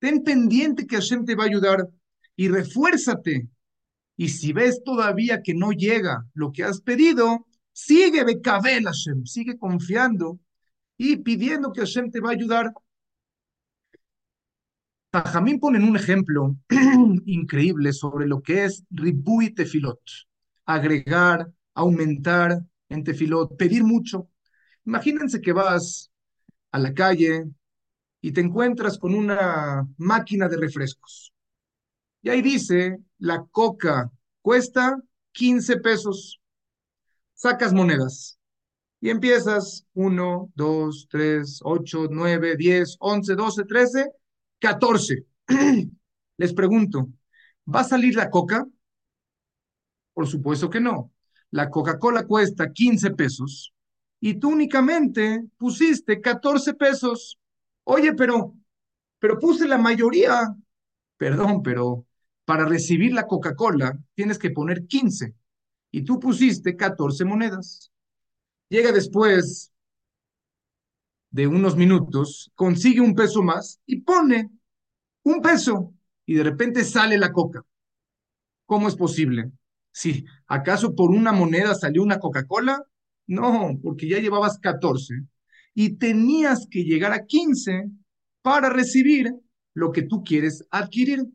Ten 0.00 0.24
pendiente 0.24 0.86
que 0.86 0.96
Hashem 0.96 1.24
te 1.24 1.36
va 1.36 1.44
a 1.44 1.46
ayudar 1.46 1.88
y 2.34 2.48
refuérzate. 2.48 3.48
Y 4.16 4.30
si 4.30 4.52
ves 4.52 4.82
todavía 4.84 5.42
que 5.42 5.54
no 5.54 5.72
llega 5.72 6.24
lo 6.34 6.52
que 6.52 6.64
has 6.64 6.80
pedido, 6.80 7.46
sigue 7.72 8.24
Bekave 8.24 8.82
Hashem, 8.82 9.26
sigue 9.26 9.58
confiando 9.58 10.38
y 10.96 11.16
pidiendo 11.18 11.72
que 11.72 11.80
Hashem 11.80 12.10
te 12.10 12.20
va 12.20 12.30
a 12.30 12.32
ayudar 12.32 12.72
Jamín 15.24 15.58
ponen 15.58 15.84
un 15.84 15.96
ejemplo 15.96 16.56
increíble 17.26 17.92
sobre 17.92 18.26
lo 18.26 18.42
que 18.42 18.64
es 18.64 18.84
ribui 18.90 19.54
tefilot, 19.54 20.00
agregar, 20.66 21.48
aumentar 21.74 22.60
en 22.88 23.04
tefilot, 23.04 23.56
pedir 23.56 23.84
mucho. 23.84 24.28
Imagínense 24.84 25.40
que 25.40 25.52
vas 25.52 26.10
a 26.70 26.78
la 26.78 26.92
calle 26.92 27.44
y 28.20 28.32
te 28.32 28.40
encuentras 28.40 28.98
con 28.98 29.14
una 29.14 29.86
máquina 29.96 30.48
de 30.48 30.56
refrescos. 30.56 31.32
Y 32.26 32.28
ahí 32.28 32.42
dice, 32.42 32.98
la 33.18 33.46
coca 33.52 34.10
cuesta 34.42 35.00
15 35.30 35.76
pesos. 35.76 36.40
Sacas 37.34 37.72
monedas 37.72 38.40
y 39.00 39.10
empiezas 39.10 39.86
1, 39.94 40.50
2, 40.52 41.06
3, 41.08 41.60
8, 41.62 42.08
9, 42.10 42.56
10, 42.56 42.96
11, 42.98 43.34
12, 43.36 43.64
13 43.64 44.06
14. 44.58 45.24
Les 46.38 46.52
pregunto, 46.52 47.08
¿va 47.72 47.82
a 47.82 47.84
salir 47.84 48.16
la 48.16 48.28
coca? 48.28 48.66
Por 50.12 50.26
supuesto 50.26 50.68
que 50.68 50.80
no. 50.80 51.12
La 51.52 51.70
Coca-Cola 51.70 52.26
cuesta 52.26 52.72
15 52.72 53.12
pesos 53.12 53.72
y 54.18 54.34
tú 54.34 54.50
únicamente 54.50 55.44
pusiste 55.56 56.20
14 56.20 56.74
pesos. 56.74 57.38
Oye, 57.84 58.14
pero, 58.14 58.56
pero 59.20 59.38
puse 59.38 59.68
la 59.68 59.78
mayoría. 59.78 60.52
Perdón, 61.18 61.62
pero 61.62 62.05
para 62.46 62.64
recibir 62.64 63.12
la 63.12 63.26
Coca-Cola 63.26 63.98
tienes 64.14 64.38
que 64.38 64.50
poner 64.50 64.86
15 64.86 65.34
y 65.90 66.02
tú 66.02 66.18
pusiste 66.18 66.76
14 66.76 67.24
monedas. 67.26 67.92
Llega 68.70 68.92
después 68.92 69.72
de 71.30 71.46
unos 71.46 71.76
minutos, 71.76 72.50
consigue 72.54 73.00
un 73.00 73.14
peso 73.14 73.42
más 73.42 73.80
y 73.84 74.00
pone 74.00 74.50
un 75.24 75.42
peso 75.42 75.92
y 76.24 76.34
de 76.34 76.44
repente 76.44 76.84
sale 76.84 77.18
la 77.18 77.32
coca. 77.32 77.62
¿Cómo 78.64 78.88
es 78.88 78.96
posible? 78.96 79.50
Sí, 79.92 80.24
¿acaso 80.46 80.94
por 80.94 81.10
una 81.10 81.32
moneda 81.32 81.74
salió 81.74 82.02
una 82.02 82.18
Coca-Cola? 82.18 82.82
No, 83.26 83.78
porque 83.82 84.08
ya 84.08 84.18
llevabas 84.18 84.58
14 84.58 85.14
y 85.74 85.96
tenías 85.96 86.66
que 86.70 86.84
llegar 86.84 87.12
a 87.12 87.26
15 87.26 87.90
para 88.42 88.70
recibir 88.70 89.34
lo 89.74 89.90
que 89.90 90.02
tú 90.02 90.22
quieres 90.22 90.64
adquirir. 90.70 91.26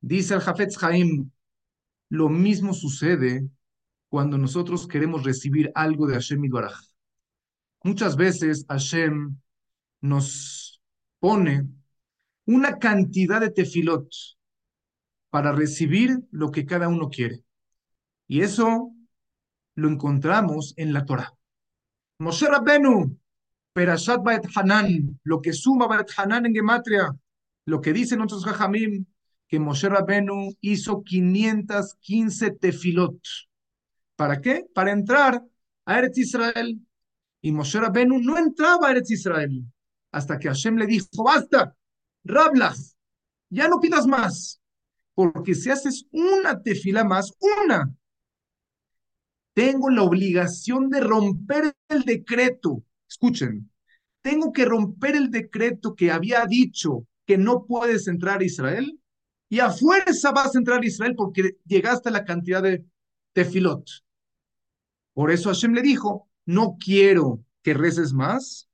Dice 0.00 0.34
el 0.34 0.40
Jafetz 0.40 0.82
Haim, 0.82 1.30
lo 2.08 2.28
mismo 2.28 2.74
sucede 2.74 3.48
cuando 4.08 4.38
nosotros 4.38 4.88
queremos 4.88 5.24
recibir 5.24 5.70
algo 5.74 6.06
de 6.06 6.14
Hashem 6.14 6.42
Baraj. 6.50 6.80
Muchas 7.82 8.16
veces 8.16 8.66
Hashem 8.68 9.36
nos 10.00 10.80
pone 11.18 11.66
una 12.46 12.78
cantidad 12.78 13.40
de 13.40 13.50
tefilot 13.50 14.08
para 15.30 15.52
recibir 15.52 16.18
lo 16.30 16.50
que 16.50 16.66
cada 16.66 16.88
uno 16.88 17.08
quiere. 17.08 17.44
Y 18.26 18.40
eso 18.40 18.92
lo 19.76 19.88
encontramos 19.88 20.74
en 20.76 20.92
la 20.92 21.04
Torah. 21.04 21.32
Moshe 22.18 22.48
Rabbenu, 22.48 23.16
Perashat 23.72 24.22
Baet 24.22 24.46
Hanan, 24.54 25.20
lo 25.22 25.40
que 25.40 25.52
suma 25.52 25.86
Baet 25.86 26.10
Hanan 26.16 26.46
en 26.46 26.54
Gematria, 26.54 27.14
lo 27.66 27.80
que 27.80 27.92
dicen 27.92 28.18
nuestros 28.18 28.44
Jajamim, 28.44 29.06
que 29.50 29.58
Moshe 29.58 29.88
Rabbenu 29.88 30.56
hizo 30.60 31.02
515 31.02 32.52
tefilot. 32.52 33.20
¿Para 34.14 34.40
qué? 34.40 34.64
Para 34.72 34.92
entrar 34.92 35.44
a 35.84 35.98
Eretz 35.98 36.18
Israel. 36.18 36.80
Y 37.42 37.50
Moshe 37.50 37.80
Rabbenu 37.80 38.20
no 38.20 38.38
entraba 38.38 38.86
a 38.86 38.90
Eretz 38.92 39.10
Israel 39.10 39.64
hasta 40.12 40.38
que 40.38 40.48
Hashem 40.48 40.76
le 40.76 40.86
dijo, 40.86 41.24
basta, 41.24 41.76
Rablas, 42.24 42.96
ya 43.48 43.68
no 43.68 43.80
pidas 43.80 44.06
más, 44.06 44.60
porque 45.14 45.54
si 45.54 45.70
haces 45.70 46.06
una 46.10 46.62
tefila 46.62 47.04
más, 47.04 47.32
una, 47.64 47.92
tengo 49.54 49.90
la 49.90 50.02
obligación 50.02 50.90
de 50.90 51.00
romper 51.00 51.74
el 51.88 52.02
decreto. 52.02 52.84
Escuchen, 53.08 53.70
tengo 54.20 54.52
que 54.52 54.64
romper 54.64 55.16
el 55.16 55.30
decreto 55.30 55.94
que 55.94 56.10
había 56.10 56.44
dicho 56.46 57.06
que 57.26 57.38
no 57.38 57.66
puedes 57.66 58.06
entrar 58.06 58.40
a 58.40 58.44
Israel 58.44 58.99
y 59.50 59.58
a 59.58 59.70
fuerza 59.70 60.30
vas 60.30 60.54
a 60.54 60.58
entrar 60.58 60.80
a 60.80 60.86
Israel 60.86 61.14
porque 61.16 61.56
llegaste 61.66 62.08
a 62.08 62.12
la 62.12 62.24
cantidad 62.24 62.62
de 62.62 62.84
tefilot. 63.32 63.84
Por 65.12 65.32
eso 65.32 65.50
Hashem 65.50 65.74
le 65.74 65.82
dijo, 65.82 66.30
no 66.46 66.76
quiero 66.78 67.44
que 67.62 67.74
reces 67.74 68.12
más, 68.12 68.68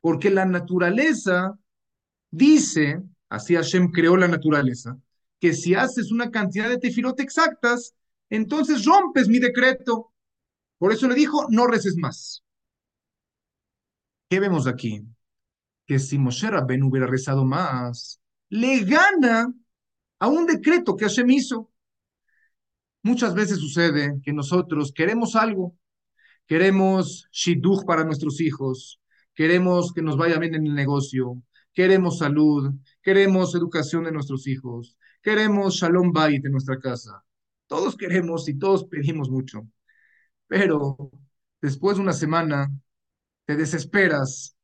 porque 0.00 0.30
la 0.30 0.44
naturaleza 0.44 1.56
dice, 2.28 3.02
así 3.28 3.54
Hashem 3.54 3.92
creó 3.92 4.16
la 4.16 4.26
naturaleza, 4.26 4.98
que 5.40 5.54
si 5.54 5.74
haces 5.74 6.10
una 6.10 6.32
cantidad 6.32 6.68
de 6.68 6.78
tefilot 6.78 7.20
exactas, 7.20 7.94
entonces 8.28 8.84
rompes 8.84 9.28
mi 9.28 9.38
decreto. 9.38 10.12
Por 10.78 10.92
eso 10.92 11.06
le 11.06 11.14
dijo, 11.14 11.46
no 11.50 11.68
reces 11.68 11.96
más. 11.96 12.42
¿Qué 14.28 14.40
vemos 14.40 14.66
aquí? 14.66 15.06
Que 15.86 16.00
si 16.00 16.18
Moshe 16.18 16.50
Rabben 16.50 16.82
hubiera 16.82 17.06
rezado 17.06 17.44
más, 17.44 18.20
le 18.48 18.80
gana 18.80 19.54
a 20.18 20.28
un 20.28 20.46
decreto 20.46 20.96
que 20.96 21.04
Hashem 21.04 21.30
hizo. 21.30 21.70
Muchas 23.02 23.34
veces 23.34 23.58
sucede 23.58 24.20
que 24.22 24.32
nosotros 24.32 24.92
queremos 24.92 25.36
algo, 25.36 25.76
queremos 26.46 27.28
shidduch 27.30 27.84
para 27.84 28.04
nuestros 28.04 28.40
hijos, 28.40 29.00
queremos 29.34 29.92
que 29.92 30.02
nos 30.02 30.16
vaya 30.16 30.38
bien 30.38 30.54
en 30.54 30.66
el 30.66 30.74
negocio, 30.74 31.40
queremos 31.72 32.18
salud, 32.18 32.74
queremos 33.02 33.54
educación 33.54 34.04
de 34.04 34.12
nuestros 34.12 34.46
hijos, 34.48 34.96
queremos 35.22 35.74
shalom 35.76 36.12
bayit 36.12 36.44
en 36.46 36.52
nuestra 36.52 36.78
casa. 36.80 37.22
Todos 37.66 37.96
queremos 37.96 38.48
y 38.48 38.58
todos 38.58 38.84
pedimos 38.86 39.30
mucho. 39.30 39.68
Pero 40.46 41.10
después 41.60 41.96
de 41.96 42.02
una 42.02 42.12
semana 42.12 42.70
te 43.44 43.56
desesperas, 43.56 44.56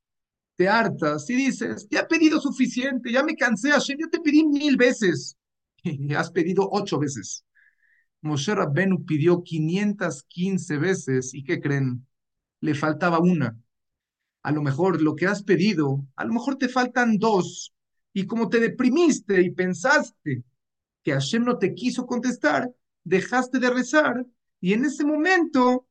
te 0.57 0.69
hartas 0.69 1.29
y 1.31 1.37
dices, 1.37 1.87
ya 1.91 2.01
he 2.01 2.07
pedido 2.07 2.41
suficiente, 2.41 3.13
ya 3.13 3.23
me 3.23 3.37
cansé, 3.37 3.71
Hashem, 3.71 3.99
ya 4.01 4.09
te 4.09 4.21
pedí 4.21 4.45
mil 4.45 4.77
veces. 4.77 5.37
Has 6.17 6.31
pedido 6.31 6.69
ocho 6.71 6.99
veces. 6.99 7.45
Moshe 8.23 8.55
Rabbenu 8.55 9.05
pidió 9.05 9.43
515 9.43 10.79
veces 10.79 11.35
y 11.35 11.45
¿qué 11.45 11.61
creen? 11.61 12.07
Le 12.61 12.75
faltaba 12.75 13.21
una. 13.21 13.59
A 14.43 14.53
lo 14.53 14.63
mejor 14.63 15.03
lo 15.03 15.17
que 15.17 15.27
has 15.27 15.43
pedido, 15.43 16.05
a 16.17 16.25
lo 16.25 16.35
mejor 16.35 16.57
te 16.57 16.69
faltan 16.69 17.19
dos. 17.19 17.73
Y 18.13 18.27
como 18.27 18.49
te 18.49 18.61
deprimiste 18.61 19.43
y 19.43 19.51
pensaste 19.51 20.45
que 21.03 21.13
Hashem 21.13 21.45
no 21.45 21.59
te 21.59 21.75
quiso 21.75 22.07
contestar, 22.07 22.71
dejaste 23.05 23.59
de 23.59 23.71
rezar 23.71 24.27
y 24.61 24.75
en 24.75 24.85
ese 24.85 25.05
momento 25.05 25.87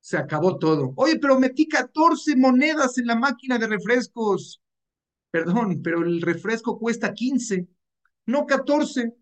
se 0.00 0.16
acabó 0.16 0.58
todo. 0.58 0.92
Oye, 0.96 1.18
pero 1.18 1.38
metí 1.38 1.68
14 1.68 2.36
monedas 2.36 2.98
en 2.98 3.06
la 3.06 3.16
máquina 3.16 3.58
de 3.58 3.66
refrescos. 3.66 4.60
Perdón, 5.30 5.82
pero 5.82 6.02
el 6.04 6.22
refresco 6.22 6.78
cuesta 6.78 7.14
15, 7.14 7.66
no 8.26 8.46
14. 8.46 9.14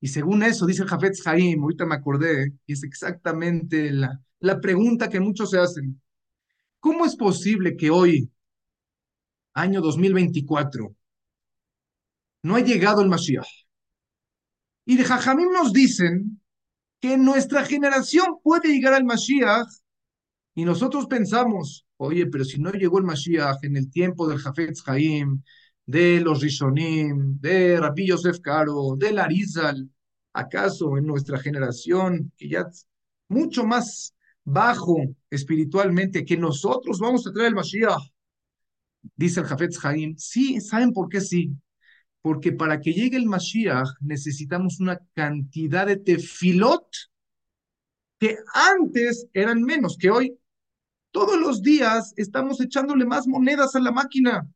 Y 0.00 0.08
según 0.08 0.42
eso, 0.42 0.66
dice 0.66 0.82
el 0.82 0.88
Jafetz 0.88 1.26
Haim, 1.26 1.62
ahorita 1.62 1.86
me 1.86 1.94
acordé, 1.94 2.54
y 2.66 2.72
es 2.72 2.84
exactamente 2.84 3.90
la, 3.92 4.20
la 4.40 4.60
pregunta 4.60 5.08
que 5.08 5.20
muchos 5.20 5.50
se 5.50 5.58
hacen. 5.58 6.00
¿Cómo 6.80 7.06
es 7.06 7.16
posible 7.16 7.76
que 7.76 7.90
hoy, 7.90 8.30
año 9.54 9.80
2024, 9.80 10.94
no 12.42 12.56
ha 12.56 12.60
llegado 12.60 13.02
el 13.02 13.08
Mashiach? 13.08 13.48
Y 14.84 14.96
de 14.96 15.04
Jajamim 15.04 15.52
nos 15.52 15.72
dicen 15.72 16.40
que 17.00 17.16
nuestra 17.16 17.64
generación 17.64 18.38
puede 18.42 18.68
llegar 18.68 18.94
al 18.94 19.04
Mashiach 19.04 19.68
y 20.54 20.64
nosotros 20.64 21.06
pensamos, 21.06 21.86
oye, 21.96 22.26
pero 22.26 22.44
si 22.44 22.60
no 22.60 22.72
llegó 22.72 22.98
el 22.98 23.04
Mashiach 23.04 23.62
en 23.62 23.76
el 23.76 23.90
tiempo 23.90 24.28
del 24.28 24.38
Jafetz 24.38 24.82
Haim, 24.86 25.42
de 25.90 26.20
los 26.20 26.40
Rishonim, 26.40 27.38
de 27.40 27.80
Rabbi 27.80 28.06
Yosef 28.06 28.40
Caro, 28.40 28.96
de 28.96 29.12
Larizal, 29.12 29.88
¿acaso 30.32 30.96
en 30.96 31.06
nuestra 31.06 31.38
generación, 31.38 32.32
que 32.36 32.48
ya 32.48 32.60
es 32.60 32.86
mucho 33.28 33.64
más 33.64 34.14
bajo 34.44 34.96
espiritualmente, 35.30 36.24
que 36.24 36.36
nosotros 36.36 36.98
vamos 37.00 37.26
a 37.26 37.32
traer 37.32 37.48
el 37.48 37.54
Mashiach? 37.54 38.02
Dice 39.16 39.40
el 39.40 39.46
Jafetz 39.46 39.84
Haim, 39.84 40.16
sí, 40.16 40.60
¿saben 40.60 40.92
por 40.92 41.08
qué 41.08 41.20
sí? 41.20 41.52
porque 42.22 42.52
para 42.52 42.80
que 42.80 42.92
llegue 42.92 43.16
el 43.16 43.26
Mashiach 43.26 43.88
necesitamos 44.00 44.80
una 44.80 44.98
cantidad 45.14 45.86
de 45.86 45.96
tefilot 45.96 46.84
que 48.18 48.36
antes 48.52 49.26
eran 49.32 49.62
menos 49.62 49.96
que 49.96 50.10
hoy. 50.10 50.38
Todos 51.10 51.40
los 51.40 51.62
días 51.62 52.12
estamos 52.16 52.60
echándole 52.60 53.06
más 53.06 53.26
monedas 53.26 53.74
a 53.74 53.80
la 53.80 53.90
máquina. 53.90 54.46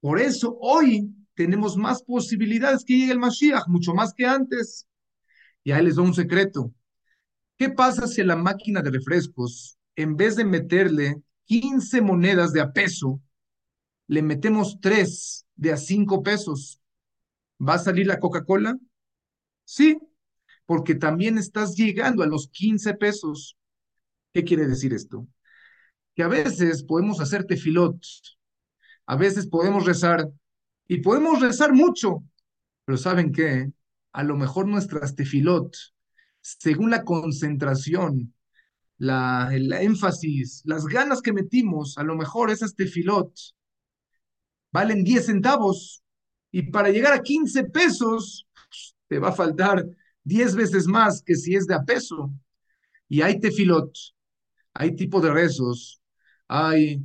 Por 0.00 0.20
eso 0.20 0.56
hoy 0.60 1.14
tenemos 1.34 1.76
más 1.76 2.02
posibilidades 2.02 2.84
que 2.84 2.96
llegue 2.96 3.12
el 3.12 3.18
Mashiach, 3.18 3.66
mucho 3.68 3.94
más 3.94 4.12
que 4.14 4.26
antes. 4.26 4.86
Y 5.64 5.72
ahí 5.72 5.84
les 5.84 5.96
doy 5.96 6.06
un 6.06 6.14
secreto. 6.14 6.72
¿Qué 7.58 7.70
pasa 7.70 8.06
si 8.06 8.22
a 8.22 8.24
la 8.24 8.36
máquina 8.36 8.82
de 8.82 8.90
refrescos, 8.90 9.78
en 9.96 10.16
vez 10.16 10.36
de 10.36 10.44
meterle 10.44 11.22
15 11.44 12.00
monedas 12.00 12.52
de 12.52 12.60
a 12.60 12.72
peso, 12.72 13.20
le 14.06 14.22
metemos 14.22 14.80
3 14.80 15.46
de 15.56 15.72
a 15.72 15.76
cinco 15.76 16.22
pesos, 16.22 16.80
¿va 17.60 17.74
a 17.74 17.78
salir 17.78 18.06
la 18.06 18.18
Coca-Cola? 18.18 18.78
Sí, 19.64 19.98
porque 20.66 20.94
también 20.94 21.38
estás 21.38 21.76
llegando 21.76 22.22
a 22.22 22.26
los 22.26 22.48
15 22.48 22.94
pesos. 22.94 23.56
¿Qué 24.32 24.44
quiere 24.44 24.66
decir 24.66 24.94
esto? 24.94 25.26
Que 26.14 26.22
a 26.22 26.28
veces 26.28 26.82
podemos 26.82 27.20
hacer 27.20 27.44
tefilot, 27.44 28.00
a 29.10 29.16
veces 29.16 29.48
podemos 29.48 29.86
rezar, 29.86 30.30
y 30.86 30.98
podemos 30.98 31.40
rezar 31.40 31.72
mucho, 31.72 32.22
pero 32.84 32.96
¿saben 32.96 33.32
qué? 33.32 33.72
A 34.12 34.22
lo 34.22 34.36
mejor 34.36 34.68
nuestras 34.68 35.16
tefilot, 35.16 35.74
según 36.40 36.90
la 36.90 37.02
concentración, 37.02 38.32
la, 38.98 39.48
el 39.52 39.72
énfasis, 39.72 40.62
las 40.64 40.86
ganas 40.86 41.22
que 41.22 41.32
metimos, 41.32 41.98
a 41.98 42.04
lo 42.04 42.14
mejor 42.14 42.52
esas 42.52 42.76
tefilot 42.76 43.32
valen 44.70 45.02
10 45.02 45.26
centavos 45.26 46.04
y 46.52 46.70
para 46.70 46.90
llegar 46.90 47.12
a 47.12 47.20
15 47.20 47.64
pesos 47.64 48.46
te 49.08 49.18
va 49.18 49.30
a 49.30 49.32
faltar 49.32 49.84
10 50.22 50.54
veces 50.54 50.86
más 50.86 51.20
que 51.20 51.34
si 51.34 51.56
es 51.56 51.66
de 51.66 51.74
a 51.74 51.82
peso. 51.82 52.30
Y 53.08 53.22
hay 53.22 53.40
tefilot, 53.40 53.92
hay 54.72 54.94
tipo 54.94 55.20
de 55.20 55.32
rezos, 55.32 56.00
hay 56.46 57.02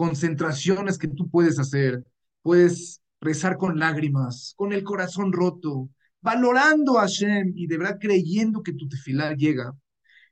concentraciones 0.00 0.96
que 0.96 1.08
tú 1.08 1.28
puedes 1.28 1.58
hacer, 1.58 2.02
puedes 2.40 3.02
rezar 3.20 3.58
con 3.58 3.78
lágrimas, 3.78 4.54
con 4.56 4.72
el 4.72 4.82
corazón 4.82 5.30
roto, 5.30 5.90
valorando 6.22 6.98
a 6.98 7.02
Hashem 7.02 7.52
y 7.54 7.66
de 7.66 7.76
verdad 7.76 7.98
creyendo 8.00 8.62
que 8.62 8.72
tu 8.72 8.88
tefilá 8.88 9.34
llega, 9.34 9.74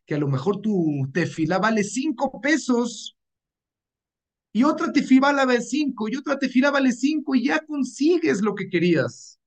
que 0.06 0.14
a 0.14 0.18
lo 0.18 0.26
mejor 0.26 0.62
tu 0.62 1.06
tefilá 1.12 1.58
vale 1.58 1.84
5 1.84 2.40
pesos 2.40 3.14
y 4.54 4.64
otra 4.64 4.90
tefila 4.90 5.44
vale 5.44 5.60
5 5.60 6.08
y 6.08 6.16
otra 6.16 6.38
tefila 6.38 6.70
vale 6.70 6.90
5 6.90 7.34
y 7.34 7.44
ya 7.48 7.60
consigues 7.66 8.40
lo 8.40 8.54
que 8.54 8.70
querías. 8.70 9.38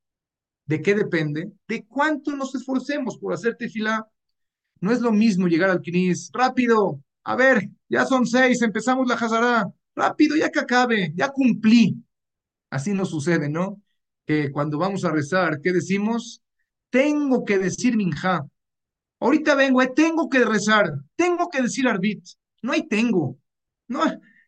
¿De 0.67 0.84
qué 0.84 0.93
depende? 0.93 1.51
De 1.67 1.84
cuánto 1.88 2.36
nos 2.36 2.53
esforcemos 2.53 3.17
por 3.17 3.34
hacer 3.34 3.55
tefila. 3.57 4.07
No 4.82 4.91
es 4.91 5.01
lo 5.01 5.11
mismo 5.11 5.47
llegar 5.47 5.72
al 5.72 5.82
Knis, 5.82 6.30
rápido, 6.32 7.01
a 7.24 7.36
ver, 7.36 7.72
ya 7.89 8.05
son 8.05 8.28
seis, 8.28 8.61
empezamos 8.61 9.07
la 9.07 9.15
Hazara, 9.15 9.72
rápido, 9.95 10.35
ya 10.35 10.49
que 10.51 10.59
acabe, 10.59 11.13
ya 11.15 11.29
cumplí. 11.29 12.03
Así 12.69 12.93
nos 12.93 13.09
sucede, 13.09 13.49
¿no? 13.49 13.81
Que 14.25 14.51
cuando 14.51 14.77
vamos 14.77 15.05
a 15.05 15.11
rezar, 15.11 15.61
¿qué 15.61 15.71
decimos? 15.73 16.41
Tengo 16.89 17.45
que 17.45 17.57
decir 17.59 17.97
minja. 17.97 18.45
Ahorita 19.19 19.55
vengo, 19.55 19.81
eh, 19.81 19.91
tengo 19.95 20.29
que 20.29 20.43
rezar, 20.45 20.91
tengo 21.15 21.49
que 21.49 21.61
decir 21.61 21.87
arbit. 21.87 22.23
No 22.61 22.71
hay 22.73 22.87
tengo. 22.87 23.37
No, 23.87 24.01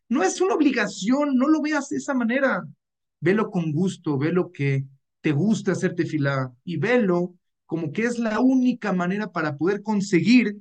No 0.09 0.23
es 0.23 0.41
una 0.41 0.55
obligación, 0.55 1.35
no 1.35 1.47
lo 1.47 1.61
veas 1.61 1.89
de 1.89 1.97
esa 1.97 2.13
manera. 2.13 2.63
Velo 3.19 3.49
con 3.51 3.71
gusto, 3.71 4.17
velo 4.17 4.51
que 4.51 4.85
te 5.21 5.31
gusta 5.31 5.71
hacerte 5.71 6.05
fila 6.05 6.53
y 6.65 6.77
velo 6.77 7.35
como 7.65 7.91
que 7.91 8.03
es 8.03 8.19
la 8.19 8.39
única 8.39 8.93
manera 8.93 9.31
para 9.31 9.57
poder 9.57 9.81
conseguir 9.81 10.57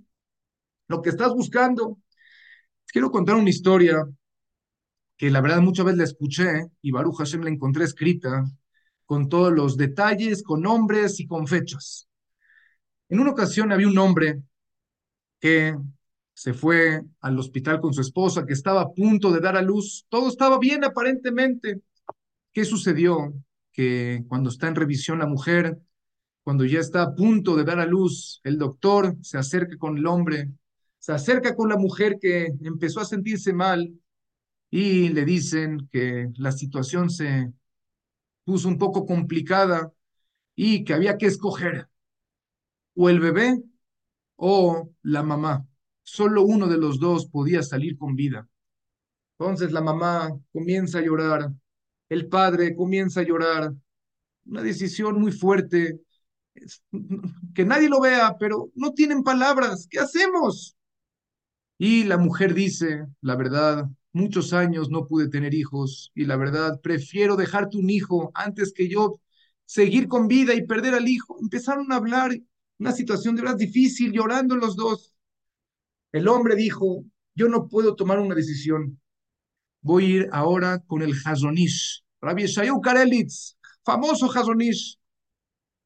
lo 0.88 1.02
que 1.02 1.10
estás 1.10 1.32
buscando. 1.34 1.98
Quiero 2.86 3.10
contar 3.10 3.36
una 3.36 3.50
historia 3.50 4.06
que 5.22 5.30
la 5.30 5.40
verdad 5.40 5.60
muchas 5.60 5.84
veces 5.84 5.98
la 5.98 6.04
escuché 6.04 6.66
y 6.80 6.90
Baruch 6.90 7.18
Hashem 7.18 7.42
la 7.42 7.50
encontré 7.50 7.84
escrita 7.84 8.44
con 9.04 9.28
todos 9.28 9.52
los 9.52 9.76
detalles, 9.76 10.42
con 10.42 10.62
nombres 10.62 11.20
y 11.20 11.28
con 11.28 11.46
fechas. 11.46 12.08
En 13.08 13.20
una 13.20 13.30
ocasión 13.30 13.70
había 13.70 13.86
un 13.86 13.96
hombre 13.98 14.42
que 15.38 15.76
se 16.34 16.52
fue 16.52 17.02
al 17.20 17.38
hospital 17.38 17.80
con 17.80 17.94
su 17.94 18.00
esposa, 18.00 18.44
que 18.44 18.52
estaba 18.52 18.80
a 18.80 18.90
punto 18.90 19.30
de 19.30 19.38
dar 19.38 19.56
a 19.56 19.62
luz. 19.62 20.06
Todo 20.08 20.28
estaba 20.28 20.58
bien 20.58 20.82
aparentemente. 20.82 21.82
¿Qué 22.52 22.64
sucedió? 22.64 23.32
Que 23.70 24.24
cuando 24.26 24.50
está 24.50 24.66
en 24.66 24.74
revisión 24.74 25.20
la 25.20 25.26
mujer, 25.26 25.78
cuando 26.42 26.64
ya 26.64 26.80
está 26.80 27.02
a 27.02 27.14
punto 27.14 27.54
de 27.54 27.62
dar 27.62 27.78
a 27.78 27.86
luz, 27.86 28.40
el 28.42 28.58
doctor 28.58 29.16
se 29.22 29.38
acerca 29.38 29.76
con 29.76 29.98
el 29.98 30.06
hombre, 30.06 30.50
se 30.98 31.12
acerca 31.12 31.54
con 31.54 31.68
la 31.68 31.76
mujer 31.76 32.18
que 32.20 32.52
empezó 32.64 32.98
a 32.98 33.04
sentirse 33.04 33.52
mal 33.52 33.88
y 34.72 35.10
le 35.10 35.26
dicen 35.26 35.86
que 35.92 36.32
la 36.36 36.50
situación 36.50 37.10
se 37.10 37.52
puso 38.44 38.68
un 38.68 38.78
poco 38.78 39.04
complicada 39.04 39.92
y 40.54 40.82
que 40.82 40.94
había 40.94 41.18
que 41.18 41.26
escoger 41.26 41.90
o 42.94 43.10
el 43.10 43.20
bebé 43.20 43.62
o 44.36 44.90
la 45.02 45.22
mamá. 45.22 45.66
Solo 46.02 46.42
uno 46.44 46.68
de 46.68 46.78
los 46.78 46.98
dos 46.98 47.26
podía 47.26 47.62
salir 47.62 47.98
con 47.98 48.16
vida. 48.16 48.48
Entonces 49.38 49.72
la 49.72 49.82
mamá 49.82 50.30
comienza 50.54 51.00
a 51.00 51.02
llorar, 51.02 51.52
el 52.08 52.28
padre 52.28 52.74
comienza 52.74 53.20
a 53.20 53.24
llorar. 53.24 53.74
Una 54.46 54.62
decisión 54.62 55.20
muy 55.20 55.32
fuerte, 55.32 56.00
que 57.54 57.64
nadie 57.66 57.90
lo 57.90 58.00
vea, 58.00 58.36
pero 58.38 58.70
no 58.74 58.94
tienen 58.94 59.22
palabras. 59.22 59.86
¿Qué 59.90 59.98
hacemos? 59.98 60.76
Y 61.76 62.04
la 62.04 62.16
mujer 62.16 62.54
dice, 62.54 63.06
la 63.20 63.36
verdad, 63.36 63.86
muchos 64.12 64.52
años 64.52 64.90
no 64.90 65.06
pude 65.06 65.28
tener 65.28 65.54
hijos 65.54 66.12
y 66.14 66.24
la 66.24 66.36
verdad, 66.36 66.80
prefiero 66.82 67.36
dejarte 67.36 67.78
un 67.78 67.90
hijo 67.90 68.30
antes 68.34 68.72
que 68.72 68.88
yo 68.88 69.20
seguir 69.64 70.08
con 70.08 70.28
vida 70.28 70.54
y 70.54 70.66
perder 70.66 70.94
al 70.94 71.08
hijo. 71.08 71.38
Empezaron 71.40 71.90
a 71.92 71.96
hablar, 71.96 72.38
una 72.78 72.92
situación 72.92 73.34
de 73.36 73.42
verdad 73.42 73.56
difícil, 73.56 74.12
llorando 74.12 74.56
los 74.56 74.76
dos. 74.76 75.14
El 76.12 76.28
hombre 76.28 76.56
dijo, 76.56 77.04
yo 77.34 77.48
no 77.48 77.68
puedo 77.68 77.94
tomar 77.96 78.18
una 78.18 78.34
decisión. 78.34 79.00
Voy 79.80 80.04
a 80.04 80.08
ir 80.08 80.28
ahora 80.32 80.78
con 80.80 81.02
el 81.02 81.14
Hazonish, 81.24 82.04
Rabbi 82.20 82.46
Shayu 82.46 82.80
Karelitz, 82.80 83.56
famoso 83.84 84.30
Hazonish. 84.30 84.98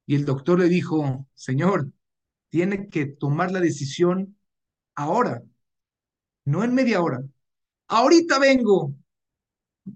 Y 0.05 0.15
el 0.15 0.25
doctor 0.25 0.59
le 0.59 0.69
dijo, 0.69 1.27
señor, 1.33 1.91
tiene 2.49 2.89
que 2.89 3.05
tomar 3.05 3.51
la 3.51 3.59
decisión 3.59 4.37
ahora, 4.95 5.43
no 6.45 6.63
en 6.63 6.73
media 6.73 7.01
hora. 7.01 7.23
Ahorita 7.87 8.39
vengo. 8.39 8.93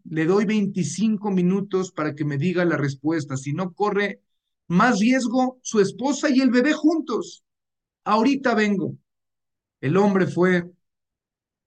Le 0.05 0.25
doy 0.25 0.45
25 0.45 1.31
minutos 1.31 1.91
para 1.91 2.15
que 2.15 2.23
me 2.23 2.37
diga 2.37 2.63
la 2.63 2.77
respuesta. 2.77 3.35
Si 3.35 3.53
no 3.53 3.73
corre 3.73 4.21
más 4.67 4.99
riesgo, 4.99 5.59
su 5.61 5.81
esposa 5.81 6.29
y 6.29 6.39
el 6.39 6.49
bebé 6.49 6.73
juntos. 6.73 7.43
Ahorita 8.05 8.55
vengo. 8.55 8.95
El 9.81 9.97
hombre 9.97 10.27
fue 10.27 10.71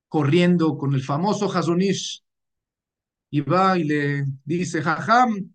corriendo 0.09 0.79
con 0.79 0.95
el 0.95 1.03
famoso 1.03 1.53
Hazonish 1.53 2.25
y 3.31 3.41
va 3.41 3.77
y 3.77 3.85
le 3.85 4.25
dice, 4.45 4.81
Jajam, 4.81 5.53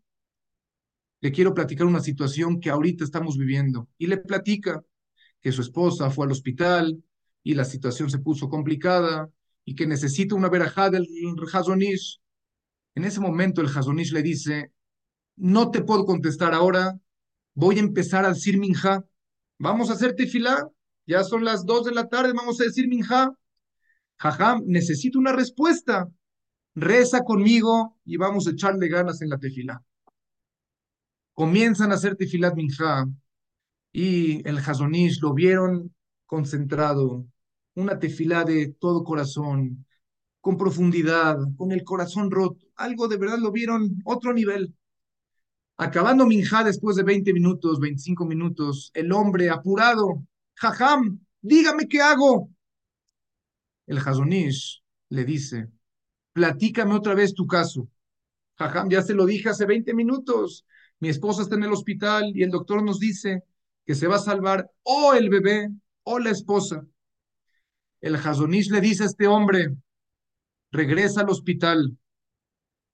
le 1.22 1.32
quiero 1.32 1.54
platicar 1.54 1.88
una 1.88 2.02
situación 2.02 2.60
que 2.60 2.70
ahorita 2.70 3.04
estamos 3.04 3.38
viviendo. 3.38 3.88
Y 3.98 4.08
le 4.08 4.18
platica 4.18 4.84
que 5.42 5.52
su 5.52 5.62
esposa 5.62 6.12
fue 6.12 6.26
al 6.26 6.34
hospital 6.34 7.02
y 7.42 7.54
la 7.56 7.66
situación 7.66 8.10
se 8.10 8.20
puso 8.20 8.50
complicada 8.50 9.30
y 9.70 9.76
que 9.76 9.86
necesita 9.86 10.34
una 10.34 10.50
verajá 10.50 10.90
del 10.90 11.08
Hazonish. 11.54 12.20
En 12.96 13.06
ese 13.06 13.20
momento 13.20 13.62
el 13.62 13.68
Hazonish 13.68 14.12
le 14.12 14.24
dice, 14.24 14.72
no 15.36 15.70
te 15.70 15.84
puedo 15.84 16.06
contestar 16.06 16.56
ahora, 16.56 17.00
voy 17.54 17.76
a 17.78 17.82
empezar 17.82 18.26
a 18.26 18.30
decir 18.30 18.58
minja, 18.58 19.06
vamos 19.60 19.92
a 19.92 19.94
hacer 19.94 20.16
tefilá, 20.16 20.68
ya 21.06 21.24
son 21.24 21.46
las 21.46 21.68
dos 21.68 21.86
de 21.86 21.92
la 21.92 22.10
tarde, 22.10 22.34
vamos 22.34 22.60
a 22.60 22.64
decir 22.64 22.88
minja. 22.88 23.32
Jajam, 24.18 24.64
necesito 24.66 25.20
una 25.20 25.34
respuesta. 25.34 26.10
Reza 26.74 27.24
conmigo 27.24 27.96
y 28.06 28.18
vamos 28.18 28.48
a 28.48 28.52
echarle 28.52 28.88
ganas 28.88 29.22
en 29.22 29.30
la 29.30 29.38
tefilá. 29.38 29.84
Comienzan 31.36 31.92
a 31.92 31.96
hacer 31.96 32.16
tefilat 32.16 32.56
minja 32.56 33.06
y 33.92 34.48
el 34.50 34.58
Hazonish 34.58 35.22
lo 35.22 35.36
vieron 35.36 35.94
concentrado, 36.26 37.28
una 37.80 38.00
tefilá 38.00 38.44
de 38.44 38.76
todo 38.80 39.04
corazón, 39.04 39.86
con 40.42 40.58
profundidad, 40.58 41.38
con 41.58 41.72
el 41.72 41.84
corazón 41.84 42.32
roto. 42.32 42.66
Algo 42.76 43.08
de 43.08 43.18
verdad 43.18 43.40
lo 43.40 43.52
vieron 43.52 44.02
otro 44.06 44.34
nivel. 44.34 44.74
Acabando 45.78 46.26
Minja 46.26 46.64
después 46.64 46.98
de 46.98 47.04
20 47.04 47.34
minutos, 47.34 47.80
25 47.80 48.26
minutos, 48.26 48.92
el 48.94 49.12
hombre 49.14 49.50
apurado, 49.50 50.24
Jajam, 50.56 51.20
dígame 51.42 51.88
qué 51.88 52.02
hago. 52.02 52.50
El 53.88 53.98
Hazonish 53.98 54.84
le 55.10 55.24
dice, 55.24 55.70
platícame 56.34 56.94
otra 56.94 57.16
vez 57.16 57.34
tu 57.34 57.48
caso. 57.48 57.88
Jajam, 58.58 58.90
ya 58.90 59.02
se 59.02 59.14
lo 59.14 59.26
dije 59.26 59.50
hace 59.50 59.66
20 59.66 59.94
minutos. 59.94 60.66
Mi 61.00 61.08
esposa 61.08 61.44
está 61.44 61.56
en 61.56 61.64
el 61.64 61.72
hospital 61.72 62.32
y 62.36 62.44
el 62.44 62.52
doctor 62.52 62.84
nos 62.84 63.00
dice 63.00 63.44
que 63.86 63.96
se 63.96 64.08
va 64.08 64.18
a 64.18 64.20
salvar 64.20 64.70
o 64.84 65.14
el 65.14 65.30
bebé 65.30 65.70
o 66.04 66.20
la 66.20 66.32
esposa. 66.32 66.86
El 68.02 68.16
Hazonish 68.16 68.70
le 68.72 68.82
dice 68.82 69.04
a 69.04 69.08
este 69.08 69.28
hombre, 69.28 69.76
regresa 70.72 71.22
al 71.22 71.30
hospital 71.30 71.98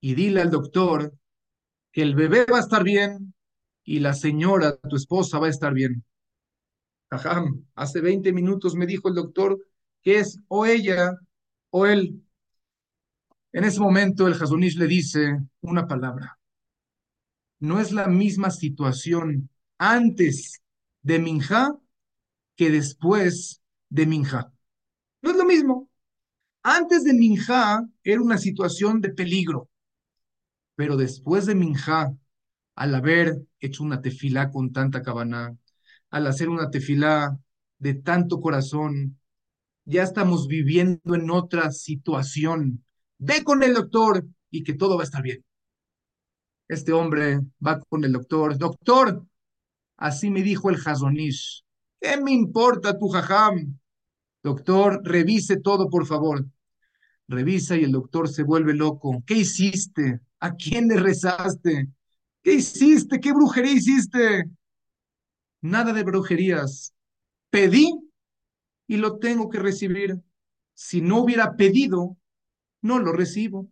y 0.01 0.16
dile 0.16 0.41
al 0.41 0.51
doctor 0.51 1.14
que 1.91 2.01
el 2.01 2.16
bebé 2.16 2.45
va 2.45 2.58
a 2.58 2.62
estar 2.62 2.84
bien 2.84 3.34
y 3.84 3.99
la 3.99 4.14
señora, 4.14 4.78
tu 4.78 4.95
esposa, 4.95 5.39
va 5.39 5.47
a 5.47 5.51
estar 5.51 5.74
bien. 5.74 6.03
Jajam, 7.12 7.66
hace 7.76 8.01
20 8.01 8.34
minutos 8.34 8.76
me 8.76 8.88
dijo 8.88 9.10
el 9.10 9.16
doctor 9.16 9.60
que 10.01 10.20
es 10.20 10.39
o 10.47 10.66
ella 10.66 11.16
o 11.70 11.86
él. 11.86 12.22
En 13.53 13.64
ese 13.64 13.80
momento 13.80 14.28
el 14.28 14.34
Hazonish 14.34 14.78
le 14.78 14.88
dice 14.88 15.39
una 15.62 15.88
palabra. 15.88 16.39
No 17.60 17.80
es 17.80 17.91
la 17.91 18.08
misma 18.08 18.49
situación 18.51 19.49
antes 19.78 20.62
de 21.03 21.20
Minja 21.20 21.78
que 22.56 22.70
después 22.70 23.62
de 23.89 24.06
Minja. 24.06 24.55
Mismo. 25.46 25.89
Antes 26.64 27.04
de 27.04 27.14
Minja 27.14 27.88
era 28.04 28.22
una 28.22 28.38
situación 28.38 29.02
de 29.02 29.10
peligro, 29.10 29.70
pero 30.76 30.98
después 30.98 31.46
de 31.46 31.56
Minja, 31.56 32.14
al 32.76 32.96
haber 32.96 33.41
hecho 33.60 33.84
una 33.84 34.02
tefilá 34.02 34.52
con 34.52 34.74
tanta 34.74 35.02
cabana, 35.02 35.56
al 36.10 36.28
hacer 36.28 36.50
una 36.50 36.70
tefilá 36.70 37.38
de 37.78 37.93
tanto 37.93 38.41
corazón, 38.41 39.20
ya 39.86 40.04
estamos 40.04 40.48
viviendo 40.48 41.16
en 41.16 41.30
otra 41.30 41.72
situación. 41.72 42.84
Ve 43.18 43.43
con 43.43 43.64
el 43.64 43.74
doctor 43.74 44.26
y 44.50 44.64
que 44.64 44.74
todo 44.74 44.96
va 44.96 45.04
a 45.04 45.06
estar 45.06 45.22
bien. 45.22 45.43
Este 46.68 46.91
hombre 46.93 47.41
va 47.66 47.80
con 47.82 48.04
el 48.04 48.12
doctor. 48.14 48.58
Doctor, 48.58 49.24
así 49.98 50.30
me 50.32 50.41
dijo 50.41 50.70
el 50.70 50.78
Hazonish. 50.84 51.64
¿Qué 52.02 52.18
me 52.22 52.32
importa 52.32 52.98
tu 52.98 53.08
jajam? 53.10 53.78
Doctor, 54.46 55.02
revise 55.04 55.58
todo, 55.58 55.89
por 55.89 56.06
favor. 56.06 56.46
Revisa 57.28 57.76
y 57.78 57.84
el 57.84 57.91
doctor 57.91 58.30
se 58.30 58.43
vuelve 58.43 58.76
loco. 58.76 59.24
¿Qué 59.26 59.38
hiciste? 59.38 60.22
¿A 60.39 60.54
quién 60.54 60.88
le 60.88 60.98
rezaste? 60.98 61.89
¿Qué 62.43 62.54
hiciste? 62.54 63.20
¿Qué 63.20 63.34
brujería 63.34 63.72
hiciste? 63.72 64.46
Nada 65.62 65.93
de 65.93 66.04
brujerías. 66.04 66.93
Pedí 67.50 67.91
y 68.86 68.98
lo 68.98 69.18
tengo 69.18 69.50
que 69.50 69.58
recibir. 69.58 70.22
Si 70.76 71.02
no 71.02 71.24
hubiera 71.24 71.56
pedido, 71.56 72.16
no 72.84 73.00
lo 73.00 73.14
recibo. 73.14 73.72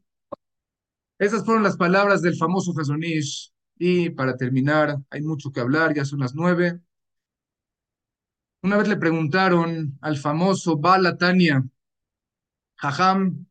Esas 1.20 1.46
fueron 1.46 1.62
las 1.62 1.78
palabras 1.78 2.24
del 2.24 2.36
famoso 2.36 2.74
Hazonish. 2.76 3.54
Y 3.78 4.10
para 4.10 4.36
terminar, 4.38 4.98
hay 5.12 5.22
mucho 5.22 5.52
que 5.52 5.60
hablar, 5.60 5.94
ya 5.94 6.04
son 6.04 6.22
las 6.22 6.34
nueve. 6.34 6.80
Una 8.64 8.78
vez 8.78 8.88
le 8.88 8.98
preguntaron 8.98 10.00
al 10.02 10.18
famoso 10.18 10.76
Balatania, 10.78 11.64
Jajam, 12.82 13.48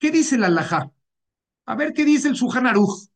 ¿qué 0.00 0.10
dice 0.10 0.38
la 0.38 0.46
Alajá? 0.48 0.90
A 1.66 1.76
ver 1.76 1.92
qué 1.94 2.04
dice 2.04 2.28
el 2.28 2.36
Suhan 2.36 2.66
Aruj. 2.66 3.08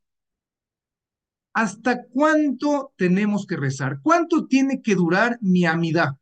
¿Hasta 1.54 2.04
cuánto 2.06 2.92
tenemos 2.96 3.46
que 3.46 3.56
rezar? 3.56 4.00
¿Cuánto 4.02 4.46
tiene 4.46 4.80
que 4.82 4.94
durar 4.94 5.38
mi 5.40 5.64
amidad? 5.66 6.16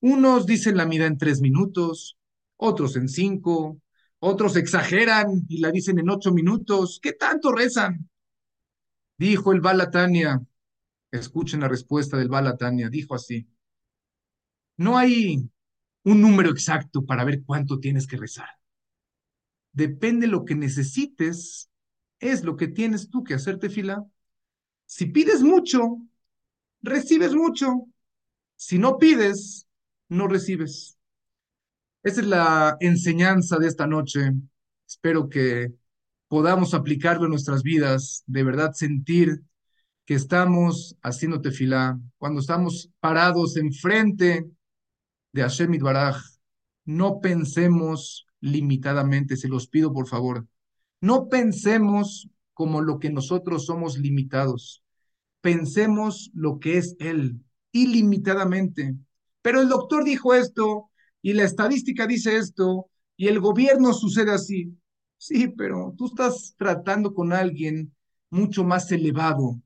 Unos 0.00 0.46
dicen 0.46 0.76
la 0.76 0.84
amidad 0.84 1.08
en 1.08 1.18
tres 1.18 1.40
minutos, 1.40 2.18
otros 2.56 2.96
en 2.96 3.08
cinco, 3.08 3.80
Otros 4.20 4.56
exageran 4.56 5.46
y 5.48 5.60
la 5.60 5.70
dicen 5.72 5.98
en 5.98 6.10
ocho 6.10 6.32
minutos. 6.32 7.00
¿Qué 7.02 7.12
tanto 7.14 7.52
rezan? 7.52 8.08
Dijo 9.18 9.52
el 9.52 9.60
Balatania. 9.60 10.42
Escuchen 11.12 11.60
la 11.60 11.68
respuesta 11.68 12.16
del 12.16 12.28
Balatania. 12.28 12.88
Dijo 12.90 13.14
así. 13.14 13.46
No 14.80 14.96
hay 14.96 15.46
un 16.04 16.22
número 16.22 16.48
exacto 16.48 17.04
para 17.04 17.22
ver 17.24 17.42
cuánto 17.44 17.78
tienes 17.80 18.06
que 18.06 18.16
rezar. 18.16 18.48
Depende 19.72 20.26
lo 20.26 20.46
que 20.46 20.54
necesites, 20.54 21.68
es 22.18 22.44
lo 22.44 22.56
que 22.56 22.66
tienes 22.66 23.10
tú 23.10 23.22
que 23.22 23.34
hacerte 23.34 23.68
fila. 23.68 24.02
Si 24.86 25.04
pides 25.04 25.42
mucho, 25.42 25.98
recibes 26.80 27.34
mucho. 27.34 27.88
Si 28.56 28.78
no 28.78 28.96
pides, 28.96 29.66
no 30.08 30.28
recibes. 30.28 30.96
Esa 32.02 32.22
es 32.22 32.26
la 32.26 32.78
enseñanza 32.80 33.58
de 33.58 33.66
esta 33.66 33.86
noche. 33.86 34.32
Espero 34.88 35.28
que 35.28 35.74
podamos 36.26 36.72
aplicarlo 36.72 37.24
en 37.24 37.32
nuestras 37.32 37.62
vidas, 37.62 38.24
de 38.26 38.44
verdad 38.44 38.72
sentir 38.72 39.42
que 40.06 40.14
estamos 40.14 40.96
haciendo 41.02 41.42
tefilá, 41.42 42.00
cuando 42.16 42.40
estamos 42.40 42.88
parados 42.98 43.58
enfrente 43.58 44.50
de 45.32 45.42
Hashem 45.42 45.78
Baraj, 45.78 46.16
no 46.84 47.20
pensemos 47.20 48.26
limitadamente, 48.40 49.36
se 49.36 49.48
los 49.48 49.68
pido 49.68 49.92
por 49.92 50.08
favor. 50.08 50.46
No 51.00 51.28
pensemos 51.28 52.28
como 52.54 52.80
lo 52.80 52.98
que 52.98 53.10
nosotros 53.10 53.66
somos 53.66 53.98
limitados. 53.98 54.82
Pensemos 55.40 56.30
lo 56.34 56.58
que 56.58 56.78
es 56.78 56.96
Él, 56.98 57.40
ilimitadamente. 57.72 58.96
Pero 59.42 59.60
el 59.60 59.68
doctor 59.68 60.04
dijo 60.04 60.34
esto, 60.34 60.90
y 61.22 61.32
la 61.32 61.44
estadística 61.44 62.06
dice 62.06 62.36
esto, 62.36 62.90
y 63.16 63.28
el 63.28 63.40
gobierno 63.40 63.92
sucede 63.92 64.32
así. 64.32 64.76
Sí, 65.16 65.48
pero 65.48 65.94
tú 65.96 66.06
estás 66.06 66.54
tratando 66.56 67.14
con 67.14 67.32
alguien 67.32 67.94
mucho 68.30 68.64
más 68.64 68.90
elevado 68.92 69.60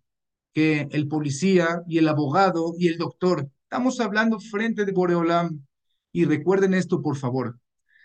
que 0.53 0.89
el 0.91 1.09
policía 1.09 1.83
y 1.89 1.99
el 1.99 2.09
abogado 2.09 2.75
y 2.79 2.89
el 2.89 2.99
doctor. 2.99 3.49
Estamos 3.75 3.99
hablando 3.99 4.39
frente 4.39 4.85
de 4.85 4.93
Boreolam. 4.93 5.67
Y 6.13 6.27
recuerden 6.27 6.75
esto, 6.75 7.03
por 7.03 7.17
favor. 7.17 7.59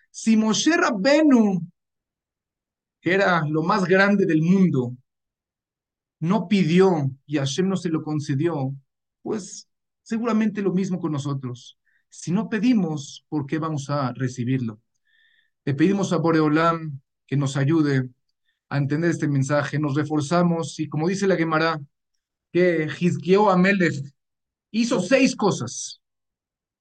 Si 0.09 0.35
Moshe 0.35 0.75
Rabbenu, 0.75 1.61
que 2.99 3.13
era 3.13 3.45
lo 3.47 3.61
más 3.61 3.85
grande 3.85 4.25
del 4.25 4.41
mundo, 4.41 4.97
no 6.21 6.47
pidió 6.47 7.11
y 7.27 7.37
Hashem 7.37 7.69
no 7.69 7.77
se 7.77 7.89
lo 7.89 8.01
concedió, 8.01 8.73
pues 9.21 9.69
seguramente 10.01 10.63
lo 10.63 10.73
mismo 10.73 10.99
con 10.99 11.11
nosotros. 11.11 11.77
Si 12.09 12.31
no 12.31 12.49
pedimos, 12.49 13.23
¿por 13.29 13.45
qué 13.45 13.59
vamos 13.59 13.91
a 13.91 14.11
recibirlo? 14.13 14.81
Le 15.65 15.75
pedimos 15.75 16.11
a 16.13 16.17
Boreolam 16.17 16.99
que 17.27 17.37
nos 17.37 17.55
ayude 17.57 18.09
a 18.69 18.77
entender 18.79 19.11
este 19.11 19.27
mensaje. 19.27 19.77
Nos 19.77 19.93
reforzamos 19.93 20.79
y 20.79 20.89
como 20.89 21.07
dice 21.07 21.27
la 21.27 21.35
Gemara, 21.35 21.79
que 22.51 22.87
Hizkiyo 22.99 23.51
Amelech 23.51 24.03
hizo 24.71 25.01
seis 25.01 25.35
cosas. 25.35 26.01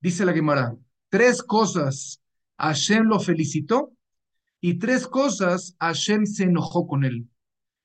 Dice 0.00 0.24
la 0.24 0.32
Gemara, 0.32 0.76
tres 1.08 1.42
cosas 1.42 2.20
Hashem 2.58 3.04
lo 3.04 3.20
felicitó 3.20 3.92
y 4.60 4.78
tres 4.78 5.06
cosas 5.06 5.76
Hashem 5.80 6.26
se 6.26 6.44
enojó 6.44 6.86
con 6.86 7.04
él. 7.04 7.28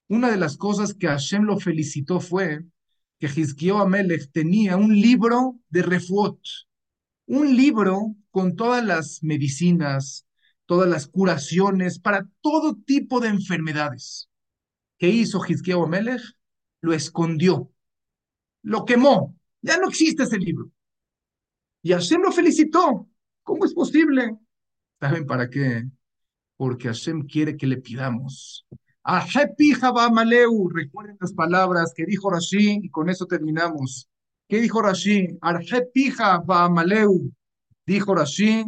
Una 0.08 0.30
de 0.30 0.38
las 0.38 0.58
cosas 0.58 0.94
que 0.94 1.08
Hashem 1.08 1.44
lo 1.44 1.60
felicitó 1.60 2.20
fue 2.20 2.66
que 3.20 3.28
Hizkiyo 3.28 3.78
Amelech 3.78 4.32
tenía 4.32 4.76
un 4.78 5.00
libro 5.00 5.60
de 5.70 5.82
refuot, 5.82 6.40
un 7.26 7.56
libro 7.56 8.16
con 8.32 8.56
todas 8.56 8.84
las 8.84 9.24
medicinas, 9.24 10.26
todas 10.66 10.90
las 10.90 11.08
curaciones 11.08 12.00
para 12.00 12.28
todo 12.42 12.76
tipo 12.76 13.20
de 13.20 13.30
enfermedades. 13.30 14.30
¿Qué 14.98 15.10
hizo 15.10 15.42
Hizkiyo 15.48 15.84
Amelech? 15.84 16.22
Lo 16.82 16.94
escondió, 16.94 17.72
lo 18.62 18.84
quemó, 18.84 19.38
ya 19.64 19.78
no 19.78 19.90
existe 19.90 20.24
ese 20.24 20.38
libro. 20.38 20.70
Y 21.82 21.92
Hashem 21.92 22.22
lo 22.22 22.32
felicitó. 22.32 23.10
¿Cómo 23.42 23.66
es 23.66 23.74
posible? 23.74 24.38
¿Saben 25.00 25.26
para 25.26 25.50
qué? 25.50 25.86
Porque 26.56 26.88
Hashem 26.88 27.26
quiere 27.26 27.58
que 27.58 27.66
le 27.66 27.78
pidamos. 27.78 28.68
Recuerden 29.04 31.18
las 31.20 31.34
palabras 31.34 31.94
que 31.96 32.06
dijo 32.06 32.30
Rashi 32.30 32.80
y 32.84 32.90
con 32.90 33.10
eso 33.10 33.26
terminamos. 33.26 34.08
¿Qué 34.48 34.62
dijo 34.62 34.82
Rashi? 34.82 35.40
Dijo 37.86 38.16
Rashi, 38.16 38.64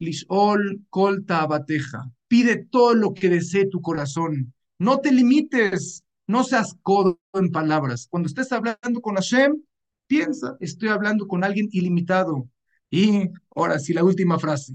Lishol 0.00 0.80
Kolta 0.88 1.42
Abateja. 1.42 2.10
Pide 2.26 2.64
todo 2.64 2.94
lo 2.94 3.14
que 3.14 3.28
desee 3.28 3.66
tu 3.66 3.82
corazón. 3.82 4.52
No 4.78 4.98
te 4.98 5.12
limites, 5.12 6.02
no 6.26 6.42
seas 6.42 6.76
codo 6.82 7.20
en 7.34 7.50
palabras. 7.50 8.08
Cuando 8.10 8.28
estés 8.28 8.50
hablando 8.50 9.00
con 9.00 9.16
Hashem, 9.16 9.62
piensa, 10.10 10.56
estoy 10.58 10.88
hablando 10.88 11.28
con 11.28 11.44
alguien 11.44 11.68
ilimitado. 11.70 12.48
Y 12.90 13.30
ahora 13.54 13.78
sí, 13.78 13.92
la 13.92 14.02
última 14.02 14.40
frase. 14.40 14.74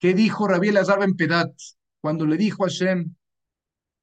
¿Qué 0.00 0.14
dijo 0.14 0.48
Rabiel 0.48 0.76
Azar 0.78 1.00
en 1.04 1.14
Pedat 1.14 1.52
cuando 2.00 2.26
le 2.26 2.36
dijo 2.36 2.64
a 2.64 2.68
Hashem, 2.68 3.14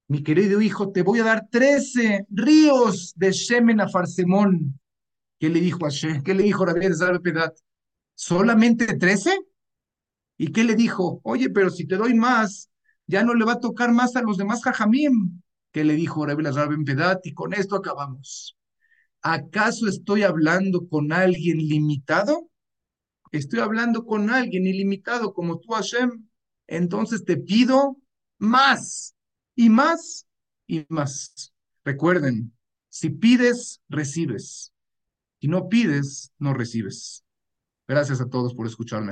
mi 0.08 0.24
querido 0.24 0.62
hijo, 0.62 0.94
te 0.94 1.02
voy 1.02 1.20
a 1.20 1.26
dar 1.26 1.50
trece 1.52 2.26
ríos 2.30 3.12
de 3.18 3.34
Shemen 3.34 3.82
a 3.82 3.90
Farsemón? 3.90 4.80
¿Qué 5.38 5.50
le 5.50 5.60
dijo 5.60 5.86
a 5.86 5.90
Hashem? 5.90 6.24
¿Qué 6.24 6.34
le 6.34 6.44
dijo 6.44 6.66
Rabiel 6.66 6.94
Azar 6.94 7.16
en 7.16 7.22
Pedat? 7.22 7.54
¿Solamente 8.16 8.98
trece? 8.98 9.38
¿Y 10.38 10.54
qué 10.54 10.64
le 10.64 10.76
dijo? 10.76 11.20
Oye, 11.24 11.50
pero 11.50 11.70
si 11.70 11.86
te 11.86 11.98
doy 11.98 12.14
más, 12.14 12.70
ya 13.08 13.26
no 13.26 13.34
le 13.34 13.44
va 13.44 13.54
a 13.54 13.60
tocar 13.60 13.92
más 13.92 14.16
a 14.16 14.22
los 14.22 14.38
demás 14.38 14.64
Jajamim. 14.64 15.42
¿Qué 15.74 15.84
le 15.84 15.96
dijo 15.96 16.26
Rabiel 16.26 16.48
Azar 16.48 16.72
en 16.72 16.86
Pedat? 16.86 17.26
Y 17.26 17.34
con 17.34 17.54
esto 17.54 17.76
acabamos. 17.76 18.56
¿Acaso 19.22 19.88
estoy 19.88 20.24
hablando 20.24 20.88
con 20.88 21.14
alguien 21.14 21.58
limitado? 21.58 22.50
Estoy 23.32 23.60
hablando 23.60 24.06
con 24.06 24.30
alguien 24.30 24.66
ilimitado 24.68 25.34
como 25.34 25.60
tú, 25.60 25.74
Hashem. 25.74 26.28
Entonces 26.68 27.24
te 27.24 27.38
pido 27.38 27.98
más 28.38 29.16
y 29.56 29.70
más 29.70 30.28
y 30.68 30.86
más. 30.90 31.54
Recuerden, 31.84 32.54
si 32.90 33.10
pides, 33.10 33.82
recibes. 33.90 34.74
Si 35.40 35.48
no 35.48 35.70
pides, 35.70 36.32
no 36.38 36.54
recibes. 36.54 37.24
Gracias 37.88 38.22
a 38.22 38.30
todos 38.30 38.54
por 38.54 38.68
escucharme. 38.68 39.12